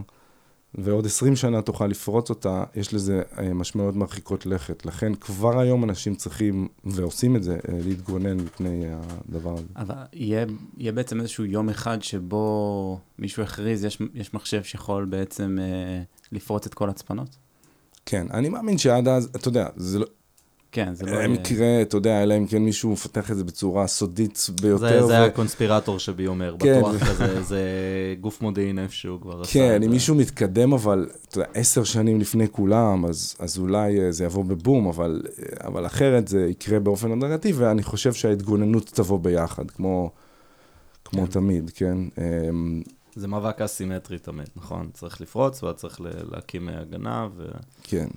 ועוד 0.75 1.07
20 1.07 1.37
שנה 1.37 1.63
תוכל 1.63 1.87
לפרוץ 1.87 2.31
אותה, 2.31 2.65
יש 2.77 2.95
לזה 2.95 3.23
אה, 3.39 3.55
משמעויות 3.55 3.97
מרחיקות 3.97 4.47
לכת. 4.47 4.87
לכן 4.87 5.15
כבר 5.15 5.59
היום 5.59 5.85
אנשים 5.85 6.15
צריכים, 6.15 6.69
ועושים 6.85 7.37
את 7.37 7.43
זה, 7.43 7.55
אה, 7.55 7.79
להתגונן 7.85 8.37
מפני 8.37 8.85
הדבר 8.89 9.53
הזה. 9.53 9.67
אבל 9.77 9.95
יהיה, 10.13 10.47
יהיה 10.79 10.93
בעצם 10.93 11.21
איזשהו 11.21 11.45
יום 11.45 11.69
אחד 11.69 12.03
שבו 12.03 12.99
מישהו 13.19 13.43
הכריז, 13.43 13.85
יש, 13.85 13.99
יש 14.15 14.35
מחשב 14.35 14.63
שיכול 14.63 15.05
בעצם 15.05 15.59
אה, 15.61 16.03
לפרוץ 16.33 16.67
את 16.67 16.75
כל 16.75 16.89
הצפנות? 16.91 17.37
כן, 18.07 18.27
אני 18.31 18.49
מאמין 18.49 18.79
שעד 18.79 19.09
אז, 19.09 19.31
אתה 19.37 19.49
יודע, 19.49 19.69
זה 19.77 19.99
לא, 19.99 20.07
כן, 20.75 20.95
זה 20.95 21.07
לא... 21.07 21.11
יהיה- 21.11 21.29
מקרה, 21.29 21.83
אתה 21.83 21.97
יודע, 21.97 22.23
אלא 22.23 22.37
אם 22.37 22.47
כן 22.47 22.63
מישהו 22.63 22.91
מפתח 22.93 23.31
את 23.31 23.37
זה 23.37 23.45
בצורה 23.45 23.87
סודית 23.87 24.47
ביותר. 24.63 24.89
זה, 24.99 25.05
ו- 25.05 25.07
זה 25.07 25.25
הקונספירטור 25.25 25.99
שבי 25.99 26.27
אומר, 26.27 26.57
כן. 26.59 26.79
בטוח 26.79 27.09
כזה, 27.09 27.43
זה 27.43 27.61
גוף 28.21 28.43
מודיעין 28.43 28.79
איפשהו 28.79 29.21
כבר 29.21 29.41
עשה 29.41 29.53
כן, 29.53 29.71
את 29.77 29.77
אם 29.77 29.89
זה. 29.89 29.89
מישהו 29.89 30.15
מתקדם, 30.15 30.73
אבל, 30.73 31.09
אתה 31.29 31.39
יודע, 31.39 31.49
עשר 31.55 31.85
שנים 31.85 32.21
לפני 32.21 32.49
כולם, 32.49 33.05
אז, 33.07 33.35
אז 33.39 33.59
אולי 33.59 34.01
אה, 34.01 34.13
זה 34.13 34.25
יבוא 34.25 34.45
בבום, 34.45 34.87
אבל, 34.89 35.23
אה, 35.39 35.67
אבל 35.69 35.87
אחרת 35.87 36.29
זה 36.29 36.47
יקרה 36.47 36.81
באופן 36.81 37.13
הדרגתי, 37.13 37.53
ואני 37.53 37.83
חושב 37.83 38.13
שההתגוננות 38.13 38.87
תבוא 38.95 39.19
ביחד, 39.19 39.71
כמו, 39.71 40.11
כמו 41.05 41.21
כן. 41.21 41.27
תמיד, 41.27 41.71
כן? 41.75 41.99
אמ, 42.19 42.83
זה 43.17 43.29
מאבק 43.29 43.61
אסימטרי 43.61 44.19
תמיד, 44.19 44.49
נכון? 44.57 44.89
צריך 44.93 45.21
לפרוץ 45.21 45.63
ואז 45.63 45.75
צריך 45.75 46.01
להקים 46.33 46.69
הגנה 46.69 47.29
ו... 47.37 47.45
כן. 47.83 48.09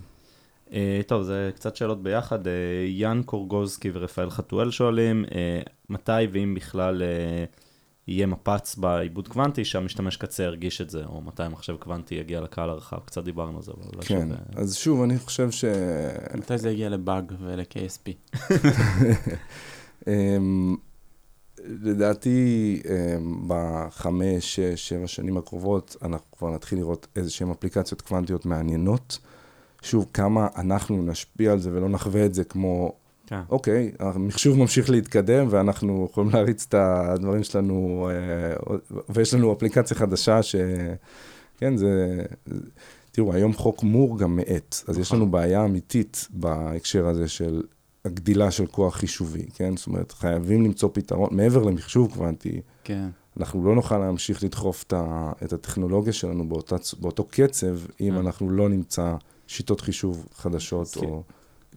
אה, 0.73 1.01
טוב, 1.07 1.23
זה 1.23 1.51
קצת 1.55 1.75
שאלות 1.75 2.03
ביחד. 2.03 2.47
אה, 2.47 2.53
יאן 2.87 3.21
קורגוזקי 3.25 3.89
ורפאל 3.93 4.29
חתואל 4.29 4.71
שואלים, 4.71 5.25
אה, 5.35 5.59
מתי 5.89 6.11
ואם 6.31 6.53
בכלל 6.55 7.01
יהיה 8.07 8.25
מפץ 8.25 8.75
בעיבוד 8.75 9.27
קוונטי 9.27 9.65
שהמשתמש 9.65 10.17
קצה 10.17 10.43
ירגיש 10.43 10.81
את 10.81 10.89
זה, 10.89 11.05
או 11.05 11.21
מתי 11.21 11.43
מחשב 11.51 11.75
קוונטי 11.75 12.15
יגיע 12.15 12.41
לקהל 12.41 12.69
הרחב? 12.69 12.97
קצת 13.05 13.23
דיברנו 13.23 13.57
על 13.57 13.63
זה, 13.63 13.71
אבל 13.71 13.83
אולי 13.93 14.05
כן, 14.05 14.27
שווה- 14.29 14.61
אז 14.63 14.75
שוב, 14.75 15.01
אני 15.01 15.19
חושב 15.19 15.51
ש... 15.51 15.65
מתי 16.35 16.57
זה 16.57 16.71
יגיע 16.71 16.89
לבאג 16.89 17.33
ול-KSP? 17.39 18.11
אמ, 20.07 20.75
לדעתי, 21.65 22.81
אמ, 22.89 23.47
בחמש, 23.47 24.55
שש, 24.55 24.89
שבע 24.89 25.07
שנים 25.07 25.37
הקרובות, 25.37 25.95
אנחנו 26.01 26.31
כבר 26.37 26.49
נתחיל 26.49 26.79
לראות 26.79 27.07
איזה 27.15 27.31
שהן 27.31 27.49
אפליקציות 27.51 28.01
קוונטיות 28.01 28.45
מעניינות. 28.45 29.19
שוב, 29.81 30.05
כמה 30.13 30.47
אנחנו 30.55 31.03
נשפיע 31.03 31.51
על 31.51 31.59
זה 31.59 31.69
ולא 31.73 31.89
נחווה 31.89 32.25
את 32.25 32.33
זה 32.33 32.43
כמו, 32.43 32.91
כן. 33.27 33.41
אוקיי, 33.49 33.91
המחשוב 33.99 34.57
ממשיך 34.57 34.89
להתקדם 34.89 35.47
ואנחנו 35.49 36.07
יכולים 36.11 36.29
להריץ 36.33 36.65
את 36.69 36.73
הדברים 36.73 37.43
שלנו, 37.43 38.09
אה, 38.11 38.75
ויש 39.09 39.33
לנו 39.33 39.53
אפליקציה 39.53 39.97
חדשה 39.97 40.43
ש... 40.43 40.55
כן, 41.57 41.77
זה... 41.77 42.21
תראו, 43.11 43.33
היום 43.33 43.53
חוק 43.53 43.83
מור 43.83 44.19
גם 44.19 44.35
מאט, 44.35 44.75
אז 44.87 44.97
יש 44.97 45.07
נכון. 45.07 45.19
לנו 45.19 45.31
בעיה 45.31 45.65
אמיתית 45.65 46.27
בהקשר 46.29 47.07
הזה 47.07 47.27
של 47.27 47.63
הגדילה 48.05 48.51
של 48.51 48.65
כוח 48.65 48.95
חישובי, 48.95 49.45
כן? 49.53 49.77
זאת 49.77 49.87
אומרת, 49.87 50.11
חייבים 50.11 50.65
למצוא 50.65 50.89
פתרון, 50.93 51.29
מעבר 51.31 51.63
למחשוב 51.63 52.13
קוונטי, 52.13 52.61
כן. 52.83 53.09
אנחנו 53.39 53.65
לא 53.65 53.75
נוכל 53.75 53.97
להמשיך 53.97 54.43
לדחוף 54.43 54.83
את, 55.43 55.53
הטכנולוגיה 55.53 56.13
שלנו 56.13 56.49
באותה, 56.49 56.75
באותו 56.99 57.23
קצב, 57.23 57.77
אם 58.01 58.13
אה. 58.13 58.19
אנחנו 58.19 58.49
לא 58.49 58.69
נמצא 58.69 59.15
שיטות 59.47 59.81
חישוב 59.81 60.27
חדשות 60.35 60.87
כן. 60.87 61.05
או... 61.05 61.23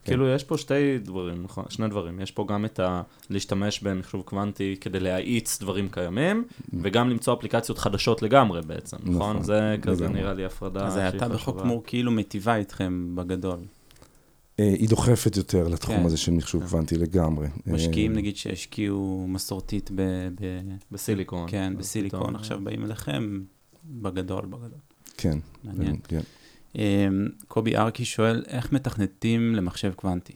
כאילו, 0.05 0.29
יש 0.29 0.45
פה 0.45 0.59
שתי 0.59 0.99
דברים, 0.99 1.43
נכון? 1.43 1.65
שני 1.69 1.89
דברים. 1.89 2.21
יש 2.21 2.31
פה 2.31 2.47
גם 2.49 2.65
את 2.65 2.81
ה... 2.81 3.03
להשתמש 3.31 3.81
במחשוב 3.83 4.23
קוונטי 4.23 4.77
כדי 4.81 5.01
להאיץ 5.01 5.59
דברים 5.61 5.89
קיימים, 5.89 6.45
וגם 6.83 7.11
למצוא 7.11 7.35
אפליקציות 7.35 7.79
חדשות 7.79 8.23
לגמרי 8.23 8.63
בעצם, 8.63 8.97
נכון? 8.97 9.15
נכון, 9.15 9.43
זה 9.43 9.77
כזה 9.83 10.05
לגמרי. 10.05 10.21
נראה 10.21 10.35
לי 10.35 10.45
הפרדה 10.45 10.87
אז 10.87 10.97
ההאטה 10.97 11.29
בחוק. 11.29 11.63
מור 11.63 11.83
כאילו 11.87 12.11
מיטיבה 12.11 12.57
איתכם 12.57 13.13
בגדול. 13.15 13.59
אה, 14.61 14.65
היא 14.65 14.89
דוחפת 14.89 15.37
יותר 15.37 15.69
לתחום 15.69 15.97
כן. 15.97 16.07
הזה 16.07 16.17
של 16.17 16.33
מחשוב 16.33 16.63
כן. 16.63 16.69
קוונטי 16.69 16.97
לגמרי. 16.97 17.47
משקיעים 17.67 18.13
אה, 18.13 18.17
נגיד 18.17 18.37
שהשקיעו 18.37 19.27
מסורתית 19.29 19.91
ב... 19.95 20.03
ב... 20.41 20.61
בסיליקון. 20.93 21.47
כן, 21.51 21.73
בסיליקון, 21.79 22.37
עכשיו 22.37 22.61
באים 22.65 22.85
אליכם 22.85 23.41
בגדול, 23.85 24.47
בגדול. 24.47 24.79
כן, 25.17 25.39
מעניין. 25.65 25.97
כן. 26.75 26.81
אמ, 26.81 27.29
קובי 27.49 27.77
ארקי 27.77 28.05
שואל, 28.05 28.45
איך 28.49 28.73
מתכנתים 28.73 29.55
למחשב 29.55 29.93
קוונטי? 29.97 30.33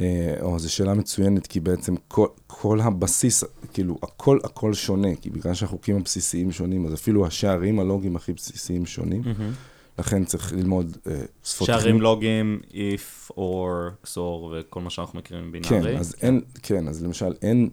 אה, 0.00 0.34
או, 0.40 0.58
זו 0.58 0.72
שאלה 0.72 0.94
מצוינת, 0.94 1.46
כי 1.46 1.60
בעצם 1.60 1.94
כל, 2.08 2.26
כל 2.46 2.80
הבסיס, 2.80 3.44
כאילו, 3.72 3.98
הכל 4.02 4.38
הכל 4.44 4.74
שונה, 4.74 5.16
כי 5.20 5.30
בגלל 5.30 5.54
שהחוקים 5.54 5.96
הבסיסיים 5.96 6.52
שונים, 6.52 6.86
אז 6.86 6.94
אפילו 6.94 7.26
השערים 7.26 7.80
הלוגיים 7.80 8.16
הכי 8.16 8.32
בסיסיים 8.32 8.86
שונים, 8.86 9.22
מהמם. 9.24 9.52
לכן 9.98 10.24
צריך 10.24 10.52
ללמוד 10.52 10.96
אה, 11.06 11.22
שפות 11.44 11.66
שערים 11.66 12.00
לוגים, 12.00 12.60
if, 12.70 13.30
or, 13.30 14.06
XOR 14.06 14.18
וכל 14.52 14.80
מה 14.80 14.90
שאנחנו 14.90 15.18
מכירים 15.18 15.52
בינארי. 15.52 15.82
כן, 15.82 15.96
אז 15.96 16.14
אין, 16.22 16.40
כן, 16.62 16.88
אז 16.88 17.04
למשל, 17.04 17.32
אין, 17.42 17.70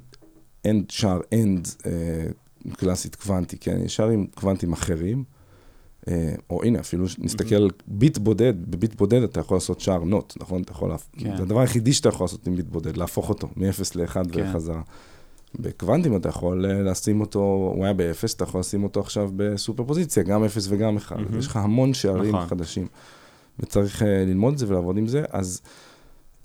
אין 0.66 0.84
שער 0.90 1.20
end 1.20 1.70
אה, 1.86 2.26
קלאסית 2.74 3.16
קוונטי, 3.16 3.58
כן, 3.58 3.82
יש 3.86 3.96
שערים 3.96 4.28
קוונטיים 4.36 4.74
אחרים, 4.74 5.24
או 6.50 6.64
הנה, 6.64 6.80
אפילו 6.80 7.06
נסתכל 7.20 7.56
על 7.56 7.70
ביט 7.88 8.18
בודד, 8.18 8.54
בביט 8.72 8.96
בודד 8.96 9.24
אתה 9.24 9.40
יכול 9.40 9.58
לעשות 9.58 9.80
שער 9.80 10.04
נוט, 10.04 10.34
נכון? 10.40 10.62
אתה 10.62 10.72
יכול. 10.72 10.92
כן. 11.18 11.38
זה 11.38 11.44
הדבר 11.44 11.60
היחידי 11.60 11.94
שאתה 11.94 12.10
יכול 12.10 12.24
לעשות 12.24 12.48
עם 12.48 12.56
ביט 12.56 12.66
בודד, 12.66 12.98
להפוך 12.98 13.30
אותו 13.30 13.48
מ-0 13.56 13.82
ל-1 13.96 14.32
כן. 14.32 14.50
וחזרה. 14.50 14.82
בקוונטים 15.60 16.16
אתה 16.16 16.30
יכול 16.30 16.66
אה, 16.66 16.82
לשים 16.82 17.22
אותו, 17.22 17.40
הוא 17.76 17.84
היה 17.84 17.94
ב-0, 17.94 18.36
אתה 18.36 18.44
יכול 18.44 18.60
לשים 18.60 18.84
אותו 18.84 19.00
עכשיו 19.00 19.30
בסופר 19.36 19.84
פוזיציה, 19.84 20.24
גם 20.24 20.44
0 20.44 20.68
וגם 20.70 20.98
1. 20.98 21.16
מהמם. 21.16 21.40
יש 21.40 21.48
לך 21.48 21.58
המון 21.58 21.94
שערים 21.94 22.36
נכון. 22.36 22.48
חדשים, 22.48 22.88
וצריך 23.60 24.04
אה, 24.04 24.26
ללמוד 24.26 24.54
את 24.54 24.60
זה 24.60 24.68
ולעבוד 24.68 24.98
עם 24.98 25.08
זה, 25.08 25.24
אז 25.30 25.62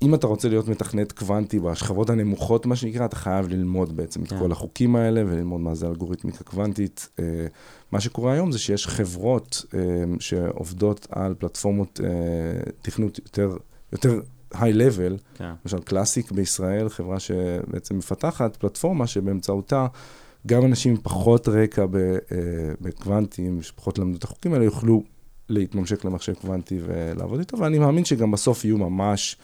אם 0.03 0.15
אתה 0.15 0.27
רוצה 0.27 0.49
להיות 0.49 0.69
מתכנת 0.69 1.13
קוונטי 1.13 1.61
בשכבות 1.61 2.11
הנמוכות, 2.11 2.67
מה 2.67 2.77
שנקרא, 2.77 3.05
אתה 3.05 3.17
חייב 3.17 3.49
ללמוד 3.49 3.97
בעצם 3.97 4.23
את 4.23 4.29
כן. 4.29 4.39
כל 4.39 4.53
החוקים 4.53 4.97
האלה 4.97 5.23
וללמוד 5.27 5.61
מה 5.61 5.75
זה 5.75 5.87
אלגוריתמיקה 5.87 6.45
קוונטית. 6.45 7.09
אה, 7.19 7.47
מה 7.93 8.01
שקורה 8.01 8.33
היום 8.33 8.53
זה 8.53 8.59
שיש 8.59 8.87
חברות 8.87 9.65
אה, 9.75 9.81
שעובדות 10.21 11.07
על 11.11 11.35
פלטפורמות 11.39 12.01
אה, 12.05 12.09
תכנות 12.83 13.19
יותר, 13.19 13.57
יותר 13.93 14.21
היי-לבל, 14.55 15.17
כן. 15.35 15.53
למשל 15.65 15.79
קלאסיק 15.79 16.33
בישראל, 16.33 16.89
חברה 16.89 17.21
שבעצם 17.21 17.99
מפתחת 17.99 18.57
פלטפורמה 18.57 19.07
שבאמצעותה 19.07 19.87
גם 20.47 20.65
אנשים 20.65 20.93
עם 20.93 21.01
פחות 21.03 21.49
רקע 21.49 21.87
בקוונטים, 22.81 23.63
שפחות 23.63 23.99
למדו 23.99 24.19
את 24.19 24.25
החוקים 24.25 24.53
האלה, 24.53 24.65
יוכלו 24.65 25.03
להתממשק 25.49 26.05
למחשב 26.05 26.35
קוונטי 26.35 26.79
ולעבוד 26.87 27.39
איתו, 27.39 27.59
ואני 27.59 27.79
מאמין 27.79 28.05
שגם 28.05 28.31
בסוף 28.31 28.65
יהיו 28.65 28.79
ממש, 28.79 29.37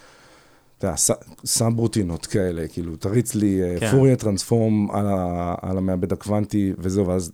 אתה 0.79 0.87
יודע, 0.87 0.97
ס- 0.97 1.11
סאב 1.45 1.79
רוטינות 1.79 2.27
כאלה, 2.27 2.69
כאילו, 2.69 2.97
תריץ 2.97 3.35
לי 3.35 3.61
כן. 3.81 3.87
כן. 3.87 3.91
פוריה 3.91 4.17
טרנספורם 4.17 4.91
על, 4.91 5.07
ה- 5.07 5.55
על 5.63 5.79
המעבד 5.79 6.13
הקוונטי 6.13 6.73
וזהו, 6.79 7.07
ואז 7.07 7.33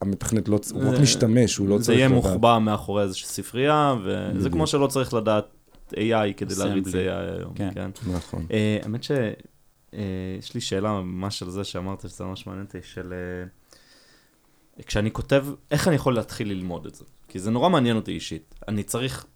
המתכנת 0.00 0.48
לא, 0.48 0.58
הוא 0.72 0.82
רק 0.88 0.96
זה- 0.96 1.02
משתמש, 1.02 1.56
הוא 1.56 1.68
לא 1.68 1.78
זה 1.78 1.84
צריך 1.84 1.98
יהיה 1.98 2.08
לדעת. 2.08 2.24
מוחבא 2.24 2.58
מאחורי 2.60 3.02
איזושהי 3.02 3.28
ספרייה, 3.28 3.94
וזה. 4.04 4.50
כמו 4.50 4.66
שלא 4.66 4.86
צריך 4.86 5.14
לדעת 5.14 5.44
AI 5.92 5.96
כדי 6.36 6.54
להריץ. 6.58 6.86
AI 6.88 6.98
היום, 7.38 7.54
כן. 7.54 7.70
כן. 7.74 7.90
נכון. 8.12 8.46
אה, 8.50 8.78
האמת 8.82 9.02
שיש 9.02 10.54
לי 10.54 10.60
שאלה 10.60 10.92
ממש 10.92 11.42
על 11.42 11.50
זה 11.50 11.64
שאמרת, 11.64 12.00
שזה 12.08 12.24
ממש 12.24 12.46
מעניין 12.46 12.66
אותי, 12.66 12.78
של... 12.82 13.12
אה, 13.12 14.82
כשאני 14.86 15.10
כותב, 15.10 15.46
איך 15.70 15.88
אני 15.88 15.96
יכול 15.96 16.14
להתחיל 16.14 16.48
ללמוד 16.48 16.86
את 16.86 16.94
זה? 16.94 17.04
כי 17.28 17.38
זה 17.38 17.50
נורא 17.50 17.68
מעניין 17.68 17.96
אותי 17.96 18.12
אישית. 18.12 18.54
אני 18.68 18.82
צריך, 18.82 19.26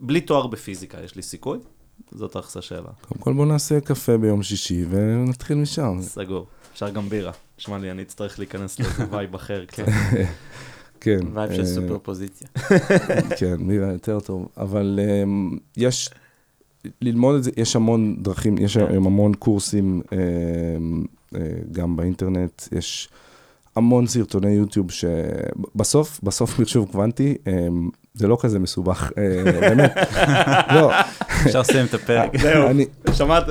בלי 0.00 0.20
תואר 0.20 0.46
בפיזיקה, 0.46 0.98
יש 1.04 1.16
לי 1.16 1.22
סיכוי? 1.22 1.58
זאת 2.12 2.36
אחלה 2.36 2.62
שאלה. 2.62 2.88
קודם 3.08 3.20
כל 3.20 3.32
בוא 3.32 3.46
נעשה 3.46 3.80
קפה 3.80 4.18
ביום 4.18 4.42
שישי 4.42 4.84
ונתחיל 4.90 5.56
משם. 5.56 5.98
סגור. 6.00 6.46
אפשר 6.72 6.90
גם 6.90 7.08
בירה. 7.08 7.32
שמע 7.58 7.78
לי, 7.78 7.90
אני 7.90 8.02
אצטרך 8.02 8.38
להיכנס 8.38 8.78
לאיזה 8.80 9.04
vibe 9.10 9.34
אחר 9.34 9.64
קצת. 9.64 9.84
כן. 11.00 11.20
vibe 11.34 11.52
של 11.52 11.60
אה, 11.60 11.66
סופר 11.66 11.98
פוזיציה. 11.98 12.48
כן, 13.38 13.56
בירה 13.58 13.92
יותר 13.92 14.20
טוב, 14.20 14.48
אבל 14.56 15.00
um, 15.02 15.58
יש, 15.76 16.10
ללמוד 17.00 17.36
את 17.36 17.44
זה, 17.44 17.50
יש 17.56 17.76
המון 17.76 18.16
דרכים, 18.22 18.58
יש. 18.58 18.76
היום 18.76 19.06
המון 19.06 19.34
קורסים 19.34 20.02
um, 20.04 20.14
uh, 21.34 21.36
גם 21.72 21.96
באינטרנט, 21.96 22.62
יש 22.72 23.08
המון 23.76 24.06
סרטוני 24.06 24.50
יוטיוב 24.50 24.90
שבסוף, 24.90 26.20
בסוף 26.22 26.58
מחשוב 26.58 26.88
קוונטי, 26.92 27.34
um, 27.44 27.48
זה 28.14 28.28
לא 28.28 28.36
כזה 28.40 28.58
מסובך, 28.58 29.10
uh, 29.10 29.14
באמת, 29.60 29.92
לא, 30.74 30.90
אפשר 31.46 31.60
לסיים 31.60 31.86
את 31.86 31.94
הפרק. 31.94 32.36
זהו, 32.36 32.66
אני, 32.70 32.86
שמעת? 33.12 33.44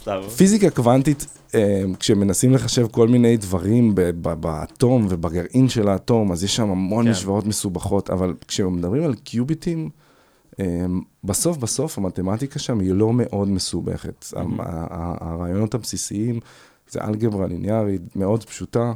סתם. 0.00 0.20
פיזיקה 0.36 0.70
קוונטית 0.70 1.26
אה, 1.54 1.82
כשמנסים 1.98 2.52
לחשב 2.52 2.86
כל 2.90 3.08
מיני 3.08 3.36
דברים 3.36 3.94
באטום 4.40 5.06
ובגרעין 5.10 5.68
של 5.68 5.88
האטום, 5.88 6.32
אז 6.32 6.44
יש 6.44 6.56
שם 6.56 6.70
המון 6.70 7.04
כן. 7.04 7.10
משוואות 7.10 7.46
מסובכות, 7.46 8.10
אבל 8.10 8.34
כשמדברים 8.48 9.04
על 9.04 9.14
קיוביטים, 9.14 9.90
אה, 10.60 10.86
בסוף 11.24 11.56
בסוף 11.56 11.98
המתמטיקה 11.98 12.58
שם 12.58 12.80
היא 12.80 12.92
לא 12.92 13.12
מאוד 13.12 13.48
מסובכת. 13.48 14.26
הרעיונות 15.20 15.74
הבסיסיים 15.74 16.40
זה 16.88 17.00
אלגברה 17.04 17.46
ליניארית 17.46 18.16
מאוד 18.16 18.44
פשוטה, 18.44 18.92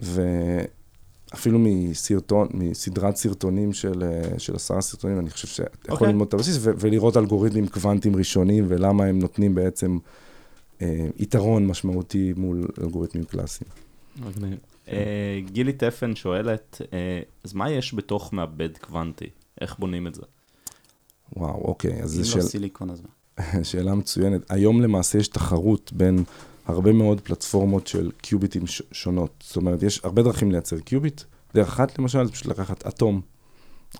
ואפילו 0.00 1.58
מסרטון, 1.58 2.48
מסדרת 2.54 3.16
סרטונים 3.16 3.72
של, 3.72 4.02
אה, 4.02 4.38
של 4.38 4.56
עשרה 4.56 4.80
סרטונים, 4.80 5.18
אני 5.18 5.30
חושב 5.30 5.48
שאתה 5.48 5.70
יכול 5.84 5.92
אוקיי. 5.94 6.08
ללמוד 6.08 6.28
את 6.28 6.34
הבסיס 6.34 6.56
ו- 6.60 6.72
ולראות 6.76 7.16
אלגוריתמים 7.16 7.68
קוונטיים 7.68 8.16
ראשונים 8.16 8.64
ולמה 8.68 9.04
הם 9.04 9.18
נותנים 9.18 9.54
בעצם 9.54 9.98
אה, 10.82 11.06
יתרון 11.16 11.66
משמעותי 11.66 12.32
מול 12.36 12.68
אלגוריתמים 12.82 13.24
קלאסיים. 13.24 13.70
מגניב. 14.16 14.58
אה, 14.88 15.40
גילי 15.52 15.72
תפן 15.72 16.16
שואלת, 16.16 16.80
אה, 16.92 17.20
אז 17.44 17.52
מה 17.52 17.70
יש 17.70 17.94
בתוך 17.94 18.32
מעבד 18.32 18.78
קוונטי? 18.78 19.28
איך 19.60 19.78
בונים 19.78 20.06
את 20.06 20.14
זה? 20.14 20.22
וואו, 21.36 21.64
אוקיי, 21.64 22.02
אז 22.02 22.18
אם 22.18 22.22
זו 22.24 22.36
לא 22.36 22.42
שאל... 22.42 22.50
סיליקון, 22.50 22.90
אז 22.90 23.02
מה? 23.02 23.44
שאלה 23.70 23.94
מצוינת. 23.94 24.50
היום 24.50 24.82
למעשה 24.82 25.18
יש 25.18 25.28
תחרות 25.28 25.92
בין 25.92 26.24
הרבה 26.66 26.92
מאוד 26.92 27.20
פלטפורמות 27.20 27.86
של 27.86 28.10
קיוביטים 28.22 28.66
ש- 28.66 28.82
שונות. 28.92 29.44
זאת 29.46 29.56
אומרת, 29.56 29.82
יש 29.82 30.00
הרבה 30.04 30.22
דרכים 30.22 30.52
לייצר 30.52 30.78
קיוביט. 30.78 31.22
דרך 31.54 31.68
אחת 31.68 31.98
למשל 31.98 32.24
זה 32.26 32.32
פשוט 32.32 32.46
לקחת 32.46 32.86
אטום. 32.86 33.20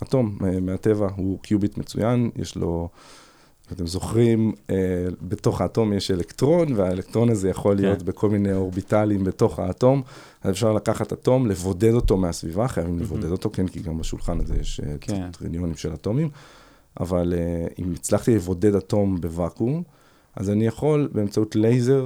אטום 0.02 0.38
אה, 0.44 0.60
מהטבע 0.60 1.08
הוא 1.16 1.38
קיוביט 1.38 1.78
מצוין, 1.78 2.30
יש 2.36 2.56
לו, 2.56 2.88
אתם 3.72 3.86
זוכרים, 3.86 4.52
אה, 4.70 4.76
בתוך 5.22 5.60
האטום 5.60 5.92
יש 5.92 6.10
אלקטרון, 6.10 6.72
והאלקטרון 6.72 7.28
הזה 7.30 7.48
יכול 7.48 7.76
להיות 7.76 7.98
כן. 7.98 8.04
בכל 8.04 8.30
מיני 8.30 8.52
אורביטלים 8.52 9.24
בתוך 9.24 9.58
האטום. 9.58 10.02
אז 10.42 10.50
אפשר 10.50 10.72
לקחת 10.72 11.12
אטום, 11.12 11.46
לבודד 11.46 11.92
אותו 11.94 12.16
מהסביבה, 12.16 12.68
חייבים 12.68 12.98
לבודד 12.98 13.30
אותו, 13.30 13.50
כן, 13.50 13.68
כי 13.68 13.80
גם 13.80 13.98
בשולחן 13.98 14.40
הזה 14.40 14.54
יש 14.60 14.80
אה, 14.80 14.94
כן. 15.00 15.30
טריליונים 15.30 15.76
של 15.76 15.94
אטומים. 15.94 16.28
אבל 17.00 17.34
אם 17.78 17.92
הצלחתי 17.92 18.34
לבודד 18.34 18.74
אטום 18.74 19.20
בוואקום, 19.20 19.82
אז 20.36 20.50
אני 20.50 20.66
יכול 20.66 21.08
באמצעות 21.12 21.56
לייזר, 21.56 22.04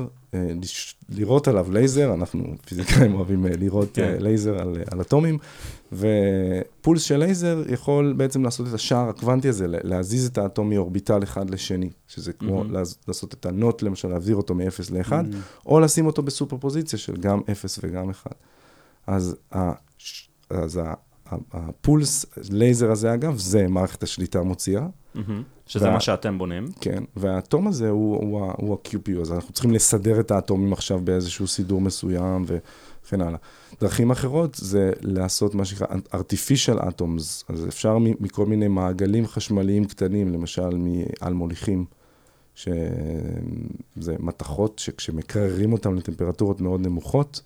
לירות 1.08 1.48
עליו 1.48 1.66
לייזר, 1.72 2.14
אנחנו 2.14 2.44
פיזיקאים 2.66 3.14
אוהבים 3.14 3.46
uh, 3.46 3.56
לירות 3.56 3.88
כן. 3.94 4.14
uh, 4.18 4.22
לייזר 4.22 4.58
על, 4.62 4.76
על 4.90 5.00
אטומים, 5.00 5.38
ופולס 5.92 7.02
של 7.02 7.16
לייזר 7.16 7.62
יכול 7.68 8.12
בעצם 8.16 8.44
לעשות 8.44 8.68
את 8.68 8.74
השער 8.74 9.08
הקוונטי 9.08 9.48
הזה, 9.48 9.66
לה- 9.66 9.78
להזיז 9.82 10.26
את 10.26 10.38
האטום 10.38 10.70
מאורביטל 10.70 11.22
אחד 11.22 11.50
לשני, 11.50 11.90
שזה 12.08 12.32
כמו. 12.32 12.64
לעז- 12.64 12.96
לעשות 13.08 13.34
את 13.34 13.46
ה 13.46 13.54
not, 13.54 13.82
למשל, 13.82 14.08
להעביר 14.08 14.36
אותו 14.36 14.54
מ-0 14.54 14.62
ל-1, 14.92 15.10
Mm. 15.12 15.36
או 15.66 15.80
לשים 15.80 16.06
אותו 16.06 16.22
בסופר 16.22 16.56
פוזיציה 16.56 16.98
של 16.98 17.16
גם 17.16 17.40
0 17.52 17.78
וגם 17.82 18.10
1. 18.10 18.30
אז, 19.06 19.36
ה, 19.54 19.72
אז 20.50 20.80
הפולס 21.52 22.26
לייזר 22.50 22.90
הזה, 22.90 23.14
אגב, 23.14 23.38
זה 23.38 23.68
מערכת 23.68 24.02
השליטה 24.02 24.42
מוציאה. 24.42 24.86
שזה 25.66 25.84
וה- 25.84 25.92
מה 25.92 26.00
שאתם 26.00 26.38
בונים. 26.38 26.66
כן. 26.80 27.04
והאטום 27.16 27.66
הזה 27.68 27.88
הוא, 27.88 28.16
הוא, 28.16 28.52
הוא 28.56 28.74
ה-QPU, 28.74 29.20
אז 29.20 29.32
אנחנו 29.32 29.52
צריכים 29.52 29.70
לסדר 29.72 30.20
את 30.20 30.30
האטומים 30.30 30.72
עכשיו 30.72 31.00
באיזשהו 31.04 31.46
סידור 31.46 31.80
מסוים 31.80 32.44
וכן 32.46 33.20
הלאה. 33.20 33.38
דרכים 33.80 34.10
אחרות 34.10 34.54
זה 34.54 34.92
לעשות 35.00 35.54
מה 35.54 35.64
שנקרא 35.64 35.86
artificial 36.12 36.78
atoms, 36.80 37.44
אז 37.48 37.66
אפשר 37.68 37.98
מכל 37.98 38.46
מיני 38.46 38.68
מעגלים 38.68 39.26
חשמליים 39.26 39.84
קטנים, 39.84 40.32
למשל 40.32 40.70
מעל 40.76 41.32
מוליכים, 41.32 41.84
שזה 42.54 44.16
מתכות 44.18 44.78
שכשמקררים 44.78 45.72
אותם 45.72 45.94
לטמפרטורות 45.94 46.60
מאוד 46.60 46.80
נמוכות, 46.80 47.40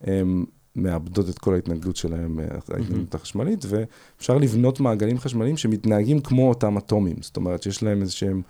הן 0.00 0.44
מאבדות 0.76 1.28
את 1.28 1.38
כל 1.38 1.54
ההתנגדות 1.54 1.96
שלהם, 1.96 2.40
ההתנגדות 2.68 3.14
החשמלית, 3.14 3.64
ואפשר 3.68 4.38
לבנות 4.38 4.80
מעגלים 4.80 5.18
חשמליים 5.18 5.56
שמתנהגים 5.56 6.20
כמו 6.20 6.48
אותם 6.48 6.78
אטומים. 6.78 7.16
זאת 7.20 7.36
אומרת 7.36 7.62
שיש 7.62 7.82
להם 7.82 8.00
איזה 8.02 8.12
שהם 8.12 8.42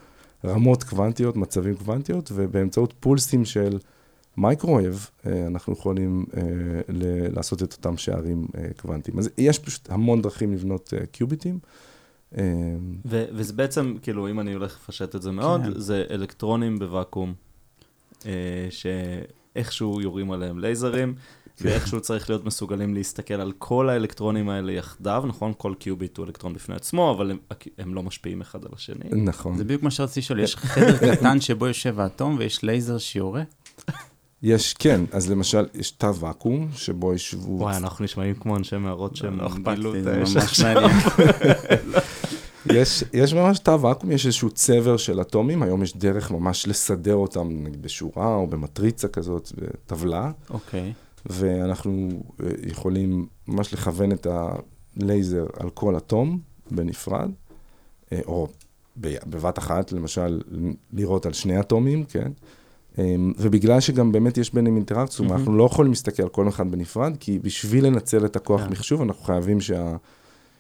רמות 0.45 0.83
קוונטיות, 0.83 1.37
מצבים 1.37 1.75
קוונטיות, 1.75 2.31
ובאמצעות 2.35 2.95
פולסים 3.01 3.45
של 3.45 3.79
מיקרוגל, 4.37 5.07
אה, 5.27 5.47
אנחנו 5.47 5.73
יכולים 5.73 6.25
אה, 6.37 6.43
ל- 6.89 7.35
לעשות 7.37 7.63
את 7.63 7.73
אותם 7.73 7.97
שערים 7.97 8.47
אה, 8.59 8.69
קוונטיים. 8.77 9.19
אז 9.19 9.31
יש 9.39 9.59
פשוט 9.59 9.91
המון 9.91 10.23
דרכים 10.23 10.53
לבנות 10.53 10.95
אה, 10.97 11.07
קיוביטים. 11.07 11.59
אה, 12.39 12.43
ו- 13.07 13.25
וזה 13.33 13.53
בעצם, 13.53 13.97
כאילו, 14.03 14.31
אם 14.31 14.41
אני 14.41 14.53
הולך 14.53 14.79
לפשט 14.83 15.17
את 15.17 15.23
זה 15.23 15.31
מאוד, 15.31 15.61
כן. 15.63 15.79
זה 15.81 16.05
אלקטרונים 16.11 16.79
בוואקום, 16.79 17.35
אה, 18.27 18.67
שאיכשהו 19.57 20.01
יורים 20.01 20.33
עליהם 20.33 20.59
לייזרים, 20.59 21.15
ואיכשהו 21.61 22.01
צריך 22.01 22.31
להיות 22.31 22.45
מסוגלים 22.45 22.95
להסתכל 22.95 23.35
על 23.35 23.53
כל 23.59 23.89
האלקטרונים 23.89 24.49
האלה 24.49 24.73
יחדיו, 24.73 25.25
נכון? 25.27 25.53
כל 25.59 25.75
קיוביט 25.79 26.17
הוא 26.17 26.27
אלקטרון 26.27 26.55
בפני 26.55 26.75
עצמו, 26.75 27.11
אבל 27.11 27.31
הם, 27.31 27.39
הם 27.79 27.95
לא 27.95 28.03
משפיעים 28.03 28.41
אחד 28.41 28.65
על 28.65 28.71
השני. 28.75 29.23
נכון. 29.25 29.57
זה 29.57 29.65
בדיוק 29.65 29.83
מה 29.83 29.91
שרציתי 29.91 30.21
לשאול, 30.21 30.41
יש 30.41 30.57
חדר 30.57 31.15
קטן 31.17 31.41
שבו 31.41 31.67
יושב 31.67 32.01
האטום 32.01 32.37
ויש 32.39 32.63
לייזר 32.63 32.99
שיורה? 32.99 33.43
יש, 34.43 34.75
כן, 34.75 35.01
אז 35.13 35.31
למשל, 35.31 35.67
יש 35.75 35.91
תא 35.91 36.11
ואקום, 36.21 36.69
שבו 36.75 37.15
ישבו... 37.15 37.53
וואי, 37.53 37.77
אנחנו 37.77 38.05
נשמעים 38.05 38.35
כמו 38.35 38.57
אנשי 38.57 38.77
מערות 38.77 39.17
שהם 39.17 39.41
לא 39.41 39.47
אכפת 39.47 39.79
לי, 39.79 40.03
זה 40.03 40.17
ממש. 40.17 40.61
מעניין. 40.61 40.91
יש, 42.75 43.05
יש 43.13 43.35
ממש 43.35 43.59
תא 43.59 43.77
ואקום, 43.81 44.11
יש 44.11 44.27
איזשהו 44.27 44.51
צבר 44.51 44.97
של 44.97 45.21
אטומים, 45.21 45.63
היום 45.63 45.83
יש 45.83 45.97
דרך 45.97 46.31
ממש 46.31 46.69
לסדר 46.69 47.15
אותם, 47.15 47.49
נגיד 47.51 47.83
בשורה 47.83 48.35
או 48.35 48.47
במטריצה 48.47 49.09
כזאת, 49.09 49.53
בטבלה, 49.57 50.31
אוקיי. 50.51 50.93
ואנחנו 51.27 52.09
אה, 52.43 52.51
יכולים 52.67 53.27
ממש 53.49 53.75
לכוון 53.75 54.13
את 54.13 54.27
הלייזר 54.31 55.47
על 55.61 55.71
כל 55.71 55.97
אטום 55.97 56.39
בנפרד, 56.71 57.31
אה, 58.13 58.21
או 58.27 58.49
בבת 58.97 59.59
אחת, 59.59 59.93
למשל, 59.93 60.41
לירות 60.93 61.27
על 61.27 61.33
שני 61.33 61.61
אטומים, 61.61 62.05
כן? 62.05 62.33
אה, 62.99 63.15
ובגלל 63.39 63.81
שגם 63.81 64.13
באמת 64.13 64.39
יש 64.39 64.55
ביניהם 64.55 64.77
אינטראקציה, 64.77 65.25
מהמם. 65.25 65.37
אנחנו 65.37 65.57
לא 65.57 65.65
יכולים 65.65 65.93
להסתכל 65.93 66.23
על 66.23 66.29
כל 66.29 66.49
אחד 66.49 66.71
בנפרד, 66.71 67.17
כי 67.21 67.39
בשביל 67.39 67.87
לנצל 67.87 68.25
את 68.25 68.37
הכוח 68.37 68.61
כן. 68.61 68.71
מחשוב, 68.71 69.03
אנחנו 69.03 69.25
חייבים 69.25 69.61
שה... 69.61 69.97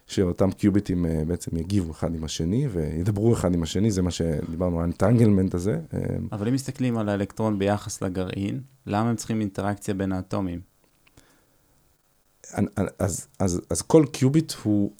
שאותם 0.07 0.50
קיוביטים 0.50 1.07
אה, 1.07 1.22
בעצם 1.26 1.57
יגיבו 1.57 1.92
אחד 1.92 2.14
עם 2.14 2.24
השני 2.24 2.68
וידברו 2.68 3.32
אחד 3.32 3.54
עם 3.54 3.62
השני, 3.62 3.90
זה 3.90 4.02
מה 4.02 4.11
שדיברנו, 4.11 4.80
האנטנגלמנט 4.80 5.54
הזה. 5.54 5.80
אה, 5.94 6.00
אבל 6.32 6.48
אם 6.48 6.54
מסתכלים 6.54 6.98
על 6.98 7.09
האלקטרון 7.09 7.59
ביחס 7.59 8.02
לגרעין, 8.02 8.61
למה 8.86 9.11
הם 9.11 9.16
צריכים 9.16 9.40
אינטראקציה 9.40 9.94
בין 9.94 10.12
האטומים? 10.12 10.61
אז, 12.98 13.26
אז, 13.38 13.61
אז 13.70 13.82
כל 13.82 14.04
קיוביט 14.12 14.52
הוא 14.62 14.92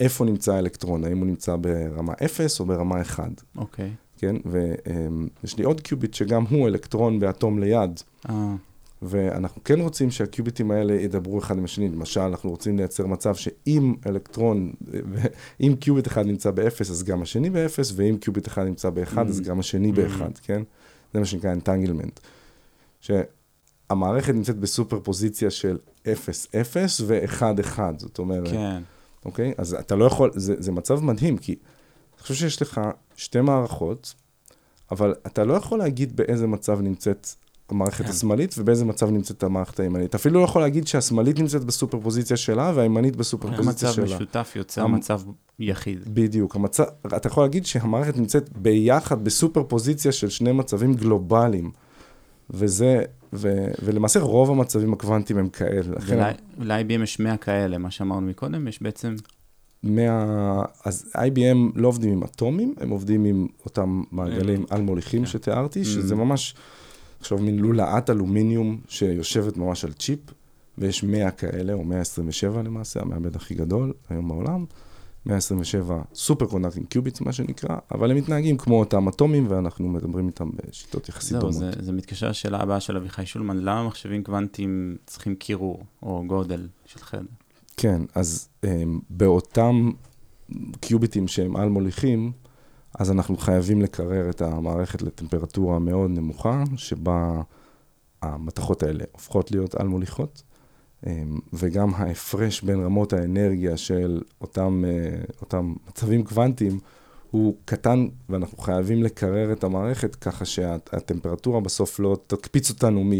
איפה 0.00 0.24
נמצא 0.24 0.54
האלקטרון, 0.54 1.04
האם 1.04 1.18
הוא 1.18 1.26
נמצא 1.26 1.56
ברמה 1.56 2.12
0 2.24 2.60
או 2.60 2.66
ברמה 2.66 3.00
1, 3.00 3.42
אוקיי. 3.56 3.90
כן? 4.18 4.36
ויש 4.44 5.58
לי 5.58 5.64
עוד 5.64 5.80
קיוביט 5.80 6.14
שגם 6.14 6.44
הוא 6.50 6.68
אלקטרון 6.68 7.20
באטום 7.20 7.58
ליד, 7.58 8.00
אה, 8.30 8.54
ואנחנו 9.02 9.64
כן 9.64 9.80
רוצים 9.80 10.10
שהקיוביטים 10.10 10.70
האלה 10.70 10.94
ידברו 10.94 11.38
אחד 11.38 11.58
עם 11.58 11.64
השני. 11.64 11.88
למשל, 11.88 12.20
אנחנו 12.20 12.50
רוצים 12.50 12.76
לייצר 12.76 13.06
מצב 13.06 13.34
שאם 13.34 13.94
אלקטרון, 14.06 14.72
אם 15.60 15.74
קיוביט 15.80 16.06
אחד 16.06 16.26
נמצא 16.26 16.50
ב-0, 16.50 16.80
אז 16.80 17.02
גם 17.04 17.22
השני 17.22 17.50
ב-0, 17.50 17.78
ואם 17.94 18.16
קיוביט 18.20 18.48
אחד 18.48 18.64
נמצא 18.64 18.90
ב-1, 18.90 19.20
אז 19.20 19.40
Mm. 19.40 19.44
גם 19.44 19.60
השני 19.60 19.90
Mm. 19.92 19.94
ב-1, 19.96 20.40
כן? 20.42 20.62
זה 21.14 21.20
מה 21.20 21.26
שנקרא 21.26 21.52
אנטנגלמנט. 21.52 22.20
שהמערכת 23.00 24.34
נמצאת 24.34 24.56
בסופר 24.58 25.00
פוזיציה 25.00 25.50
של 25.50 25.78
0, 26.12 26.46
0 26.60 27.00
ו-1, 27.06 27.42
1, 27.60 27.98
זאת 28.00 28.18
אומרת, 28.18 28.48
כן. 28.48 28.82
אוקיי? 29.24 29.54
אז 29.58 29.74
אתה 29.74 29.96
לא 29.96 30.04
יכול, 30.04 30.30
זה, 30.34 30.54
זה 30.58 30.72
מצב 30.72 31.04
מדהים, 31.04 31.38
כי 31.38 31.52
אני 31.52 32.22
חושב 32.22 32.34
שיש 32.34 32.62
לך 32.62 32.80
שתי 33.16 33.40
מערכות, 33.40 34.14
אבל 34.90 35.14
אתה 35.26 35.44
לא 35.44 35.54
יכול 35.54 35.78
להגיד 35.78 36.16
באיזה 36.16 36.46
מצב 36.46 36.80
נמצאת 36.80 37.26
המערכת 37.72 38.04
כן. 38.04 38.10
השמאלית 38.10 38.54
ובאיזה 38.58 38.84
מצב 38.84 39.10
נמצאת 39.10 39.42
המערכת 39.42 39.80
הימנית. 39.80 40.14
אפילו 40.14 40.40
לא 40.40 40.44
יכול 40.44 40.62
להגיד 40.62 40.86
שהשמאלית 40.86 41.38
נמצאת 41.38 41.64
בסופר 41.64 42.00
פוזיציה 42.00 42.36
שלה 42.36 42.72
והימנית 42.74 43.16
בסופר 43.16 43.56
פוזיציה 43.56 43.92
שלה. 43.92 44.04
משותף 44.04 44.52
יוצר 44.56 44.82
המ- 44.84 44.92
מצב 44.94 45.20
יחיד. 45.58 46.14
בדיוק, 46.14 46.56
המצב, 46.56 46.84
אתה 47.16 47.26
יכול 47.28 47.44
להגיד 47.44 47.66
שהמערכת 47.66 48.16
נמצאת 48.16 48.48
ביחד 48.58 49.24
בסופר 49.24 49.62
פוזיציה 49.64 50.12
של 50.12 50.28
שני 50.28 50.52
מצבים 50.52 50.94
גלובליים. 50.94 51.70
וזה, 52.50 53.02
ו, 53.32 53.66
ולמעשה 53.82 54.20
רוב 54.20 54.50
המצבים 54.50 54.92
הקוונטיים 54.92 55.38
הם 55.38 55.48
כאלה. 55.48 55.96
ול-IBM 56.58 57.02
יש 57.02 57.20
100 57.20 57.36
כאלה, 57.36 57.78
מה 57.78 57.90
שאמרנו 57.90 58.26
מקודם, 58.26 58.68
יש 58.68 58.82
בעצם... 58.82 59.14
מה... 59.82 60.62
אז 60.84 61.12
IBM 61.16 61.56
לא 61.74 61.88
עובדים 61.88 62.12
עם 62.12 62.22
אטומים, 62.24 62.74
הם 62.80 62.90
עובדים 62.90 63.24
עם 63.24 63.46
אותם 63.64 64.02
מעגלים 64.10 64.64
על 64.70 64.82
מוליכים 64.82 65.20
כן. 65.20 65.26
שתיארתי, 65.26 65.82
Mm. 65.82 65.84
שזה 65.84 66.14
ממש, 66.14 66.54
עכשיו 67.22 67.38
מין 67.38 67.58
לולאת 67.58 68.10
אלומיניום 68.10 68.80
שיושבת 68.88 69.56
ממש 69.56 69.84
על 69.84 69.92
צ'יפ, 69.92 70.18
ויש 70.78 71.04
100 71.04 71.30
כאלה, 71.30 71.72
או 71.72 71.84
127 71.84 72.62
למעשה, 72.62 73.00
המעבד 73.00 73.36
הכי 73.36 73.54
גדול 73.54 73.92
היום 74.10 74.28
בעולם, 74.28 74.64
127 75.26 76.02
סופר 76.14 76.46
קונדקטים 76.46 76.84
קיוביטס, 76.84 77.20
מה 77.20 77.32
שנקרא, 77.32 77.76
אבל 77.94 78.10
הם 78.10 78.16
מתנהגים 78.16 78.56
כמו 78.56 78.80
אותם 78.80 79.08
אטומים, 79.08 79.46
ואנחנו 79.50 79.88
מדברים 79.88 80.26
איתם 80.26 80.50
בשיטות 80.54 81.08
יחסית 81.08 81.36
דומות. 81.38 81.52
זהו, 81.52 81.72
זה, 81.72 81.82
זה 81.82 81.92
מתקשר 81.92 82.28
לשאלה 82.28 82.58
הבאה 82.58 82.80
של 82.80 82.96
אביחי 82.96 83.26
שולמן, 83.26 83.56
למה 83.56 83.86
מחשבים 83.86 84.24
קוונטיים 84.24 84.96
צריכים 85.06 85.34
קירור 85.34 85.82
או 86.02 86.24
גודל 86.26 86.68
של 86.86 86.98
חדר? 86.98 87.22
כן, 87.76 88.02
אז 88.14 88.48
um, 88.64 88.68
באותם 89.10 89.90
קיוביטים 90.80 91.28
שהם 91.28 91.56
על-מוליכים, 91.56 92.32
אז 92.98 93.10
אנחנו 93.10 93.36
חייבים 93.36 93.82
לקרר 93.82 94.30
את 94.30 94.42
המערכת 94.42 95.02
לטמפרטורה 95.02 95.78
מאוד 95.78 96.10
נמוכה, 96.10 96.64
שבה 96.76 97.42
המתכות 98.22 98.82
האלה 98.82 99.04
הופכות 99.12 99.50
להיות 99.50 99.74
על-מוליכות. 99.74 100.42
אמ, 101.06 101.38
וגם 101.52 101.94
ההפרש 101.94 102.62
בין 102.62 102.84
רמות 102.84 103.12
האנרגיה 103.12 103.76
של 103.76 104.22
אותם, 104.40 104.84
אה, 104.86 105.20
אותם 105.40 105.74
מצבים 105.88 106.24
קוונטיים 106.24 106.78
הוא 107.30 107.54
קטן, 107.64 108.06
ואנחנו 108.28 108.58
חייבים 108.58 109.02
לקרר 109.02 109.52
את 109.52 109.64
המערכת 109.64 110.14
ככה 110.14 110.44
שהטמפרטורה 110.44 111.60
בסוף 111.60 112.00
לא 112.00 112.16
תקפיץ 112.26 112.70
אותנו 112.70 113.04
מ, 113.04 113.10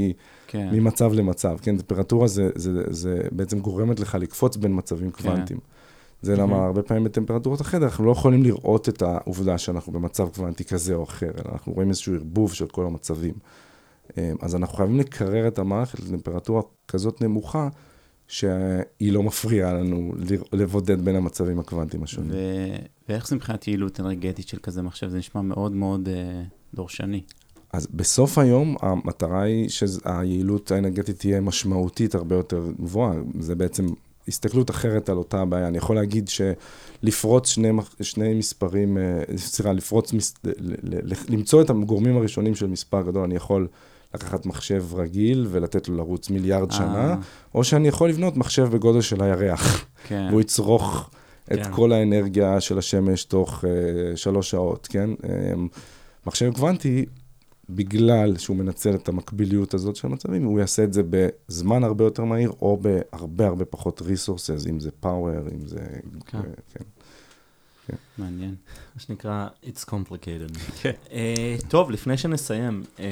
כן. 0.46 0.68
ממצב 0.72 1.12
למצב. 1.12 1.56
כן, 1.62 1.76
טמפרטורה 1.78 2.28
זה, 2.28 2.50
זה, 2.54 2.82
זה, 2.90 3.22
בעצם 3.32 3.60
גורמת 3.60 4.00
לך 4.00 4.14
לקפוץ 4.20 4.56
בין 4.56 4.76
מצבים 4.76 5.10
כן. 5.10 5.56
זה 6.22 6.36
למה 6.36 6.64
הרבה 6.64 6.82
פעמים 6.82 7.04
בטמפרטורות 7.04 7.60
החדר 7.60 7.84
אנחנו 7.84 8.04
לא 8.04 8.12
יכולים 8.12 8.42
לראות 8.42 8.88
את 8.88 9.02
העובדה 9.02 9.58
שאנחנו 9.58 9.92
במצב 9.92 10.28
קוונטי 10.28 10.64
כזה 10.64 10.94
או 10.94 11.02
אחר, 11.02 11.30
אלא 11.30 11.52
אנחנו 11.52 11.72
רואים 11.72 11.88
איזשהו 11.88 12.14
ערבוב 12.14 12.54
של 12.54 12.66
כל 12.66 12.86
המצבים. 12.86 13.34
אמ, 14.18 14.36
אז 14.40 14.54
אנחנו 14.54 14.76
חייבים 14.76 14.98
לקרר 14.98 15.48
את 15.48 15.58
המערכת 15.58 16.00
לטמפרטורה 16.00 16.62
כזאת 16.88 17.22
נמוכה, 17.22 17.68
שהיא 18.28 19.12
לא 19.12 19.22
מפריעה 19.22 19.72
לנו 19.72 20.12
לבודד 20.52 21.04
בין 21.04 21.16
המצבים 21.16 21.58
הקוונטיים 21.58 22.02
השונים. 22.02 22.30
ו... 22.32 22.36
ואיך 23.08 23.28
זה 23.28 23.36
מבחינת 23.36 23.68
יעילות 23.68 24.00
אנרגטית 24.00 24.48
של 24.48 24.58
כזה 24.62 24.82
מחשב? 24.82 25.08
זה 25.08 25.18
נשמע 25.18 25.42
מאוד 25.42 25.72
מאוד 25.72 26.08
uh, 26.08 26.74
דורשני. 26.76 27.22
אז 27.72 27.86
בסוף 27.86 28.38
היום 28.38 28.76
המטרה 28.80 29.42
היא 29.42 29.68
שהיעילות 29.68 30.70
האנרגטית 30.70 31.18
תהיה 31.18 31.40
משמעותית 31.40 32.14
הרבה 32.14 32.36
יותר 32.36 32.72
גבוהה. 32.80 33.14
זה 33.40 33.54
בעצם 33.54 33.86
הסתכלות 34.28 34.70
אחרת 34.70 35.08
על 35.08 35.16
אותה 35.16 35.40
הבעיה. 35.40 35.68
אני 35.68 35.78
יכול 35.78 35.96
להגיד 35.96 36.28
שלפרוץ 36.28 37.48
שני, 37.48 37.68
שני 38.00 38.34
מספרים, 38.34 38.98
אה, 38.98 39.22
סליחה, 39.36 39.72
לפרוץ, 39.72 40.12
למצוא 41.28 41.62
את 41.62 41.70
הגורמים 41.70 42.16
הראשונים 42.16 42.54
של 42.54 42.66
מספר 42.66 43.02
גדול, 43.02 43.24
אני 43.24 43.34
יכול 43.34 43.68
לקחת 44.14 44.46
מחשב 44.46 44.84
רגיל 44.94 45.46
ולתת 45.50 45.88
לו 45.88 45.96
לרוץ 45.96 46.30
מיליארד 46.30 46.70
אה. 46.70 46.76
שנה, 46.76 47.16
או 47.54 47.64
שאני 47.64 47.88
יכול 47.88 48.08
לבנות 48.08 48.36
מחשב 48.36 48.68
בגודל 48.72 49.00
של 49.00 49.22
הירח. 49.22 49.86
כן. 50.08 50.26
והוא 50.30 50.40
יצרוך 50.40 51.10
את 51.52 51.58
כן. 51.58 51.72
כל 51.72 51.92
האנרגיה 51.92 52.60
של 52.60 52.78
השמש 52.78 53.24
תוך 53.24 53.64
uh, 53.64 54.16
שלוש 54.16 54.50
שעות, 54.50 54.86
כן? 54.90 55.10
Um, 55.22 55.26
מחשב 56.26 56.52
קוונטי, 56.54 57.06
בגלל 57.74 58.38
שהוא 58.38 58.56
מנצל 58.56 58.94
את 58.94 59.08
המקביליות 59.08 59.74
הזאת 59.74 59.96
של 59.96 60.06
המצבים, 60.06 60.44
הוא 60.44 60.60
יעשה 60.60 60.84
את 60.84 60.92
זה 60.92 61.02
בזמן 61.10 61.84
הרבה 61.84 62.04
יותר 62.04 62.24
מהיר, 62.24 62.50
או 62.62 62.76
בהרבה 62.76 63.46
הרבה 63.46 63.64
פחות 63.64 64.00
resources, 64.00 64.68
אם 64.68 64.80
זה 64.80 64.90
power, 65.02 65.54
אם 65.54 65.66
זה... 65.66 65.86
כן. 66.26 66.40
כן. 66.72 66.84
כן. 67.86 67.94
מעניין. 68.18 68.54
מה 68.94 69.00
שנקרא, 69.00 69.48
it's 69.64 69.84
complicated. 69.88 70.58
כן. 70.82 70.92
אה, 71.12 71.56
טוב, 71.68 71.90
לפני 71.90 72.16
שנסיים, 72.16 72.82
אה, 72.98 73.06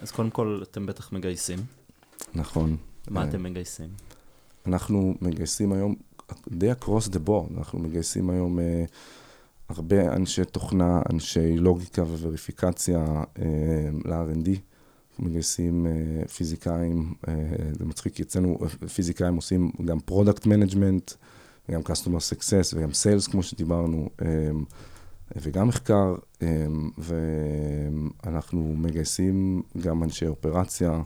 אז 0.00 0.10
קודם 0.10 0.30
כל, 0.30 0.60
אתם 0.62 0.86
בטח 0.86 1.12
מגייסים. 1.12 1.58
נכון. 2.34 2.76
מה 3.10 3.22
אה, 3.22 3.28
אתם 3.28 3.42
מגייסים? 3.42 3.88
אנחנו 4.66 5.14
מגייסים 5.20 5.72
היום, 5.72 5.94
די 6.48 6.72
across 6.72 7.08
the 7.08 7.28
board, 7.28 7.58
אנחנו 7.58 7.78
מגייסים 7.78 8.30
היום 8.30 8.58
הרבה 9.76 10.12
אנשי 10.16 10.44
תוכנה, 10.44 11.02
אנשי 11.12 11.56
לוגיקה 11.56 12.02
ווריפיקציה 12.02 13.22
ל-R&D. 14.04 14.48
אנחנו 15.10 15.24
מגייסים 15.24 15.86
פיזיקאים, 16.36 17.14
זה 17.78 17.84
מצחיק, 17.84 18.20
אצלנו 18.20 18.58
פיזיקאים 18.94 19.36
עושים 19.36 19.70
גם 19.84 20.00
product 20.00 20.46
management, 20.46 21.12
וגם 21.68 21.80
Customer 21.80 22.32
Success 22.32 22.74
וגם 22.74 22.90
Sales, 22.90 23.30
כמו 23.30 23.42
שדיברנו, 23.42 24.08
וגם 25.36 25.68
מחקר, 25.68 26.14
ואנחנו 26.98 28.74
מגייסים 28.76 29.62
גם 29.80 30.02
אנשי 30.02 30.26
אופרציה, 30.26 31.02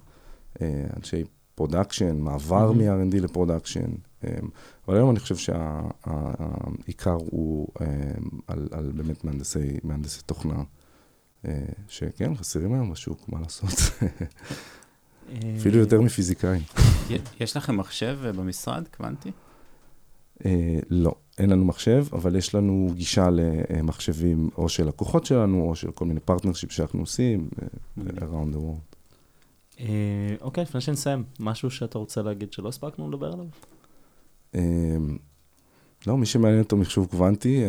אה, 0.62 0.85
אנשי 0.97 1.25
production, 1.55 2.16
מעבר 2.21 2.71
mm-hmm. 2.71 2.75
מ-R&D 2.75 3.21
ל 3.20 3.26
production. 3.26 3.91
אמ, 4.25 4.49
אבל 4.89 4.97
היום 4.97 5.11
אני 5.11 5.21
חושב 5.21 5.37
שהעיקר 5.37 7.17
הוא 7.31 7.69
על, 8.47 8.69
על 8.71 8.93
באמת 8.95 9.25
מהנדסי, 9.25 9.79
מהנדסי 9.85 10.21
תוכנה, 10.27 10.62
אה, 11.47 11.64
שכן, 11.89 12.35
חסרים 12.35 12.75
היום 12.75 12.91
בשוק, 12.91 13.29
מה 13.29 13.41
לעשות? 13.41 13.71
אפילו 15.57 15.79
יותר 15.79 16.01
מפיזיקאים. 16.01 16.62
יש 17.41 17.57
לכם 17.57 17.77
מחשב 17.77 18.19
במשרד, 18.23 18.89
קוונטי? 18.97 19.31
אה, 20.45 20.79
לא, 20.91 21.14
אין 21.39 21.51
לנו 21.51 21.64
מחשב, 21.64 22.07
אבל 22.12 22.37
יש 22.37 22.55
לנו 22.55 22.89
גישה 22.95 23.29
למחשבים 23.31 24.51
או 24.57 24.69
של 24.69 24.89
לקוחות 24.89 25.27
שלנו, 25.27 25.69
או 25.69 25.77
של 25.77 25.91
כל 25.91 26.05
מיני 26.05 26.21
partnership 26.20 26.72
שאנחנו 26.73 27.01
עושים, 27.01 27.49
אה, 27.62 27.67
around 28.17 28.55
the 28.55 28.59
world. 28.59 28.97
אה, 29.81 30.35
אוקיי, 30.41 30.62
לפני 30.62 30.81
שנסיים, 30.81 31.25
משהו 31.41 31.71
שאתה 31.71 31.99
רוצה 31.99 32.23
להגיד 32.23 32.53
שלא 32.53 32.69
הספקנו 32.69 33.11
לדבר 33.11 33.33
עליו? 33.33 33.47
לא, 36.07 36.19
מי 36.19 36.27
שמעניין 36.27 36.63
אותו 36.63 36.77
מחשוב 36.77 37.07
קוונטי, 37.07 37.63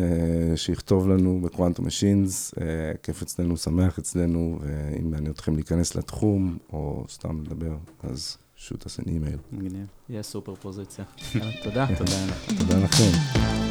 שיכתוב 0.56 1.08
לנו 1.08 1.40
ב 1.40 1.46
Quantum 1.46 1.86
Machines, 1.86 2.54
כיף 3.02 3.22
אצלנו, 3.22 3.56
שמח 3.56 3.98
אצלנו, 3.98 4.58
ואם 4.60 5.10
מעניין 5.10 5.32
אתכם 5.32 5.54
להיכנס 5.54 5.94
לתחום, 5.94 6.58
או 6.72 7.04
סתם 7.08 7.40
לדבר, 7.42 7.76
אז 8.02 8.36
shoot 8.56 8.80
us 8.84 9.02
an 9.02 9.06
email. 9.06 9.38
מגניב. 9.52 9.86
יהיה 10.08 10.22
סופר 10.22 10.54
פוזיציה. 10.54 11.04
תודה. 11.64 11.86
תודה 12.58 12.78
לכם. 12.78 13.67